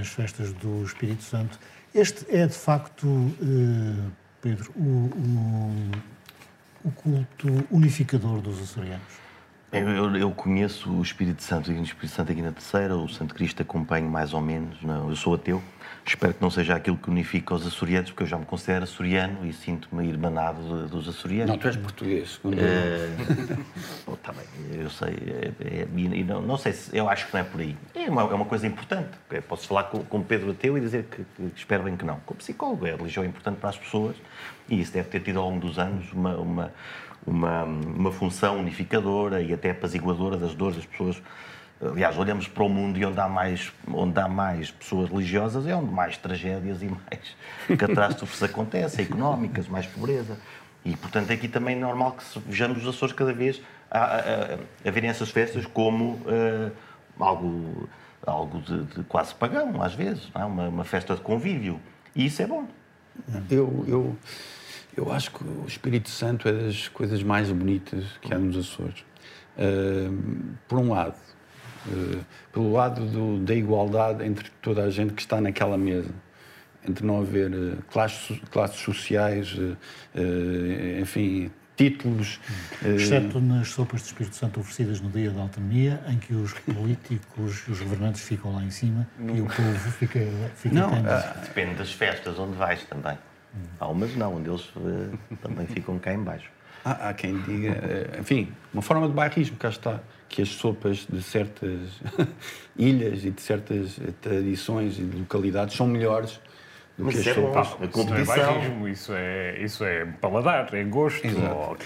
as 0.00 0.08
festas 0.08 0.52
do 0.54 0.82
Espírito 0.82 1.22
Santo. 1.22 1.58
Este 1.94 2.26
é, 2.34 2.46
de 2.46 2.54
facto, 2.54 3.06
eh, 3.40 4.10
Pedro, 4.42 4.72
o, 4.76 5.10
o, 6.84 6.88
o 6.88 6.90
culto 6.90 7.66
unificador 7.70 8.40
dos 8.40 8.60
açorianos? 8.60 9.20
Eu, 9.72 10.16
eu, 10.16 10.30
conheço 10.32 10.90
o 10.90 11.00
Espírito 11.00 11.42
Santo, 11.44 11.70
o 11.70 11.82
Espírito 11.82 12.14
Santo 12.14 12.32
aqui 12.32 12.42
na 12.42 12.50
Terceira, 12.50 12.96
o 12.96 13.08
Santo 13.08 13.34
Cristo 13.34 13.62
acompanho 13.62 14.10
mais 14.10 14.34
ou 14.34 14.40
menos, 14.40 14.82
não, 14.82 15.08
eu 15.08 15.14
sou 15.14 15.34
ateu, 15.34 15.62
espero 16.06 16.34
que 16.34 16.42
não 16.42 16.50
seja 16.50 16.74
aquilo 16.74 16.96
que 16.96 17.10
unifica 17.10 17.54
os 17.54 17.66
açorianos, 17.66 18.10
porque 18.10 18.24
eu 18.24 18.26
já 18.26 18.38
me 18.38 18.44
considero 18.44 18.84
açoriano 18.84 19.46
e 19.46 19.52
sinto-me 19.52 20.06
irmanado 20.06 20.88
dos 20.88 21.08
açorianos. 21.08 21.50
Não, 21.50 21.58
tu 21.58 21.66
és 21.66 21.76
português, 21.76 22.40
é... 22.56 23.56
Bom, 24.06 24.16
tá 24.16 24.32
bem, 24.32 24.80
eu 24.80 24.90
sei, 24.90 25.08
é, 25.10 25.52
é, 25.60 25.88
e 25.94 26.24
não, 26.24 26.42
não, 26.42 26.56
sei 26.56 26.72
se, 26.72 26.96
eu 26.96 27.08
acho 27.08 27.26
que 27.26 27.34
não 27.34 27.40
é 27.40 27.44
por 27.44 27.60
aí. 27.60 27.76
É 27.94 28.10
uma, 28.10 28.22
é 28.22 28.34
uma 28.34 28.44
coisa 28.44 28.66
importante, 28.66 29.10
posso 29.48 29.68
falar 29.68 29.84
com, 29.84 30.04
com 30.04 30.22
Pedro 30.22 30.50
Ateu 30.50 30.76
e 30.76 30.80
dizer 30.80 31.04
que, 31.04 31.24
que, 31.24 31.52
espero 31.56 31.82
bem 31.82 31.96
que 31.96 32.04
não. 32.04 32.20
Como 32.26 32.38
psicólogo, 32.38 32.86
é, 32.86 32.92
a 32.92 32.96
religião 32.96 33.24
é 33.24 33.28
importante 33.28 33.58
para 33.58 33.70
as 33.70 33.78
pessoas 33.78 34.16
e 34.68 34.80
isso 34.80 34.92
deve 34.92 35.08
ter 35.08 35.20
tido 35.20 35.38
ao 35.38 35.48
longo 35.48 35.60
dos 35.60 35.78
anos 35.78 36.12
uma, 36.12 36.36
uma 36.36 36.72
uma, 37.26 37.64
uma 37.64 38.12
função 38.12 38.58
unificadora 38.58 39.42
e 39.42 39.52
até 39.52 39.70
apaziguadora 39.70 40.36
das 40.36 40.54
dores 40.54 40.76
das 40.76 40.86
pessoas. 40.86 41.20
Aliás, 41.82 42.18
olhamos 42.18 42.46
para 42.46 42.62
o 42.62 42.68
mundo 42.68 42.98
e 42.98 43.04
onde 43.06 43.18
há 43.18 43.28
mais, 43.28 43.72
onde 43.88 44.20
há 44.20 44.28
mais 44.28 44.70
pessoas 44.70 45.08
religiosas 45.08 45.66
é 45.66 45.74
onde 45.74 45.90
mais 45.90 46.16
tragédias 46.18 46.82
e 46.82 46.86
mais 46.86 47.36
catástrofes 47.78 48.42
acontecem, 48.42 49.06
económicas, 49.06 49.66
mais 49.66 49.86
pobreza. 49.86 50.36
E, 50.84 50.94
portanto, 50.94 51.32
aqui 51.32 51.48
também 51.48 51.76
é 51.76 51.78
normal 51.78 52.12
que 52.12 52.38
vejamos 52.40 52.82
os 52.82 52.94
Açores 52.94 53.14
cada 53.14 53.32
vez 53.32 53.62
a, 53.90 53.98
a, 53.98 54.16
a, 54.16 54.88
a 54.88 54.90
verem 54.90 55.08
essas 55.08 55.30
festas 55.30 55.64
como 55.66 56.14
uh, 56.14 56.70
algo, 57.18 57.88
algo 58.26 58.60
de, 58.60 58.84
de, 58.84 59.02
quase 59.04 59.34
pagão, 59.34 59.82
às 59.82 59.94
vezes, 59.94 60.30
é? 60.34 60.44
uma, 60.44 60.68
uma, 60.68 60.84
festa 60.84 61.14
de 61.14 61.22
convívio. 61.22 61.80
E 62.14 62.26
isso 62.26 62.42
é 62.42 62.46
bom. 62.46 62.66
Eu, 63.50 63.84
eu, 63.86 64.16
eu 64.96 65.12
acho 65.12 65.30
que 65.30 65.44
o 65.44 65.64
Espírito 65.66 66.10
Santo 66.10 66.46
é 66.48 66.52
das 66.52 66.88
coisas 66.88 67.22
mais 67.22 67.50
bonitas 67.50 68.04
que 68.20 68.32
há 68.32 68.38
nos 68.38 68.56
Açores. 68.56 69.00
Uh, 69.56 70.56
por 70.68 70.78
um 70.78 70.92
lado, 70.92 71.16
pelo 72.52 72.72
lado 72.72 73.04
do, 73.06 73.38
da 73.38 73.54
igualdade 73.54 74.24
entre 74.24 74.50
toda 74.62 74.84
a 74.84 74.90
gente 74.90 75.14
que 75.14 75.22
está 75.22 75.40
naquela 75.40 75.78
mesa, 75.78 76.10
entre 76.86 77.04
não 77.06 77.20
haver 77.20 77.50
uh, 77.52 77.76
classes, 77.90 78.38
classes 78.50 78.80
sociais, 78.80 79.56
enfim, 81.00 81.50
títulos. 81.76 82.38
Exceto 82.84 83.40
nas 83.40 83.68
sopas 83.68 84.02
de 84.02 84.08
Espírito 84.08 84.36
Santo 84.36 84.60
oferecidas 84.60 85.00
no 85.00 85.08
dia 85.08 85.30
da 85.30 85.40
autonomia, 85.40 86.02
em 86.08 86.18
que 86.18 86.34
os 86.34 86.52
políticos 86.52 87.64
e 87.66 87.72
os 87.72 87.80
governantes 87.80 88.22
ficam 88.22 88.54
lá 88.54 88.62
em 88.62 88.70
cima 88.70 89.08
não. 89.18 89.34
e 89.34 89.40
o 89.40 89.46
povo 89.46 89.90
fica, 89.92 90.20
fica 90.54 90.74
não, 90.74 90.90
Depende 91.42 91.74
das 91.76 91.92
festas 91.92 92.38
onde 92.38 92.56
vais 92.56 92.82
também. 92.84 93.16
Há 93.78 93.88
umas 93.88 94.14
não, 94.14 94.36
onde 94.36 94.48
eles 94.48 94.64
uh, 94.76 95.18
também 95.42 95.66
ficam 95.66 95.98
cá 95.98 96.12
em 96.12 96.22
baixo. 96.22 96.50
Há, 96.84 97.08
há, 97.08 97.14
quem 97.14 97.40
diga, 97.42 97.72
uh, 97.72 98.20
enfim, 98.20 98.52
uma 98.72 98.82
forma 98.82 99.08
de 99.08 99.14
bairrismo, 99.14 99.56
cá 99.56 99.70
está, 99.70 100.00
que 100.30 100.40
as 100.40 100.48
sopas 100.48 101.06
de 101.10 101.20
certas 101.22 102.00
ilhas 102.78 103.24
e 103.24 103.30
de 103.30 103.42
certas 103.42 103.98
tradições 104.22 104.98
e 104.98 105.02
de 105.02 105.18
localidades 105.18 105.76
são 105.76 105.88
melhores 105.88 106.40
do 106.96 107.06
Mas 107.06 107.14
que 107.14 107.20
as 107.20 107.26
é 107.26 107.34
sopas. 107.34 107.68
Bom, 107.68 107.84
a 107.84 107.88
competição. 107.88 108.22
Isso 108.22 108.32
é 108.32 108.46
bairrismo, 108.46 108.88
isso 108.88 109.12
é, 109.12 109.60
isso 109.60 109.84
é 109.84 110.06
paladar, 110.06 110.72
é 110.72 110.84
gosto, 110.84 111.26
ou, 111.26 111.76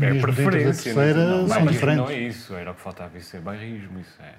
é, 0.00 0.16
é 0.16 0.20
preferência. 0.20 0.94
Não, 0.94 1.46
não, 1.46 1.46
não, 1.46 1.96
não 1.96 2.08
é 2.08 2.18
isso, 2.20 2.54
era 2.54 2.70
o 2.70 2.74
que 2.74 2.80
faltava, 2.80 3.18
isso 3.18 3.36
é 3.36 3.40
bairrismo, 3.40 3.98
isso 3.98 4.22
é... 4.22 4.32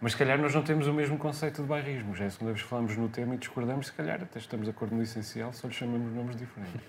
Mas 0.00 0.12
se 0.12 0.18
calhar 0.18 0.38
nós 0.38 0.54
não 0.54 0.62
temos 0.62 0.86
o 0.86 0.92
mesmo 0.92 1.16
conceito 1.16 1.62
de 1.62 1.68
bairrismo. 1.68 2.14
Já 2.14 2.24
é 2.24 2.26
a 2.26 2.30
segunda 2.30 2.52
vez 2.52 2.62
que 2.62 2.68
falamos 2.68 2.96
no 2.96 3.08
tema 3.08 3.34
e 3.34 3.38
discordamos, 3.38 3.86
se 3.86 3.92
calhar 3.92 4.20
até 4.22 4.38
estamos 4.38 4.66
de 4.66 4.70
acordo 4.70 4.94
no 4.94 5.02
essencial, 5.02 5.52
só 5.54 5.66
lhe 5.66 5.74
chamamos 5.74 6.14
nomes 6.14 6.36
diferentes. 6.36 6.80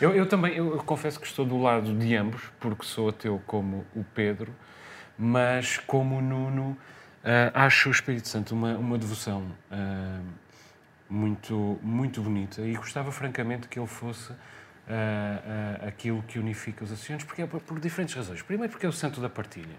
Eu, 0.00 0.14
eu 0.14 0.26
também, 0.26 0.54
eu, 0.56 0.72
eu, 0.72 0.78
confesso 0.78 1.20
que 1.20 1.26
estou 1.26 1.44
do 1.44 1.56
lado 1.56 1.94
de 1.94 2.14
ambos, 2.16 2.42
porque 2.58 2.84
sou 2.84 3.08
ateu 3.08 3.40
como 3.46 3.84
o 3.94 4.04
Pedro, 4.04 4.52
mas 5.18 5.78
como 5.78 6.20
Nuno, 6.20 6.70
uh, 6.70 6.78
acho 7.54 7.88
o 7.88 7.92
Espírito 7.92 8.28
Santo 8.28 8.54
uma, 8.54 8.76
uma 8.76 8.98
devoção 8.98 9.42
uh, 9.70 10.24
muito, 11.08 11.78
muito 11.82 12.20
bonita 12.20 12.62
e 12.62 12.74
gostava 12.74 13.10
francamente 13.10 13.68
que 13.68 13.78
ele 13.78 13.86
fosse 13.86 14.32
uh, 14.32 15.86
aquilo 15.86 16.22
que 16.22 16.38
unifica 16.38 16.84
os 16.84 16.92
associados, 16.92 17.24
porque 17.24 17.42
é 17.42 17.46
por, 17.46 17.60
por 17.60 17.80
diferentes 17.80 18.14
razões. 18.14 18.42
Primeiro 18.42 18.70
porque 18.70 18.86
é 18.86 18.88
o 18.88 18.92
santo 18.92 19.20
da 19.20 19.28
partilha. 19.28 19.76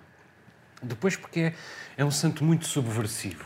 Depois, 0.82 1.16
porque 1.16 1.40
é, 1.40 1.54
é 1.98 2.06
um 2.06 2.12
santo 2.12 2.44
muito 2.44 2.68
subversivo. 2.68 3.46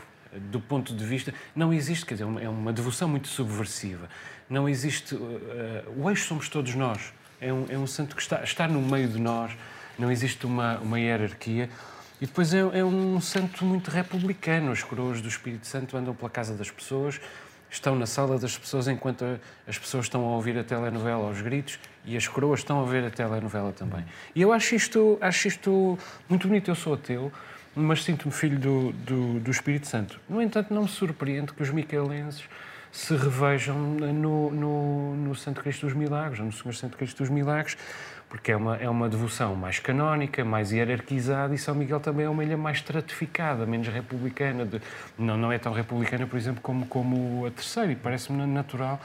Do 0.50 0.60
ponto 0.60 0.94
de 0.94 1.04
vista. 1.04 1.34
Não 1.54 1.74
existe, 1.74 2.06
quer 2.06 2.14
dizer, 2.14 2.24
é 2.24 2.48
uma 2.48 2.72
devoção 2.72 3.06
muito 3.06 3.28
subversiva. 3.28 4.08
Não 4.48 4.66
existe. 4.66 5.14
Uh, 5.14 5.42
o 5.94 6.08
eixo 6.08 6.26
somos 6.26 6.48
todos 6.48 6.74
nós. 6.74 7.12
É 7.38 7.52
um, 7.52 7.66
é 7.68 7.76
um 7.76 7.86
santo 7.86 8.16
que 8.16 8.22
está, 8.22 8.42
está 8.42 8.66
no 8.66 8.80
meio 8.80 9.08
de 9.08 9.20
nós. 9.20 9.52
Não 9.98 10.10
existe 10.10 10.46
uma, 10.46 10.78
uma 10.78 10.98
hierarquia. 10.98 11.68
E 12.20 12.26
depois 12.26 12.54
é, 12.54 12.58
é 12.60 12.84
um 12.84 13.20
santo 13.20 13.64
muito 13.64 13.90
republicano. 13.90 14.70
As 14.70 14.82
coroas 14.82 15.20
do 15.20 15.28
Espírito 15.28 15.66
Santo 15.66 15.96
andam 15.96 16.14
pela 16.14 16.30
casa 16.30 16.54
das 16.54 16.70
pessoas, 16.70 17.20
estão 17.70 17.96
na 17.96 18.06
sala 18.06 18.38
das 18.38 18.56
pessoas 18.56 18.86
enquanto 18.86 19.24
as 19.66 19.78
pessoas 19.78 20.04
estão 20.04 20.22
a 20.24 20.36
ouvir 20.36 20.56
a 20.58 20.62
telenovela 20.62 21.26
aos 21.26 21.40
gritos 21.40 21.80
e 22.04 22.16
as 22.16 22.28
coroas 22.28 22.60
estão 22.60 22.80
a 22.80 22.84
ver 22.84 23.04
a 23.04 23.10
telenovela 23.10 23.72
também. 23.72 24.04
E 24.34 24.42
eu 24.42 24.52
acho 24.52 24.74
isto, 24.74 25.18
acho 25.20 25.48
isto 25.48 25.98
muito 26.28 26.46
bonito. 26.46 26.70
Eu 26.70 26.74
sou 26.74 26.94
ateu, 26.94 27.32
mas 27.74 28.04
sinto-me 28.04 28.32
filho 28.32 28.58
do, 28.58 28.92
do, 28.92 29.40
do, 29.40 29.50
Espírito 29.50 29.86
Santo. 29.86 30.20
No 30.28 30.42
entanto, 30.42 30.72
não 30.72 30.82
me 30.82 30.88
surpreende 30.88 31.52
que 31.52 31.62
os 31.62 31.70
micaelenses 31.70 32.44
se 32.92 33.16
revejam 33.16 33.76
no, 33.76 34.50
no, 34.50 35.16
no 35.16 35.34
Santo 35.34 35.62
Cristo 35.62 35.86
dos 35.86 35.94
Milagres, 35.94 36.44
no 36.44 36.52
Senhor 36.52 36.74
Santo 36.74 36.96
Cristo 36.96 37.18
dos 37.18 37.30
Milagres, 37.30 37.76
porque 38.32 38.50
é 38.50 38.56
uma, 38.56 38.76
é 38.76 38.88
uma 38.88 39.10
devoção 39.10 39.54
mais 39.54 39.78
canónica, 39.78 40.42
mais 40.42 40.72
hierarquizada, 40.72 41.54
e 41.54 41.58
São 41.58 41.74
Miguel 41.74 42.00
também 42.00 42.24
é 42.24 42.28
uma 42.30 42.42
ilha 42.42 42.56
mais 42.56 42.78
estratificada, 42.78 43.66
menos 43.66 43.88
republicana. 43.88 44.64
De, 44.64 44.80
não, 45.18 45.36
não 45.36 45.52
é 45.52 45.58
tão 45.58 45.70
republicana, 45.70 46.26
por 46.26 46.38
exemplo, 46.38 46.62
como, 46.62 46.86
como 46.86 47.44
a 47.44 47.50
terceira, 47.50 47.92
e 47.92 47.94
parece-me 47.94 48.46
natural 48.46 48.98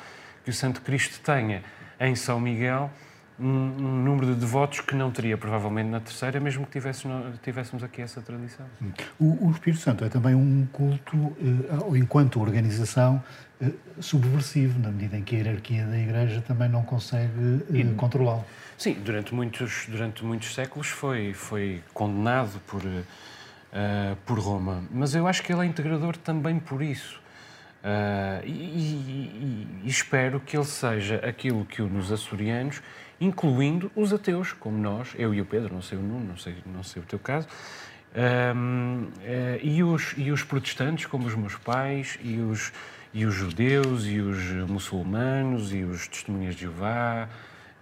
que 0.45 0.49
o 0.49 0.53
Santo 0.53 0.81
Cristo 0.81 1.19
tenha 1.19 1.61
em 1.99 2.15
São 2.15 2.39
Miguel 2.39 2.89
um, 3.37 3.45
um, 3.45 4.03
número 4.03 4.27
de 4.27 4.39
devotos 4.39 4.79
que 4.79 4.95
não 4.95 5.11
teria 5.11 5.37
provavelmente 5.37 5.89
na 5.89 5.99
terceira, 5.99 6.39
mesmo 6.39 6.65
que 6.65 6.71
tivéssemos, 6.71 7.37
tivéssemos 7.43 7.83
aqui 7.83 8.01
essa 8.01 8.21
tradição. 8.21 8.65
O, 9.19 9.47
o 9.47 9.51
Espírito 9.51 9.81
Santo 9.83 10.05
é 10.05 10.09
também 10.09 10.35
um 10.35 10.65
culto, 10.71 11.35
eh, 11.41 11.97
enquanto 11.97 12.39
organização, 12.39 13.21
eh, 13.61 13.71
subversivo, 13.99 14.79
na 14.79 14.89
medida 14.89 15.17
em 15.17 15.21
que 15.21 15.35
a 15.35 15.39
hierarquia 15.39 15.85
da 15.85 15.99
Igreja 15.99 16.41
também 16.47 16.69
não 16.69 16.83
consegue 16.83 17.65
eh, 17.73 17.93
controlá-lo. 17.97 18.45
Sim, 18.77 18.93
durante 18.93 19.33
muitos, 19.33 19.87
durante 19.87 20.23
muitos 20.23 20.53
séculos 20.53 20.87
foi, 20.87 21.33
foi 21.33 21.81
condenado 21.95 22.59
por, 22.67 22.83
uh, 22.85 24.15
por 24.23 24.37
Roma, 24.37 24.83
mas 24.91 25.15
eu 25.15 25.27
acho 25.27 25.41
que 25.41 25.51
ele 25.51 25.61
é 25.61 25.65
integrador 25.65 26.15
também 26.15 26.59
por 26.59 26.83
isso. 26.83 27.19
Uh, 27.83 28.45
e, 28.45 28.51
e, 28.51 29.67
e, 29.83 29.87
espero 29.89 30.39
que 30.39 30.55
ele 30.55 30.65
seja 30.65 31.15
aquilo 31.27 31.65
que 31.65 31.81
nos 31.81 32.11
açorianos, 32.11 32.83
incluindo 33.19 33.91
os 33.95 34.13
ateus, 34.13 34.53
como 34.53 34.77
nós, 34.77 35.09
eu 35.17 35.33
e 35.33 35.41
o 35.41 35.45
Pedro, 35.45 35.73
não 35.73 35.81
sei 35.81 35.97
o 35.97 36.01
Nuno, 36.01 36.25
não 36.27 36.37
sei, 36.37 36.57
não 36.63 36.83
sei 36.83 37.01
o 37.01 37.05
teu 37.05 37.17
caso, 37.17 37.47
uh, 38.13 39.59
e, 39.63 39.83
os, 39.83 40.13
e 40.17 40.29
os 40.29 40.43
protestantes, 40.43 41.07
como 41.07 41.25
os 41.25 41.33
meus 41.33 41.55
pais, 41.55 42.19
e 42.21 42.37
os, 42.37 42.71
e 43.11 43.25
os 43.25 43.33
judeus, 43.33 44.05
e 44.05 44.19
os 44.19 44.37
muçulmanos, 44.69 45.73
e 45.73 45.83
os 45.83 46.07
testemunhas 46.07 46.53
de 46.53 46.61
Jeová, 46.61 47.27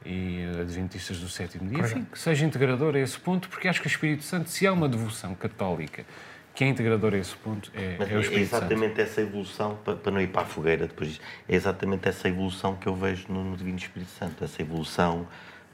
e 0.05 0.45
adventistas 0.61 1.19
do 1.19 1.27
sétimo 1.27 1.69
dia, 1.69 1.79
enfim, 1.79 2.05
que 2.09 2.17
seja 2.17 2.45
integrador 2.45 2.95
a 2.95 2.99
esse 2.99 3.19
ponto, 3.19 3.49
porque 3.49 3.67
acho 3.67 3.81
que 3.81 3.87
o 3.87 3.89
Espírito 3.89 4.23
Santo, 4.23 4.49
se 4.49 4.67
há 4.67 4.71
uma 4.71 4.87
devoção 4.87 5.33
católica 5.35 6.05
que 6.53 6.63
é 6.63 6.67
integradora 6.67 7.17
a 7.17 7.19
esse 7.19 7.35
ponto, 7.35 7.69
é, 7.75 7.97
é 7.99 8.15
o 8.15 8.17
é 8.17 8.21
Espírito 8.21 8.37
É 8.37 8.57
exatamente 8.57 8.95
Santo. 8.95 9.01
essa 9.01 9.21
evolução, 9.21 9.77
para, 9.83 9.95
para, 9.95 10.11
não 10.11 10.21
ir 10.21 10.27
para 10.27 10.43
a 10.43 10.45
fogueira 10.45 10.87
depois 10.87 11.09
disso, 11.09 11.21
é 11.49 11.55
exatamente 11.55 12.07
essa 12.07 12.29
evolução 12.29 12.75
que 12.75 12.87
eu 12.87 12.95
vejo 12.95 13.25
no, 13.27 13.43
no 13.43 13.57
Divino 13.57 13.77
Espírito 13.77 14.11
Santo, 14.11 14.43
essa 14.43 14.61
evolução 14.61 15.27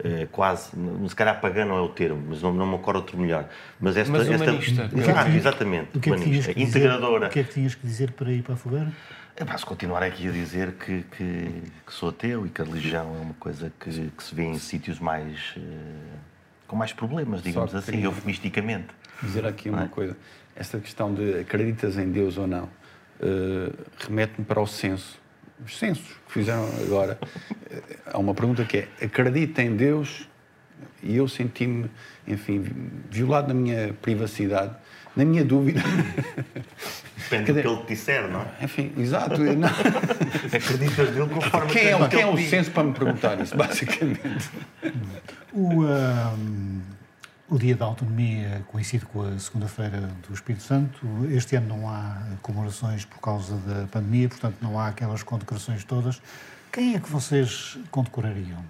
eh, 0.03 0.27
quase, 0.31 0.71
se 1.07 1.15
calhar 1.15 1.39
pagã 1.39 1.63
não 1.63 1.77
é 1.77 1.81
o 1.81 1.89
termo, 1.89 2.23
mas 2.29 2.41
não, 2.41 2.51
não 2.51 2.65
me 2.65 2.73
ocorre 2.73 2.97
outro 2.97 3.17
melhor. 3.17 3.47
Mas, 3.79 3.95
esta, 3.95 4.11
mas 4.11 4.27
humanista. 4.27 4.83
Esta, 4.83 5.29
exatamente, 5.29 5.97
o 5.97 5.99
que 5.99 6.09
é 6.09 6.15
que 6.15 6.21
humanista, 6.21 6.51
integradora. 6.59 7.27
o 7.27 7.29
que 7.29 7.39
é 7.39 7.43
que 7.43 7.53
tinhas 7.53 7.75
que 7.75 7.85
dizer 7.85 8.11
para 8.13 8.31
ir 8.31 8.41
para 8.41 8.55
a 8.55 8.57
fogueira? 8.57 8.91
É, 9.35 9.57
se 9.57 9.65
continuar 9.65 10.03
aqui 10.03 10.27
a 10.27 10.31
dizer 10.31 10.73
que, 10.73 11.03
que, 11.03 11.63
que, 11.85 11.93
sou 11.93 12.09
ateu 12.09 12.45
e 12.45 12.49
que 12.49 12.61
a 12.61 12.65
religião 12.65 13.15
é 13.15 13.19
uma 13.19 13.33
coisa 13.35 13.71
que, 13.79 13.89
que 13.89 14.23
se 14.23 14.35
vê 14.35 14.43
em 14.43 14.59
sítios 14.59 14.99
mais. 14.99 15.55
Uh, 15.57 16.31
com 16.67 16.75
mais 16.75 16.93
problemas, 16.93 17.41
digamos 17.41 17.73
assim, 17.75 18.03
eufemisticamente. 18.03 18.87
Dizer 19.21 19.45
aqui 19.45 19.69
uma 19.69 19.83
é? 19.83 19.87
coisa. 19.87 20.15
Esta 20.55 20.79
questão 20.79 21.13
de 21.13 21.39
acreditas 21.39 21.97
em 21.97 22.09
Deus 22.11 22.37
ou 22.37 22.47
não 22.47 22.63
uh, 22.63 23.73
remete-me 23.99 24.45
para 24.45 24.61
o 24.61 24.67
censo. 24.67 25.19
Os 25.63 25.77
censos 25.77 26.07
que 26.25 26.33
fizeram 26.33 26.67
agora. 26.81 27.19
Há 28.05 28.17
uma 28.17 28.33
pergunta 28.33 28.65
que 28.65 28.79
é: 28.79 28.87
acredita 29.05 29.61
em 29.61 29.75
Deus? 29.75 30.27
E 31.03 31.15
eu 31.15 31.27
senti-me, 31.27 31.89
enfim, 32.27 32.63
violado 33.09 33.47
na 33.47 33.53
minha 33.53 33.93
privacidade 34.01 34.75
na 35.15 35.25
minha 35.25 35.43
dúvida. 35.43 35.81
Depende 37.17 37.53
do 37.53 37.61
que 37.61 37.67
ele 37.67 37.77
te 37.77 37.87
disser, 37.87 38.27
não 38.27 38.41
é? 38.41 38.65
Enfim, 38.65 38.91
exato. 38.97 39.39
Não. 39.41 39.67
Acreditas 40.53 41.15
nele 41.15 41.29
conforme 41.29 41.71
quem 41.71 41.87
é, 41.87 42.07
quem 42.09 42.21
é 42.21 42.27
o 42.27 42.37
senso 42.37 42.71
para 42.71 42.83
me 42.83 42.93
perguntar 42.93 43.39
isso, 43.39 43.55
basicamente? 43.55 44.49
O, 45.53 45.83
um, 45.83 46.81
o 47.49 47.57
Dia 47.57 47.75
da 47.75 47.85
Autonomia 47.85 48.63
coincide 48.67 49.05
com 49.05 49.23
a 49.23 49.39
segunda-feira 49.39 50.09
do 50.27 50.33
Espírito 50.33 50.63
Santo. 50.63 51.05
Este 51.29 51.55
ano 51.55 51.67
não 51.67 51.89
há 51.89 52.21
comemorações 52.41 53.05
por 53.05 53.19
causa 53.19 53.55
da 53.57 53.87
pandemia, 53.87 54.27
portanto 54.27 54.57
não 54.61 54.77
há 54.79 54.87
aquelas 54.87 55.23
condecorações 55.23 55.83
todas. 55.83 56.21
Quem 56.71 56.95
é 56.95 56.99
que 56.99 57.09
vocês 57.09 57.77
condecorariam? 57.91 58.63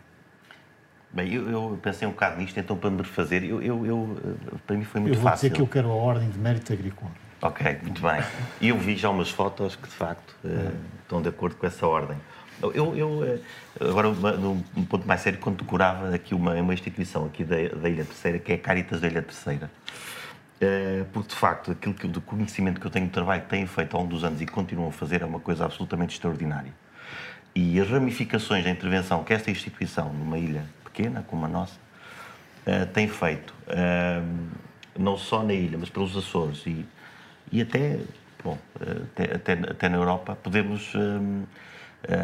Bem, 1.14 1.34
eu, 1.34 1.49
eu, 1.49 1.80
pensei 1.82 2.07
um 2.07 2.12
bocado 2.12 2.39
nisto, 2.39 2.57
então 2.57 2.78
para 2.78 2.89
me 2.89 2.99
refazer, 2.99 3.43
eu, 3.43 3.62
eu, 3.62 3.86
eu, 3.86 4.20
para 4.66 4.78
mim 4.78 4.86
foi 4.86 5.01
muito 5.01 5.16
fácil. 5.16 5.18
Eu 5.18 5.22
vou 5.22 5.32
fácil. 5.32 5.49
dizer 5.49 5.55
que 5.55 5.62
eu 5.62 5.68
quero 5.68 5.91
a 5.91 5.95
Ordem 5.95 6.30
de 6.30 6.39
Mérito 6.39 6.72
Agrícola. 6.72 7.12
Ok, 7.41 7.80
muito 7.82 8.01
bem. 8.01 8.24
E 8.62 8.70
eu 8.70 8.78
vi 8.78 8.95
já 8.95 9.09
umas 9.09 9.30
fotos 9.30 9.76
que, 9.76 9.88
de 9.89 9.93
facto, 9.95 10.36
uh, 10.45 10.72
estão 11.01 11.22
de 11.22 11.28
acordo 11.28 11.55
com 11.55 11.66
essa 11.66 11.86
ordem. 11.86 12.18
Eu, 12.62 12.95
eu 12.95 13.26
eh, 13.26 13.39
agora, 13.89 14.09
num 14.09 14.62
ponto 14.88 15.07
mais 15.07 15.22
sério, 15.22 15.39
condecorava 15.39 16.14
aqui 16.14 16.36
uma, 16.36 16.53
uma 16.53 16.74
instituição 16.74 17.26
aqui 17.26 17.43
da, 17.43 17.55
da 17.55 17.89
Ilha 17.89 18.05
Terceira, 18.05 18.38
que 18.38 18.51
é 18.51 18.55
a 18.55 18.59
Caritas 18.59 19.01
da 19.01 19.07
Ilha 19.07 19.24
Terceira. 19.24 19.72
Uh, 20.62 21.03
porque, 21.12 21.30
de 21.30 21.36
facto, 21.36 21.72
aquilo 21.72 21.95
que, 21.95 22.07
do 22.07 22.22
conhecimento 22.22 22.80
que 22.80 22.86
eu 22.86 22.91
tenho 22.91 23.07
do 23.07 23.12
trabalho 23.12 23.41
que 23.41 23.49
têm 23.49 23.66
feito 23.66 23.95
ao 23.95 24.03
longo 24.03 24.14
dos 24.14 24.24
anos 24.24 24.39
e 24.39 24.45
continuam 24.45 24.89
a 24.89 24.91
fazer 24.91 25.24
é 25.24 25.26
uma 25.26 25.39
coisa 25.39 25.66
absolutamente 25.66 26.14
extraordinária. 26.14 26.72
E 27.55 27.82
as 27.82 27.89
ramificações 27.89 28.64
da 28.64 28.70
intervenção 28.70 29.24
que 29.24 29.34
esta 29.34 29.49
instituição, 29.49 30.14
numa 30.14 30.38
ilha 30.38 30.64
pequena 30.92 31.24
como 31.28 31.46
a 31.46 31.48
nossa, 31.48 31.80
uh, 32.68 32.86
tem 32.94 33.08
feito, 33.08 33.54
uh, 33.68 34.50
não 34.98 35.18
só 35.18 35.44
na 35.44 35.54
ilha, 35.54 35.78
mas 35.78 35.89
pelos 35.89 36.16
Açores 36.16 36.66
e, 36.66 36.86
e 37.52 37.62
até, 37.62 38.00
bom, 38.44 38.58
até, 39.14 39.36
até, 39.36 39.54
até 39.54 39.89
na 39.89 39.98
Europa, 39.98 40.38
podemos. 40.42 40.94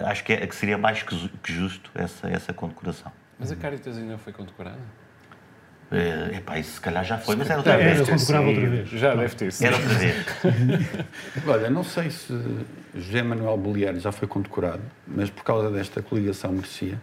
Acho 0.08 0.24
que, 0.24 0.34
é, 0.34 0.48
que 0.48 0.56
seria 0.56 0.76
mais 0.76 1.04
que, 1.04 1.30
que 1.44 1.54
justo 1.54 1.92
essa, 1.94 2.28
essa 2.28 2.52
condecoração. 2.52 3.12
Mas 3.38 3.52
a 3.52 3.56
Caritas 3.56 3.96
ainda 3.96 4.18
foi 4.18 4.34
condecorada? 4.34 4.80
É, 5.90 6.38
epá, 6.38 6.60
isso 6.60 6.74
se 6.74 6.82
calhar 6.82 7.04
já 7.04 7.18
foi, 7.18 7.36
mas 7.38 7.50
era 7.50 7.60
outra 7.60 7.78
vez. 7.78 8.30
Era 8.30 8.42
outra 8.42 8.70
vez. 8.70 8.90
Já 8.90 9.16
deve 9.16 9.36
ter 9.36 9.52
sido. 9.54 9.68
Era 9.68 9.76
outra 9.78 9.94
vez. 9.94 10.26
Olha, 11.48 11.70
não 11.70 11.84
sei 11.84 12.10
se 12.10 12.34
José 12.94 13.24
Manuel 13.24 13.58
Bolieiro 13.58 14.00
já 14.00 14.12
foi 14.12 14.28
condecorado, 14.28 14.82
mas 15.08 15.30
por 15.30 15.44
causa 15.44 15.72
desta 15.72 16.02
coligação 16.02 16.52
merecia. 16.52 17.02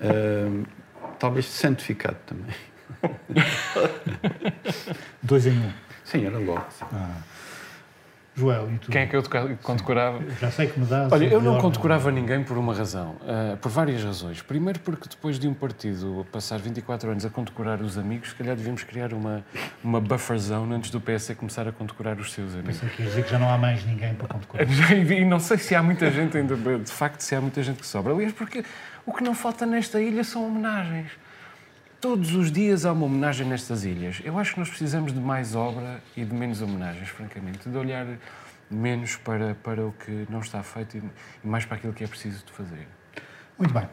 Uh, 0.00 0.64
talvez 1.18 1.46
santificado 1.46 2.16
também. 2.26 2.54
Dois 5.22 5.46
em 5.46 5.58
um. 5.58 5.72
Sim, 6.04 6.26
era 6.26 6.38
logo. 6.38 6.64
Ah. 6.92 7.16
Joel, 8.36 8.70
e 8.70 8.78
tu? 8.78 8.90
Quem 8.90 9.00
é 9.00 9.06
que 9.06 9.16
eu 9.16 9.22
condecorava? 9.62 10.22
Já 10.38 10.50
sei 10.50 10.66
que 10.66 10.78
me 10.78 10.84
dá. 10.84 11.08
Olha, 11.10 11.24
eu 11.24 11.40
não 11.40 11.58
condecorava 11.58 12.12
ninguém 12.12 12.44
por 12.44 12.58
uma 12.58 12.74
razão, 12.74 13.16
uh, 13.22 13.56
por 13.56 13.70
várias 13.70 14.04
razões. 14.04 14.42
Primeiro, 14.42 14.78
porque 14.80 15.08
depois 15.08 15.38
de 15.38 15.48
um 15.48 15.54
partido 15.54 16.26
passar 16.30 16.58
24 16.58 17.10
anos 17.10 17.24
a 17.24 17.30
condecorar 17.30 17.80
os 17.80 17.96
amigos, 17.96 18.30
se 18.30 18.34
calhar 18.34 18.54
devíamos 18.54 18.82
criar 18.82 19.14
uma, 19.14 19.42
uma 19.82 20.02
buffer 20.02 20.38
zone 20.38 20.74
antes 20.74 20.90
do 20.90 21.00
PS 21.00 21.32
começar 21.34 21.66
a 21.66 21.72
condecorar 21.72 22.18
os 22.18 22.30
seus 22.30 22.52
amigos. 22.52 22.78
Pensei 22.78 22.88
que 22.90 23.02
ia 23.02 23.08
dizer 23.08 23.24
que 23.24 23.30
já 23.30 23.38
não 23.38 23.48
há 23.48 23.56
mais 23.56 23.82
ninguém 23.86 24.12
para 24.14 24.28
condecorar. 24.28 24.66
e 24.68 25.24
não 25.24 25.40
sei 25.40 25.56
se 25.56 25.74
há 25.74 25.82
muita 25.82 26.10
gente 26.10 26.36
ainda, 26.36 26.56
de 26.56 26.92
facto, 26.92 27.22
se 27.22 27.34
há 27.34 27.40
muita 27.40 27.62
gente 27.62 27.80
que 27.80 27.86
sobra. 27.86 28.12
Aliás, 28.12 28.34
porque 28.34 28.62
o 29.06 29.12
que 29.12 29.22
não 29.22 29.34
falta 29.34 29.64
nesta 29.64 30.00
ilha 30.00 30.24
são 30.24 30.44
homenagens. 30.44 31.12
Todos 32.00 32.34
os 32.34 32.50
dias 32.50 32.84
há 32.84 32.92
uma 32.92 33.06
homenagem 33.06 33.46
nestas 33.46 33.84
ilhas. 33.84 34.20
Eu 34.24 34.38
acho 34.38 34.52
que 34.52 34.58
nós 34.58 34.68
precisamos 34.68 35.12
de 35.12 35.20
mais 35.20 35.54
obra 35.54 36.02
e 36.16 36.24
de 36.24 36.34
menos 36.34 36.60
homenagens, 36.60 37.08
francamente. 37.08 37.68
De 37.68 37.76
olhar 37.76 38.06
menos 38.68 39.16
para, 39.16 39.54
para 39.54 39.86
o 39.86 39.92
que 39.92 40.26
não 40.28 40.40
está 40.40 40.62
feito 40.62 40.98
e 40.98 41.46
mais 41.46 41.64
para 41.64 41.76
aquilo 41.76 41.92
que 41.92 42.02
é 42.04 42.06
preciso 42.06 42.44
de 42.44 42.52
fazer. 42.52 42.86
Muito 43.56 43.72
bem. 43.72 43.88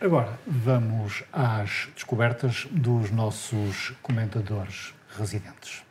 Agora 0.00 0.38
vamos 0.46 1.22
às 1.32 1.88
descobertas 1.94 2.66
dos 2.70 3.10
nossos 3.10 3.94
comentadores 4.02 4.94
residentes. 5.16 5.84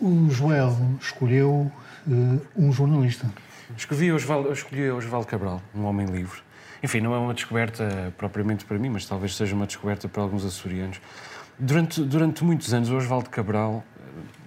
O 0.00 0.30
Joel 0.30 0.76
escolheu 1.00 1.72
uh, 2.06 2.46
um 2.56 2.72
jornalista. 2.72 3.28
Escolhi 3.76 4.12
Osvaldo, 4.12 4.52
escolhi 4.52 4.88
Osvaldo 4.90 5.26
Cabral, 5.26 5.60
um 5.74 5.84
homem 5.84 6.06
livre. 6.06 6.40
Enfim, 6.80 7.00
não 7.00 7.12
é 7.14 7.18
uma 7.18 7.34
descoberta 7.34 8.14
propriamente 8.16 8.64
para 8.64 8.78
mim, 8.78 8.90
mas 8.90 9.04
talvez 9.06 9.34
seja 9.34 9.56
uma 9.56 9.66
descoberta 9.66 10.08
para 10.08 10.22
alguns 10.22 10.44
açorianos. 10.44 11.00
Durante, 11.58 12.00
durante 12.04 12.44
muitos 12.44 12.72
anos, 12.72 12.90
Osvaldo 12.90 13.28
Cabral, 13.28 13.84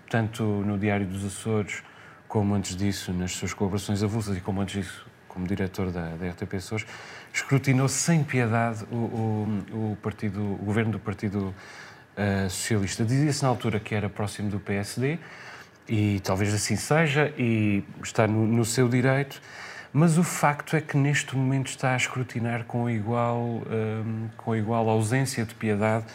tanto 0.10 0.42
no 0.44 0.80
Diário 0.80 1.06
dos 1.06 1.26
Açores, 1.26 1.84
como 2.30 2.56
antes 2.56 2.74
disso 2.74 3.12
nas 3.12 3.34
suas 3.34 3.54
colaborações 3.54 4.02
avulsas 4.02 4.38
e 4.38 4.40
como 4.40 4.62
antes 4.62 4.76
disso 4.76 5.06
como 5.28 5.46
diretor 5.48 5.92
da, 5.92 6.16
da 6.16 6.30
RTP 6.30 6.56
Açores, 6.56 6.86
escrutinou 7.34 7.88
sem 7.88 8.24
piedade 8.24 8.86
o, 8.92 8.96
o, 8.96 9.92
o, 9.92 9.98
partido, 10.02 10.42
o 10.42 10.64
governo 10.64 10.94
do 10.94 11.00
Partido 11.00 11.54
uh, 12.18 12.50
socialista. 12.50 13.04
Dizia-se 13.04 13.44
na 13.44 13.50
altura 13.50 13.80
que 13.80 13.94
era 13.96 14.10
próximo 14.10 14.50
do 14.50 14.60
PSD, 14.60 15.20
e 15.88 16.20
talvez 16.22 16.54
assim 16.54 16.76
seja, 16.76 17.34
e 17.38 17.84
está 18.04 18.28
no, 18.28 18.46
no, 18.46 18.64
seu 18.64 18.88
direito, 18.88 19.42
mas 19.92 20.18
o 20.18 20.24
facto 20.24 20.76
é 20.76 20.82
que 20.82 20.96
neste 20.96 21.36
momento 21.36 21.68
está 21.68 21.94
a 21.94 21.98
escrutinar 21.98 22.64
com 22.66 22.90
igual, 22.90 23.38
um, 23.40 24.30
com 24.38 24.56
igual 24.56 24.88
ausência 24.90 25.44
de 25.44 25.54
piedade 25.54 26.06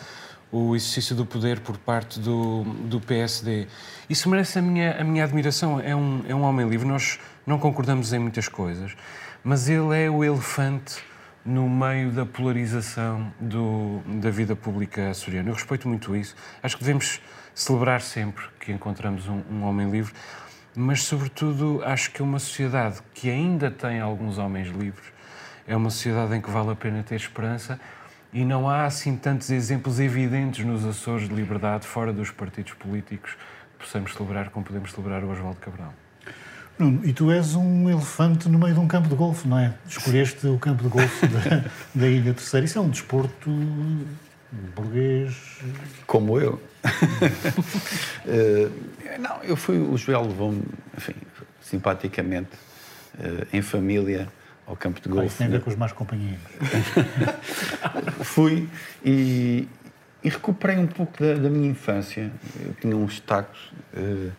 o 0.51 0.75
exercício 0.75 1.15
do 1.15 1.27
poder 1.27 1.61
por 1.61 1.77
parte 1.77 2.21
do, 2.21 2.65
do 2.65 3.01
PSD. 3.01 3.67
Isso 4.09 4.29
merece 4.31 4.59
a 4.59 4.63
minha, 4.63 4.99
a 4.99 5.05
minha 5.05 5.25
admiração. 5.25 5.81
É 5.81 5.95
um, 5.95 6.25
é 6.27 6.35
um 6.35 6.43
homem 6.43 6.67
livre. 6.69 6.87
Nós 6.87 7.19
não 7.47 7.59
concordamos 7.59 8.13
em 8.13 8.19
muitas 8.19 8.49
coisas, 8.49 8.97
mas 9.43 9.69
ele 9.69 10.05
é 10.05 10.09
o 10.09 10.25
elefante 10.25 11.03
no 11.47 11.69
meio 11.69 12.11
da 12.11 12.27
polarização 12.27 13.33
do, 13.41 14.03
da 14.21 14.31
vida 14.31 14.57
pública 14.57 15.11
açoriana. 15.11 15.49
Eu 15.51 15.55
respeito 15.55 15.89
muito 15.89 16.17
isso. 16.17 16.35
Acho 16.63 16.77
que 16.77 16.83
devemos 16.83 17.21
celebrar 17.55 18.01
sempre 18.01 18.45
que 18.61 18.73
encontramos 18.73 19.29
um, 19.29 19.41
um 19.51 19.63
homem 19.63 19.91
livre, 19.91 20.13
mas, 20.75 21.05
sobretudo, 21.05 21.81
acho 21.85 22.11
que 22.11 22.21
é 22.21 22.25
uma 22.25 22.39
sociedade 22.39 22.99
que 23.15 23.31
ainda 23.31 23.71
tem 23.71 24.01
alguns 24.01 24.37
homens 24.37 24.69
livres 24.69 25.17
é 25.67 25.77
uma 25.77 25.91
sociedade 25.91 26.35
em 26.35 26.41
que 26.41 26.51
vale 26.51 26.71
a 26.71 26.77
pena 26.77 27.03
ter 27.03 27.17
esperança 27.17 27.81
e 28.33 28.45
não 28.45 28.69
há 28.69 28.85
assim 28.85 29.17
tantos 29.17 29.51
exemplos 29.51 29.99
evidentes 29.99 30.65
nos 30.65 30.85
Açores 30.85 31.29
de 31.29 31.35
liberdade 31.35 31.87
fora 31.87 32.13
dos 32.13 32.31
partidos 32.31 32.73
políticos 32.75 33.37
que 33.73 33.85
possamos 33.85 34.15
celebrar 34.15 34.51
como 34.51 34.65
podemos 34.65 34.93
celebrar 34.93 35.25
o 35.25 35.31
Oswaldo 35.31 35.59
Cabral. 35.59 35.93
Nuno, 36.79 37.01
e 37.05 37.13
tu 37.13 37.31
és 37.31 37.55
um 37.55 37.89
elefante 37.89 38.49
no 38.49 38.59
meio 38.59 38.75
de 38.75 38.81
um 38.81 38.87
campo 38.87 39.09
de 39.09 39.15
golfe, 39.15 39.49
não 39.49 39.59
é? 39.59 39.75
Escolheste 39.89 40.47
o 40.47 40.59
campo 40.59 40.83
de 40.83 40.89
golfe 40.89 41.27
da, 41.27 41.65
da 41.95 42.09
Ilha 42.09 42.35
Terceira. 42.35 42.67
Isso 42.67 42.79
é 42.79 42.81
um 42.83 42.91
desporto 42.91 43.51
burguês. 44.75 45.59
Como 46.07 46.39
eu. 46.39 46.61
uh, 46.85 48.71
não, 49.19 49.43
eu 49.43 49.57
fui. 49.57 49.79
O 49.79 49.97
Joel 49.97 50.23
levou-me, 50.23 50.63
enfim, 50.97 51.15
simpaticamente, 51.61 52.51
uh, 53.19 53.47
em 53.53 53.63
família, 53.63 54.29
ao 54.67 54.77
campo 54.77 55.01
de 55.01 55.09
golfe. 55.09 55.39
tem 55.39 55.47
a 55.47 55.51
ver 55.51 55.61
com 55.61 55.71
os 55.71 55.77
mais 55.77 55.93
companheiros. 55.93 56.41
fui 58.23 58.69
e, 59.05 59.69
e, 60.23 60.29
recuperei 60.29 60.77
um 60.77 60.87
pouco 60.87 61.23
da, 61.23 61.35
da, 61.35 61.49
minha 61.49 61.71
infância. 61.71 62.31
Eu 62.61 62.75
tinha 62.75 62.97
uns 62.97 63.21
tacos. 63.21 63.73
Uh, 63.95 64.31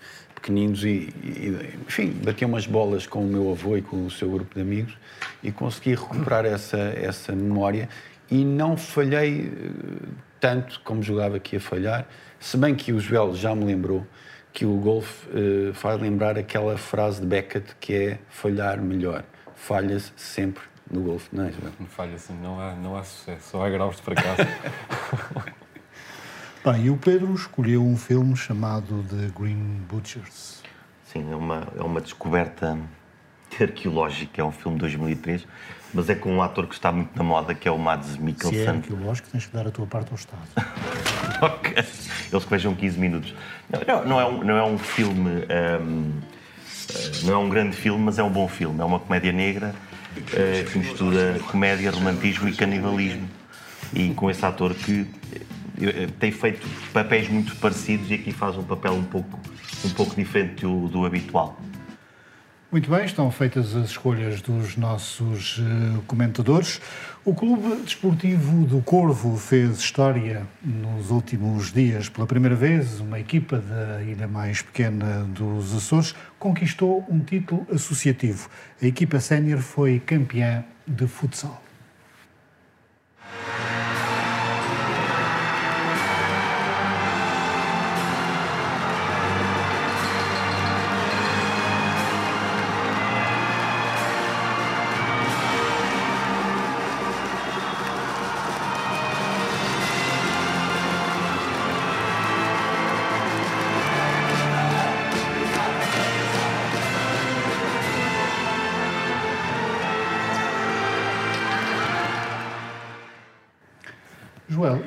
pequeninos 0.48 0.84
e, 0.86 1.14
e, 1.24 1.76
enfim, 1.86 2.12
bati 2.24 2.46
umas 2.46 2.66
bolas 2.66 3.06
com 3.06 3.20
o 3.20 3.28
meu 3.28 3.52
avô 3.52 3.76
e 3.76 3.82
com 3.82 4.06
o 4.06 4.10
seu 4.10 4.30
grupo 4.32 4.56
de 4.56 4.62
amigos 4.62 4.98
e 5.44 5.52
consegui 5.52 5.92
recuperar 5.92 6.46
essa, 6.46 6.78
essa 6.78 7.34
memória 7.34 7.90
e 8.32 8.46
não 8.46 8.78
falhei 8.78 9.52
eh, 9.52 10.08
tanto 10.40 10.80
como 10.82 11.04
jogava 11.04 11.38
que 11.40 11.58
ia 11.58 11.60
falhar, 11.60 12.08
se 12.40 12.56
bem 12.56 12.76
que 12.76 12.94
o 12.94 13.00
Joel 13.00 13.36
já 13.36 13.54
me 13.54 13.66
lembrou 13.66 14.06
que 14.54 14.66
o 14.66 14.76
golfe 14.78 15.28
uh, 15.30 15.74
faz 15.74 16.02
lembrar 16.02 16.38
aquela 16.38 16.78
frase 16.78 17.22
de 17.22 17.28
Beckett 17.28 17.76
que 17.80 17.94
é 17.94 18.20
falhar 18.28 18.82
melhor. 18.82 19.24
Falha-se 19.56 20.12
sempre 20.16 20.64
no 20.90 21.02
golfe, 21.02 21.30
não 21.32 21.46
é, 21.46 21.52
Joel? 21.52 21.72
Falha-se, 21.90 22.34
não 22.34 22.60
há, 22.60 22.74
não 22.74 22.98
há 22.98 23.04
sucesso, 23.04 23.52
só 23.52 23.66
há 23.66 23.70
graus 23.70 23.98
de 23.98 24.02
fracasso. 24.02 24.42
Bem, 26.70 26.88
e 26.88 26.90
o 26.90 26.98
Pedro 26.98 27.34
escolheu 27.34 27.82
um 27.82 27.96
filme 27.96 28.36
chamado 28.36 29.02
The 29.04 29.30
Green 29.40 29.86
Butchers. 29.90 30.62
Sim, 31.06 31.32
é 31.32 31.36
uma, 31.36 31.66
é 31.78 31.82
uma 31.82 32.02
descoberta 32.02 32.78
arqueológica, 33.58 34.42
é 34.42 34.44
um 34.44 34.52
filme 34.52 34.76
de 34.76 34.82
2003, 34.82 35.48
mas 35.94 36.10
é 36.10 36.16
com 36.16 36.30
um 36.30 36.42
ator 36.42 36.68
que 36.68 36.74
está 36.74 36.92
muito 36.92 37.16
na 37.16 37.24
moda, 37.24 37.56
que 37.56 37.70
é 37.70 37.72
o 37.72 37.78
Mads 37.78 38.18
Mikkelsen. 38.18 38.60
Se 38.60 38.66
é 38.66 38.70
arqueológico, 38.70 39.30
tens 39.30 39.46
que 39.46 39.54
dar 39.54 39.66
a 39.66 39.72
tua 39.72 39.88
parte 39.88 40.10
ao 40.12 40.16
Estado. 40.16 40.42
ok. 41.42 41.74
Eles 41.78 42.44
que 42.44 42.50
vejam 42.50 42.76
15 42.76 43.00
minutos. 43.00 43.34
Não, 43.70 44.04
não, 44.04 44.20
é, 44.20 44.26
um, 44.26 44.44
não 44.44 44.58
é 44.58 44.64
um 44.66 44.78
filme... 44.78 45.30
Um, 45.30 46.12
eh, 46.90 47.12
não 47.24 47.34
é 47.34 47.38
um 47.38 47.48
grande 47.48 47.78
filme, 47.78 48.04
mas 48.04 48.20
é 48.20 48.24
um 48.24 48.30
bom 48.30 48.50
filme. 48.50 48.82
É 48.82 48.84
uma 48.84 49.00
comédia 49.00 49.32
negra 49.32 49.74
uh, 50.18 50.70
que 50.70 50.80
mistura 50.80 51.40
comédia, 51.50 51.92
romantismo 51.92 52.50
e 52.50 52.54
canibalismo. 52.54 53.30
E 53.94 54.14
com 54.14 54.30
esse 54.30 54.46
ator 54.46 54.74
que 54.74 55.08
tem 56.20 56.32
feito 56.32 56.68
papéis 56.92 57.30
muito 57.30 57.56
parecidos 57.58 58.10
e 58.10 58.16
aqui 58.16 58.32
faz 58.32 58.58
um 58.58 58.64
papel 58.64 58.94
um 58.94 59.04
pouco, 59.04 59.40
um 59.86 59.90
pouco 59.90 60.16
diferente 60.16 60.62
do, 60.62 60.88
do 60.88 61.06
habitual. 61.06 61.60
Muito 62.70 62.92
bem, 62.92 63.06
estão 63.06 63.32
feitas 63.32 63.74
as 63.78 63.92
escolhas 63.92 64.42
dos 64.42 64.76
nossos 64.76 65.60
uh, 65.60 66.02
comentadores. 66.06 66.82
O 67.24 67.34
Clube 67.34 67.82
Desportivo 67.82 68.66
do 68.66 68.82
Corvo 68.82 69.38
fez 69.38 69.80
história 69.80 70.46
nos 70.62 71.10
últimos 71.10 71.72
dias. 71.72 72.10
Pela 72.10 72.28
primeira 72.28 72.58
vez, 72.58 73.00
uma 73.00 73.22
equipa 73.22 73.60
da 73.60 74.04
ilha 74.04 74.28
mais 74.28 74.62
pequena 74.62 75.24
dos 75.24 75.74
Açores 75.74 76.14
conquistou 76.38 77.06
um 77.10 77.22
título 77.22 77.66
associativo. 77.74 78.50
A 78.82 78.86
equipa 78.86 79.22
sénior 79.22 79.60
foi 79.60 80.02
campeã 80.02 80.66
de 80.86 81.08
futsal. 81.08 81.64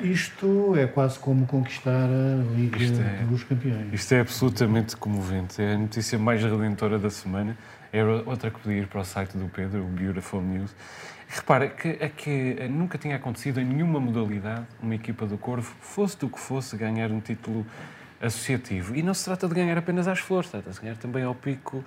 Isto 0.03 0.75
é 0.75 0.87
quase 0.87 1.19
como 1.19 1.45
conquistar 1.45 2.07
a 2.09 2.55
Liga 2.55 2.77
é, 2.83 3.23
dos 3.25 3.43
Campeões. 3.43 3.93
Isto 3.93 4.13
é 4.13 4.19
absolutamente 4.21 4.95
comovente. 4.95 5.61
É 5.61 5.73
a 5.73 5.77
notícia 5.77 6.17
mais 6.17 6.41
redentora 6.41 6.97
da 6.99 7.09
semana. 7.09 7.57
Era 7.91 8.23
outra 8.25 8.49
que 8.49 8.59
podia 8.59 8.79
ir 8.79 8.87
para 8.87 9.01
o 9.01 9.05
site 9.05 9.37
do 9.37 9.47
Pedro, 9.49 9.83
o 9.83 9.87
Beautiful 9.87 10.41
News. 10.41 10.73
Repara 11.27 11.69
que, 11.69 11.97
é 11.99 12.09
que 12.09 12.67
nunca 12.69 12.97
tinha 12.97 13.15
acontecido 13.15 13.59
em 13.59 13.65
nenhuma 13.65 13.99
modalidade 13.99 14.65
uma 14.81 14.95
equipa 14.95 15.25
do 15.25 15.37
Corvo, 15.37 15.73
fosse 15.79 16.17
do 16.17 16.27
que 16.27 16.39
fosse, 16.39 16.75
ganhar 16.75 17.09
um 17.11 17.21
título 17.21 17.65
associativo. 18.21 18.95
E 18.95 19.01
não 19.01 19.13
se 19.13 19.25
trata 19.25 19.47
de 19.47 19.53
ganhar 19.53 19.77
apenas 19.77 20.07
às 20.07 20.19
flores, 20.19 20.49
trata-se 20.49 20.79
de 20.79 20.85
ganhar 20.85 20.97
também 20.97 21.23
ao 21.23 21.33
Pico 21.33 21.83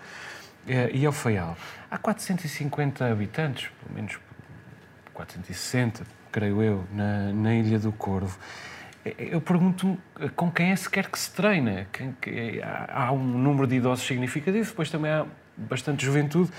eh, 0.67 0.91
e 0.95 1.05
ao 1.05 1.13
Faial. 1.13 1.57
Há 1.91 1.99
450 1.99 3.07
habitantes, 3.07 3.71
pelo 3.83 3.95
menos 3.95 4.19
460, 5.13 6.05
creio 6.35 6.61
eu, 6.61 6.85
na, 6.93 7.33
na 7.33 7.55
Ilha 7.55 7.79
do 7.79 7.93
Corvo. 7.93 8.37
Eu 9.17 9.41
pergunto 9.41 9.97
com 10.35 10.51
quem 10.51 10.73
é 10.73 10.77
sequer 10.77 11.09
que 11.09 11.17
se 11.17 11.31
treina. 11.31 11.87
Que, 11.93 12.61
há, 12.89 13.13
um 13.13 13.23
número 13.23 13.69
de 13.69 13.77
idosos 13.77 14.05
significativo, 14.05 14.69
depois 14.69 14.91
também 14.91 15.13
há 15.13 15.25
bastante 15.57 16.05
juventude. 16.05 16.51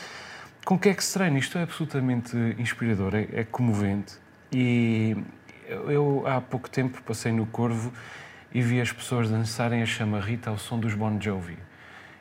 Com 0.64 0.80
quem 0.80 0.94
é 0.94 0.96
que 0.96 1.04
se 1.04 1.14
treina? 1.14 1.38
Isto 1.38 1.58
é 1.58 1.64
absolutamente 1.64 2.38
inspirador, 2.58 3.16
é, 3.16 3.28
é 3.34 3.44
comovente. 3.44 4.14
E 4.50 5.18
eu, 5.68 6.24
há 6.26 6.40
pouco 6.40 6.70
tempo 6.70 7.02
passei 7.04 7.34
no 7.34 7.46
Corvo 7.46 7.92
e 8.54 8.62
vi 8.62 8.80
as 8.80 8.94
pessoas 8.94 9.30
dançarem 9.30 9.82
a 9.82 9.86
chamarrita 9.86 10.50
ao 10.50 10.58
som 10.58 10.80
dos 10.80 10.94
Bon 10.94 11.20
Jovi. 11.20 11.58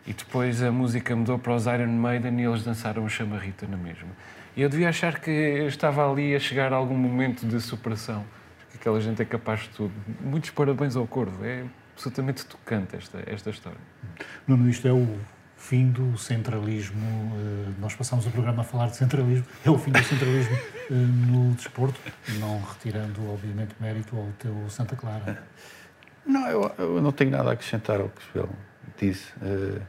E 0.04 0.12
depois 0.12 0.60
a 0.60 0.72
música 0.72 1.14
mudou 1.14 1.38
para 1.38 1.54
os 1.54 1.66
Iron 1.66 1.86
Maiden 1.86 2.40
e 2.40 2.44
eles 2.44 2.64
dançaram 2.64 3.06
a 3.06 3.08
chamarrita 3.08 3.64
na 3.68 3.76
mesma. 3.76 4.10
E 4.56 4.62
eu 4.62 4.68
devia 4.68 4.88
achar 4.88 5.18
que 5.18 5.30
estava 5.30 6.08
ali 6.08 6.34
a 6.34 6.38
chegar 6.38 6.72
a 6.72 6.76
algum 6.76 6.96
momento 6.96 7.44
de 7.44 7.60
superação, 7.60 8.24
que 8.70 8.76
aquela 8.76 9.00
gente 9.00 9.20
é 9.20 9.24
capaz 9.24 9.62
de 9.62 9.70
tudo. 9.70 9.92
Muitos 10.20 10.50
parabéns 10.50 10.94
ao 10.94 11.06
Corvo, 11.06 11.44
é 11.44 11.64
absolutamente 11.92 12.46
tocante 12.46 12.94
esta, 12.94 13.22
esta 13.26 13.50
história. 13.50 13.78
Nuno, 14.46 14.68
isto 14.68 14.86
é 14.86 14.92
o 14.92 15.18
fim 15.56 15.90
do 15.90 16.16
centralismo. 16.16 17.00
Eh, 17.36 17.72
nós 17.80 17.96
passamos 17.96 18.26
o 18.26 18.30
programa 18.30 18.60
a 18.60 18.64
falar 18.64 18.88
de 18.88 18.96
centralismo. 18.96 19.46
É 19.64 19.70
o 19.70 19.78
fim 19.78 19.90
do 19.90 20.02
centralismo 20.04 20.56
eh, 20.88 20.92
no 20.92 21.54
desporto, 21.54 21.98
não 22.38 22.60
retirando, 22.60 23.28
obviamente, 23.30 23.74
mérito 23.80 24.16
ao 24.16 24.28
teu 24.38 24.68
Santa 24.68 24.94
Clara. 24.94 25.42
Não, 26.24 26.46
eu, 26.48 26.72
eu 26.78 27.02
não 27.02 27.10
tenho 27.10 27.32
nada 27.32 27.50
a 27.50 27.52
acrescentar 27.54 28.00
ao 28.00 28.08
que 28.08 28.38
o 28.38 28.48
disse. 29.00 29.32
Eh, 29.42 29.80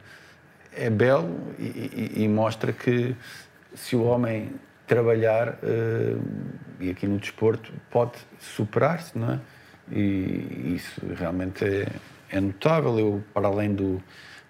é 0.77 0.89
belo 0.89 1.53
e, 1.59 2.11
e, 2.17 2.23
e 2.23 2.27
mostra 2.27 2.73
que 2.73 3.15
se 3.75 3.95
o 3.95 4.03
homem 4.03 4.53
trabalhar, 4.87 5.55
uh, 5.55 6.21
e 6.79 6.89
aqui 6.89 7.07
no 7.07 7.17
desporto, 7.17 7.71
pode 7.89 8.17
superar-se, 8.39 9.17
não 9.17 9.33
é? 9.33 9.39
E 9.91 10.75
isso 10.75 11.01
realmente 11.15 11.63
é, 11.63 11.87
é, 12.29 12.39
notável. 12.39 12.97
Eu, 12.97 13.23
para 13.33 13.47
além 13.47 13.73
do, 13.73 14.01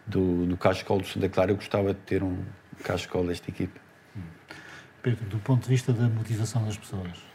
do, 0.05 0.45
do 0.45 0.57
Cascol 0.57 0.99
do 0.99 1.07
Santa 1.07 1.27
Clara, 1.27 1.51
eu 1.51 1.55
gostava 1.55 1.93
de 1.93 1.99
ter 2.01 2.23
um 2.23 2.37
Cascol 2.83 3.25
desta 3.25 3.49
equipe. 3.49 3.79
Pedro, 5.01 5.25
do 5.25 5.37
ponto 5.39 5.63
de 5.63 5.69
vista 5.69 5.93
da 5.93 6.07
motivação 6.07 6.63
das 6.65 6.77
pessoas? 6.77 7.34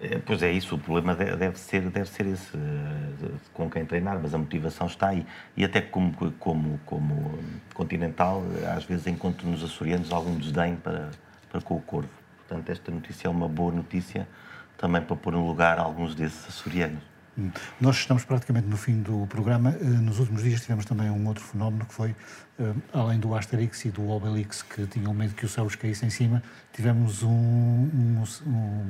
É, 0.00 0.18
pois 0.18 0.42
é 0.44 0.52
isso, 0.52 0.76
o 0.76 0.78
problema 0.78 1.14
deve 1.14 1.58
ser, 1.58 1.82
deve 1.90 2.08
ser 2.08 2.26
esse, 2.26 2.56
eh, 2.56 3.30
com 3.52 3.68
quem 3.68 3.84
treinar, 3.84 4.16
mas 4.22 4.32
a 4.32 4.38
motivação 4.38 4.86
está 4.86 5.08
aí. 5.08 5.26
E 5.56 5.64
até 5.64 5.80
como, 5.80 6.14
como, 6.38 6.78
como 6.86 7.38
continental, 7.74 8.44
às 8.76 8.84
vezes 8.84 9.08
encontro 9.08 9.48
nos 9.48 9.64
açorianos 9.64 10.12
algum 10.12 10.36
desdém 10.36 10.76
para, 10.76 11.10
para 11.50 11.60
com 11.60 11.74
o 11.74 11.80
Corvo. 11.80 12.08
Portanto, 12.46 12.70
esta 12.70 12.92
notícia 12.92 13.26
é 13.26 13.30
uma 13.30 13.48
boa 13.48 13.72
notícia 13.72 14.28
também 14.76 15.02
para 15.02 15.16
pôr 15.16 15.32
no 15.32 15.44
lugar 15.44 15.80
alguns 15.80 16.14
desses 16.14 16.46
açorianos. 16.46 17.02
Hum. 17.38 17.52
Nós 17.80 17.96
estamos 17.96 18.24
praticamente 18.24 18.66
no 18.66 18.76
fim 18.76 19.00
do 19.00 19.26
programa. 19.28 19.76
Eh, 19.80 19.84
nos 19.84 20.18
últimos 20.18 20.42
dias 20.42 20.60
tivemos 20.60 20.84
também 20.84 21.08
um 21.08 21.26
outro 21.28 21.44
fenómeno 21.44 21.86
que 21.86 21.94
foi, 21.94 22.16
eh, 22.58 22.72
além 22.92 23.20
do 23.20 23.34
Asterix 23.34 23.84
e 23.84 23.90
do 23.90 24.08
Obelix, 24.10 24.62
que 24.62 24.86
tinham 24.86 25.14
medo 25.14 25.34
que 25.34 25.44
o 25.44 25.48
céu 25.48 25.68
caísse 25.78 26.04
em 26.04 26.10
cima, 26.10 26.42
tivemos 26.72 27.22
um, 27.22 27.28
um, 27.30 28.24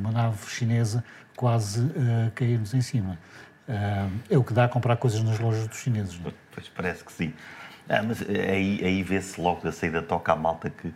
uma 0.01 0.11
nave 0.11 0.49
chinesa 0.49 1.05
quase 1.37 1.93
a 2.27 2.31
cair-nos 2.31 2.73
em 2.73 2.81
cima. 2.81 3.19
Eh, 3.69 4.09
é 4.31 4.39
o 4.39 4.43
que 4.43 4.55
dá 4.55 4.65
a 4.65 4.69
comprar 4.69 4.97
coisas 4.97 5.23
nas 5.23 5.39
lojas 5.39 5.69
dos 5.69 5.79
chineses, 5.79 6.19
não 6.19 6.31
é? 6.31 6.35
Pois 6.53 6.69
parece 6.69 7.05
que 7.05 7.13
sim. 7.13 7.35
Ah, 7.87 8.03
mas 8.03 8.23
aí, 8.23 8.81
aí 8.83 9.03
vê-se 9.03 9.39
logo 9.41 9.63
da 9.63 9.73
saída 9.73 10.01
toca 10.03 10.33
a 10.33 10.37
malta 10.37 10.71
que, 10.71 10.93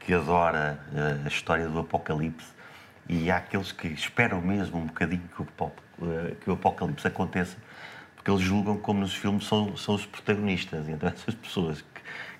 que 0.00 0.14
adora 0.14 0.78
a 1.24 1.28
história 1.28 1.68
do 1.68 1.80
Apocalipse 1.80 2.46
e 3.08 3.30
há 3.30 3.38
aqueles 3.38 3.72
que 3.72 3.88
esperam 3.88 4.40
mesmo 4.40 4.78
um 4.78 4.86
bocadinho 4.86 5.22
que 5.34 5.42
o, 5.42 5.46
eh, 6.02 6.34
que 6.40 6.48
o 6.48 6.52
apocalipse 6.52 7.06
aconteça, 7.06 7.56
porque 8.14 8.30
eles 8.30 8.40
julgam 8.40 8.76
como 8.76 9.00
nos 9.00 9.14
filmes 9.14 9.46
são, 9.46 9.76
são 9.76 9.94
os 9.94 10.06
protagonistas. 10.06 10.88
E 10.88 10.92
então 10.92 11.08
essas 11.10 11.34
pessoas 11.34 11.84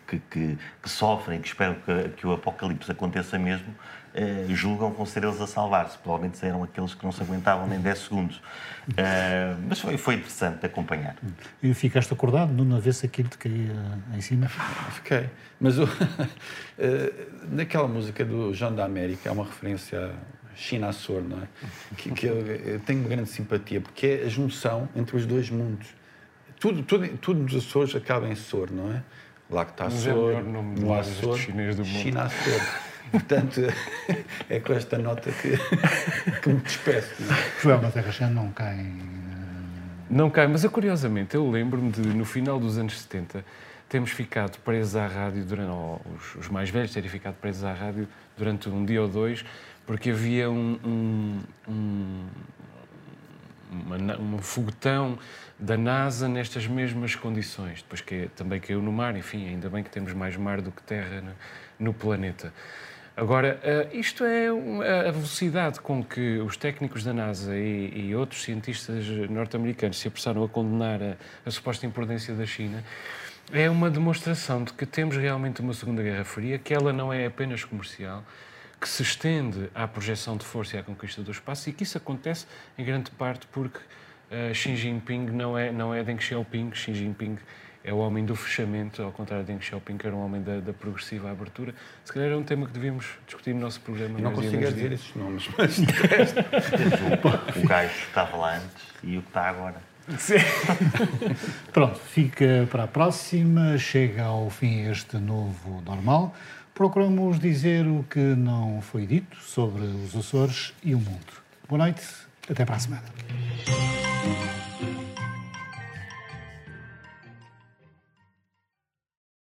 que, 0.06 0.20
que, 0.30 0.58
que 0.82 0.88
sofrem, 0.88 1.40
que 1.40 1.48
esperam 1.48 1.74
que, 1.74 2.08
que, 2.10 2.26
o 2.26 2.32
apocalipse 2.32 2.90
aconteça 2.90 3.38
mesmo, 3.38 3.74
eh, 4.14 4.46
julgam 4.50 4.92
vão 4.92 5.04
ser 5.04 5.24
eles 5.24 5.40
a 5.40 5.46
salvar-se. 5.46 5.98
Provavelmente 5.98 6.44
eram 6.44 6.62
aqueles 6.62 6.94
que 6.94 7.04
não 7.04 7.10
se 7.10 7.22
aguentavam 7.22 7.66
nem 7.66 7.80
10 7.80 7.98
segundos. 7.98 8.40
Eh, 8.96 9.56
mas 9.68 9.80
foi, 9.80 9.96
foi 9.96 10.14
interessante 10.14 10.64
acompanhar. 10.64 11.16
E 11.62 11.74
ficaste 11.74 12.12
acordado, 12.12 12.52
Nuno, 12.52 12.76
a 12.76 12.80
ver 12.80 12.94
se 12.94 13.06
aquilo 13.06 13.28
te 13.28 13.38
caía 13.38 13.74
em 14.14 14.20
cima? 14.20 14.48
Fiquei. 14.92 15.28
Mas 15.60 15.78
o, 15.78 15.88
naquela 17.50 17.88
música 17.88 18.24
do 18.24 18.54
João 18.54 18.74
da 18.74 18.84
América, 18.84 19.30
há 19.30 19.32
uma 19.32 19.44
referência 19.44 20.12
China 20.54 20.88
Açor, 20.88 21.22
não 21.22 21.38
é? 21.38 21.48
Que, 21.96 22.10
que 22.10 22.26
eu, 22.26 22.36
eu, 22.46 22.80
tenho 22.80 23.06
grande 23.08 23.28
simpatia, 23.28 23.80
porque 23.80 24.06
é 24.06 24.26
a 24.26 24.28
junção 24.28 24.88
entre 24.94 25.16
os 25.16 25.26
dois 25.26 25.50
mundos. 25.50 25.88
Tudo, 26.58 26.82
tudo, 26.82 27.08
tudo 27.18 27.40
nos 27.40 27.54
Açores 27.54 27.94
acaba 27.94 28.28
em 28.28 28.34
Sor, 28.34 28.70
não 28.70 28.92
é? 28.92 29.02
Lá 29.50 29.64
que 29.64 29.72
está 29.72 29.86
Açor, 29.86 30.32
é 30.32 30.42
no 30.42 30.94
Açor, 30.94 31.38
China 31.38 32.24
Açor. 32.24 32.60
Portanto, 33.10 33.60
é 34.48 34.60
com 34.60 34.72
esta 34.72 34.98
nota 34.98 35.30
que, 35.32 35.56
que 36.40 36.48
me 36.48 36.60
despeço. 36.60 37.14
Não 37.64 37.72
é? 37.72 37.80
Na 37.80 37.90
Terra 37.90 38.12
Chã 38.12 38.28
não 38.28 38.50
cai. 38.52 38.86
Não 40.08 40.30
cai, 40.30 40.46
mas 40.46 40.64
curiosamente 40.66 41.34
eu 41.34 41.48
lembro-me 41.50 41.90
de 41.90 42.00
no 42.00 42.24
final 42.24 42.58
dos 42.58 42.78
anos 42.78 43.00
70 43.00 43.44
temos 43.88 44.10
ficado 44.10 44.56
presos 44.60 44.94
à 44.94 45.06
rádio 45.08 45.44
durante, 45.44 45.72
os, 46.16 46.36
os 46.36 46.48
mais 46.48 46.70
velhos 46.70 46.92
terem 46.92 47.10
ficado 47.10 47.34
presos 47.34 47.64
à 47.64 47.72
rádio 47.72 48.06
durante 48.38 48.68
um 48.68 48.84
dia 48.84 49.02
ou 49.02 49.08
dois 49.08 49.44
porque 49.90 50.10
havia 50.10 50.48
um, 50.48 50.78
um, 50.86 52.28
um, 54.20 54.38
foguetão 54.38 55.18
da 55.58 55.76
NASA 55.76 56.28
nestas 56.28 56.64
mesmas 56.64 57.16
condições, 57.16 57.82
depois 57.82 58.00
que 58.00 58.30
também 58.36 58.60
caiu 58.60 58.80
no 58.80 58.92
mar, 58.92 59.16
enfim, 59.16 59.48
ainda 59.48 59.68
bem 59.68 59.82
que 59.82 59.90
temos 59.90 60.12
mais 60.12 60.36
mar 60.36 60.60
do 60.60 60.70
que 60.70 60.80
terra 60.84 61.20
no, 61.20 61.86
no 61.86 61.92
planeta. 61.92 62.54
Agora, 63.16 63.58
eh, 63.64 63.88
isto 63.92 64.22
é 64.24 64.46
a 65.08 65.10
velocidade 65.10 65.80
com 65.80 66.04
que 66.04 66.38
os 66.38 66.56
técnicos 66.56 67.02
da 67.02 67.12
NASA 67.12 67.56
e, 67.56 68.10
e 68.10 68.14
outros 68.14 68.44
cientistas 68.44 69.04
norte-americanos 69.28 69.98
se 69.98 70.06
apressaram 70.06 70.44
a 70.44 70.48
condenar 70.48 71.02
a, 71.02 71.16
a, 71.44 71.50
suposta 71.50 71.84
imprudência 71.84 72.32
da 72.32 72.46
China. 72.46 72.84
É 73.52 73.68
uma 73.68 73.90
demonstração 73.90 74.62
de 74.62 74.72
que 74.72 74.86
temos 74.86 75.16
realmente 75.16 75.60
uma 75.60 75.74
Segunda 75.74 76.00
Guerra 76.00 76.22
Fria, 76.22 76.60
que 76.60 76.72
ela 76.72 76.92
não 76.92 77.12
é 77.12 77.26
apenas 77.26 77.64
comercial, 77.64 78.22
que 78.80 78.88
se 78.88 79.02
estende 79.02 79.68
à 79.74 79.86
projeção 79.86 80.36
de 80.36 80.44
força 80.44 80.76
e 80.76 80.78
à 80.78 80.82
conquista 80.82 81.22
do 81.22 81.30
espaço 81.30 81.68
e 81.68 81.72
que 81.72 81.82
isso 81.82 81.98
acontece 81.98 82.46
em 82.78 82.84
grande 82.84 83.10
parte 83.10 83.46
porque 83.52 83.78
uh, 83.78 84.54
Xi 84.54 84.74
Jinping 84.74 85.26
não 85.26 85.58
é, 85.58 85.70
não 85.70 85.94
é 85.94 86.02
Deng 86.02 86.20
Xiaoping, 86.20 86.72
Xi 86.72 86.94
Jinping 86.94 87.38
é 87.82 87.92
o 87.92 87.98
homem 87.98 88.24
do 88.24 88.36
fechamento, 88.36 89.02
ao 89.02 89.12
contrário 89.12 89.44
de 89.44 89.52
Deng 89.52 89.62
Xiaoping, 89.62 89.96
que 89.96 90.06
era 90.06 90.14
um 90.14 90.22
homem 90.24 90.42
da, 90.42 90.60
da, 90.60 90.72
progressiva 90.72 91.30
abertura. 91.30 91.74
Se 92.04 92.12
calhar 92.12 92.30
é 92.30 92.36
um 92.36 92.42
tema 92.42 92.66
que 92.66 92.72
devíamos 92.72 93.06
discutir 93.26 93.54
no 93.54 93.60
nosso 93.60 93.80
programa. 93.80 94.18
Eu 94.18 94.22
não 94.22 94.32
consigo 94.32 94.62
dizer 94.62 94.92
esses 94.92 95.14
nomes, 95.14 95.48
mas 95.56 95.78
o, 95.78 95.82
o 97.64 97.66
gajo 97.66 97.94
que 97.94 98.06
estava 98.06 98.36
lá 98.36 98.56
antes 98.56 98.84
e 99.02 99.16
o 99.16 99.22
que 99.22 99.28
está 99.28 99.48
agora. 99.48 99.76
Sim. 100.18 100.34
Pronto, 101.72 101.98
fica 101.98 102.68
para 102.70 102.84
a 102.84 102.88
próxima. 102.88 103.78
Chega 103.78 104.24
ao 104.24 104.50
fim 104.50 104.90
este 104.90 105.16
novo 105.16 105.80
normal 105.86 106.34
procuramos 106.80 107.38
dizer 107.38 107.86
o 107.86 108.02
que 108.04 108.18
não 108.18 108.80
foi 108.80 109.06
dito 109.06 109.36
sobre 109.36 109.82
os 109.82 110.16
Açores 110.16 110.72
e 110.82 110.94
o 110.94 110.98
mundo. 110.98 111.30
Boa 111.68 111.84
noite, 111.84 112.02
até 112.48 112.64
para 112.64 112.76
a 112.76 112.78
semana. 112.78 113.04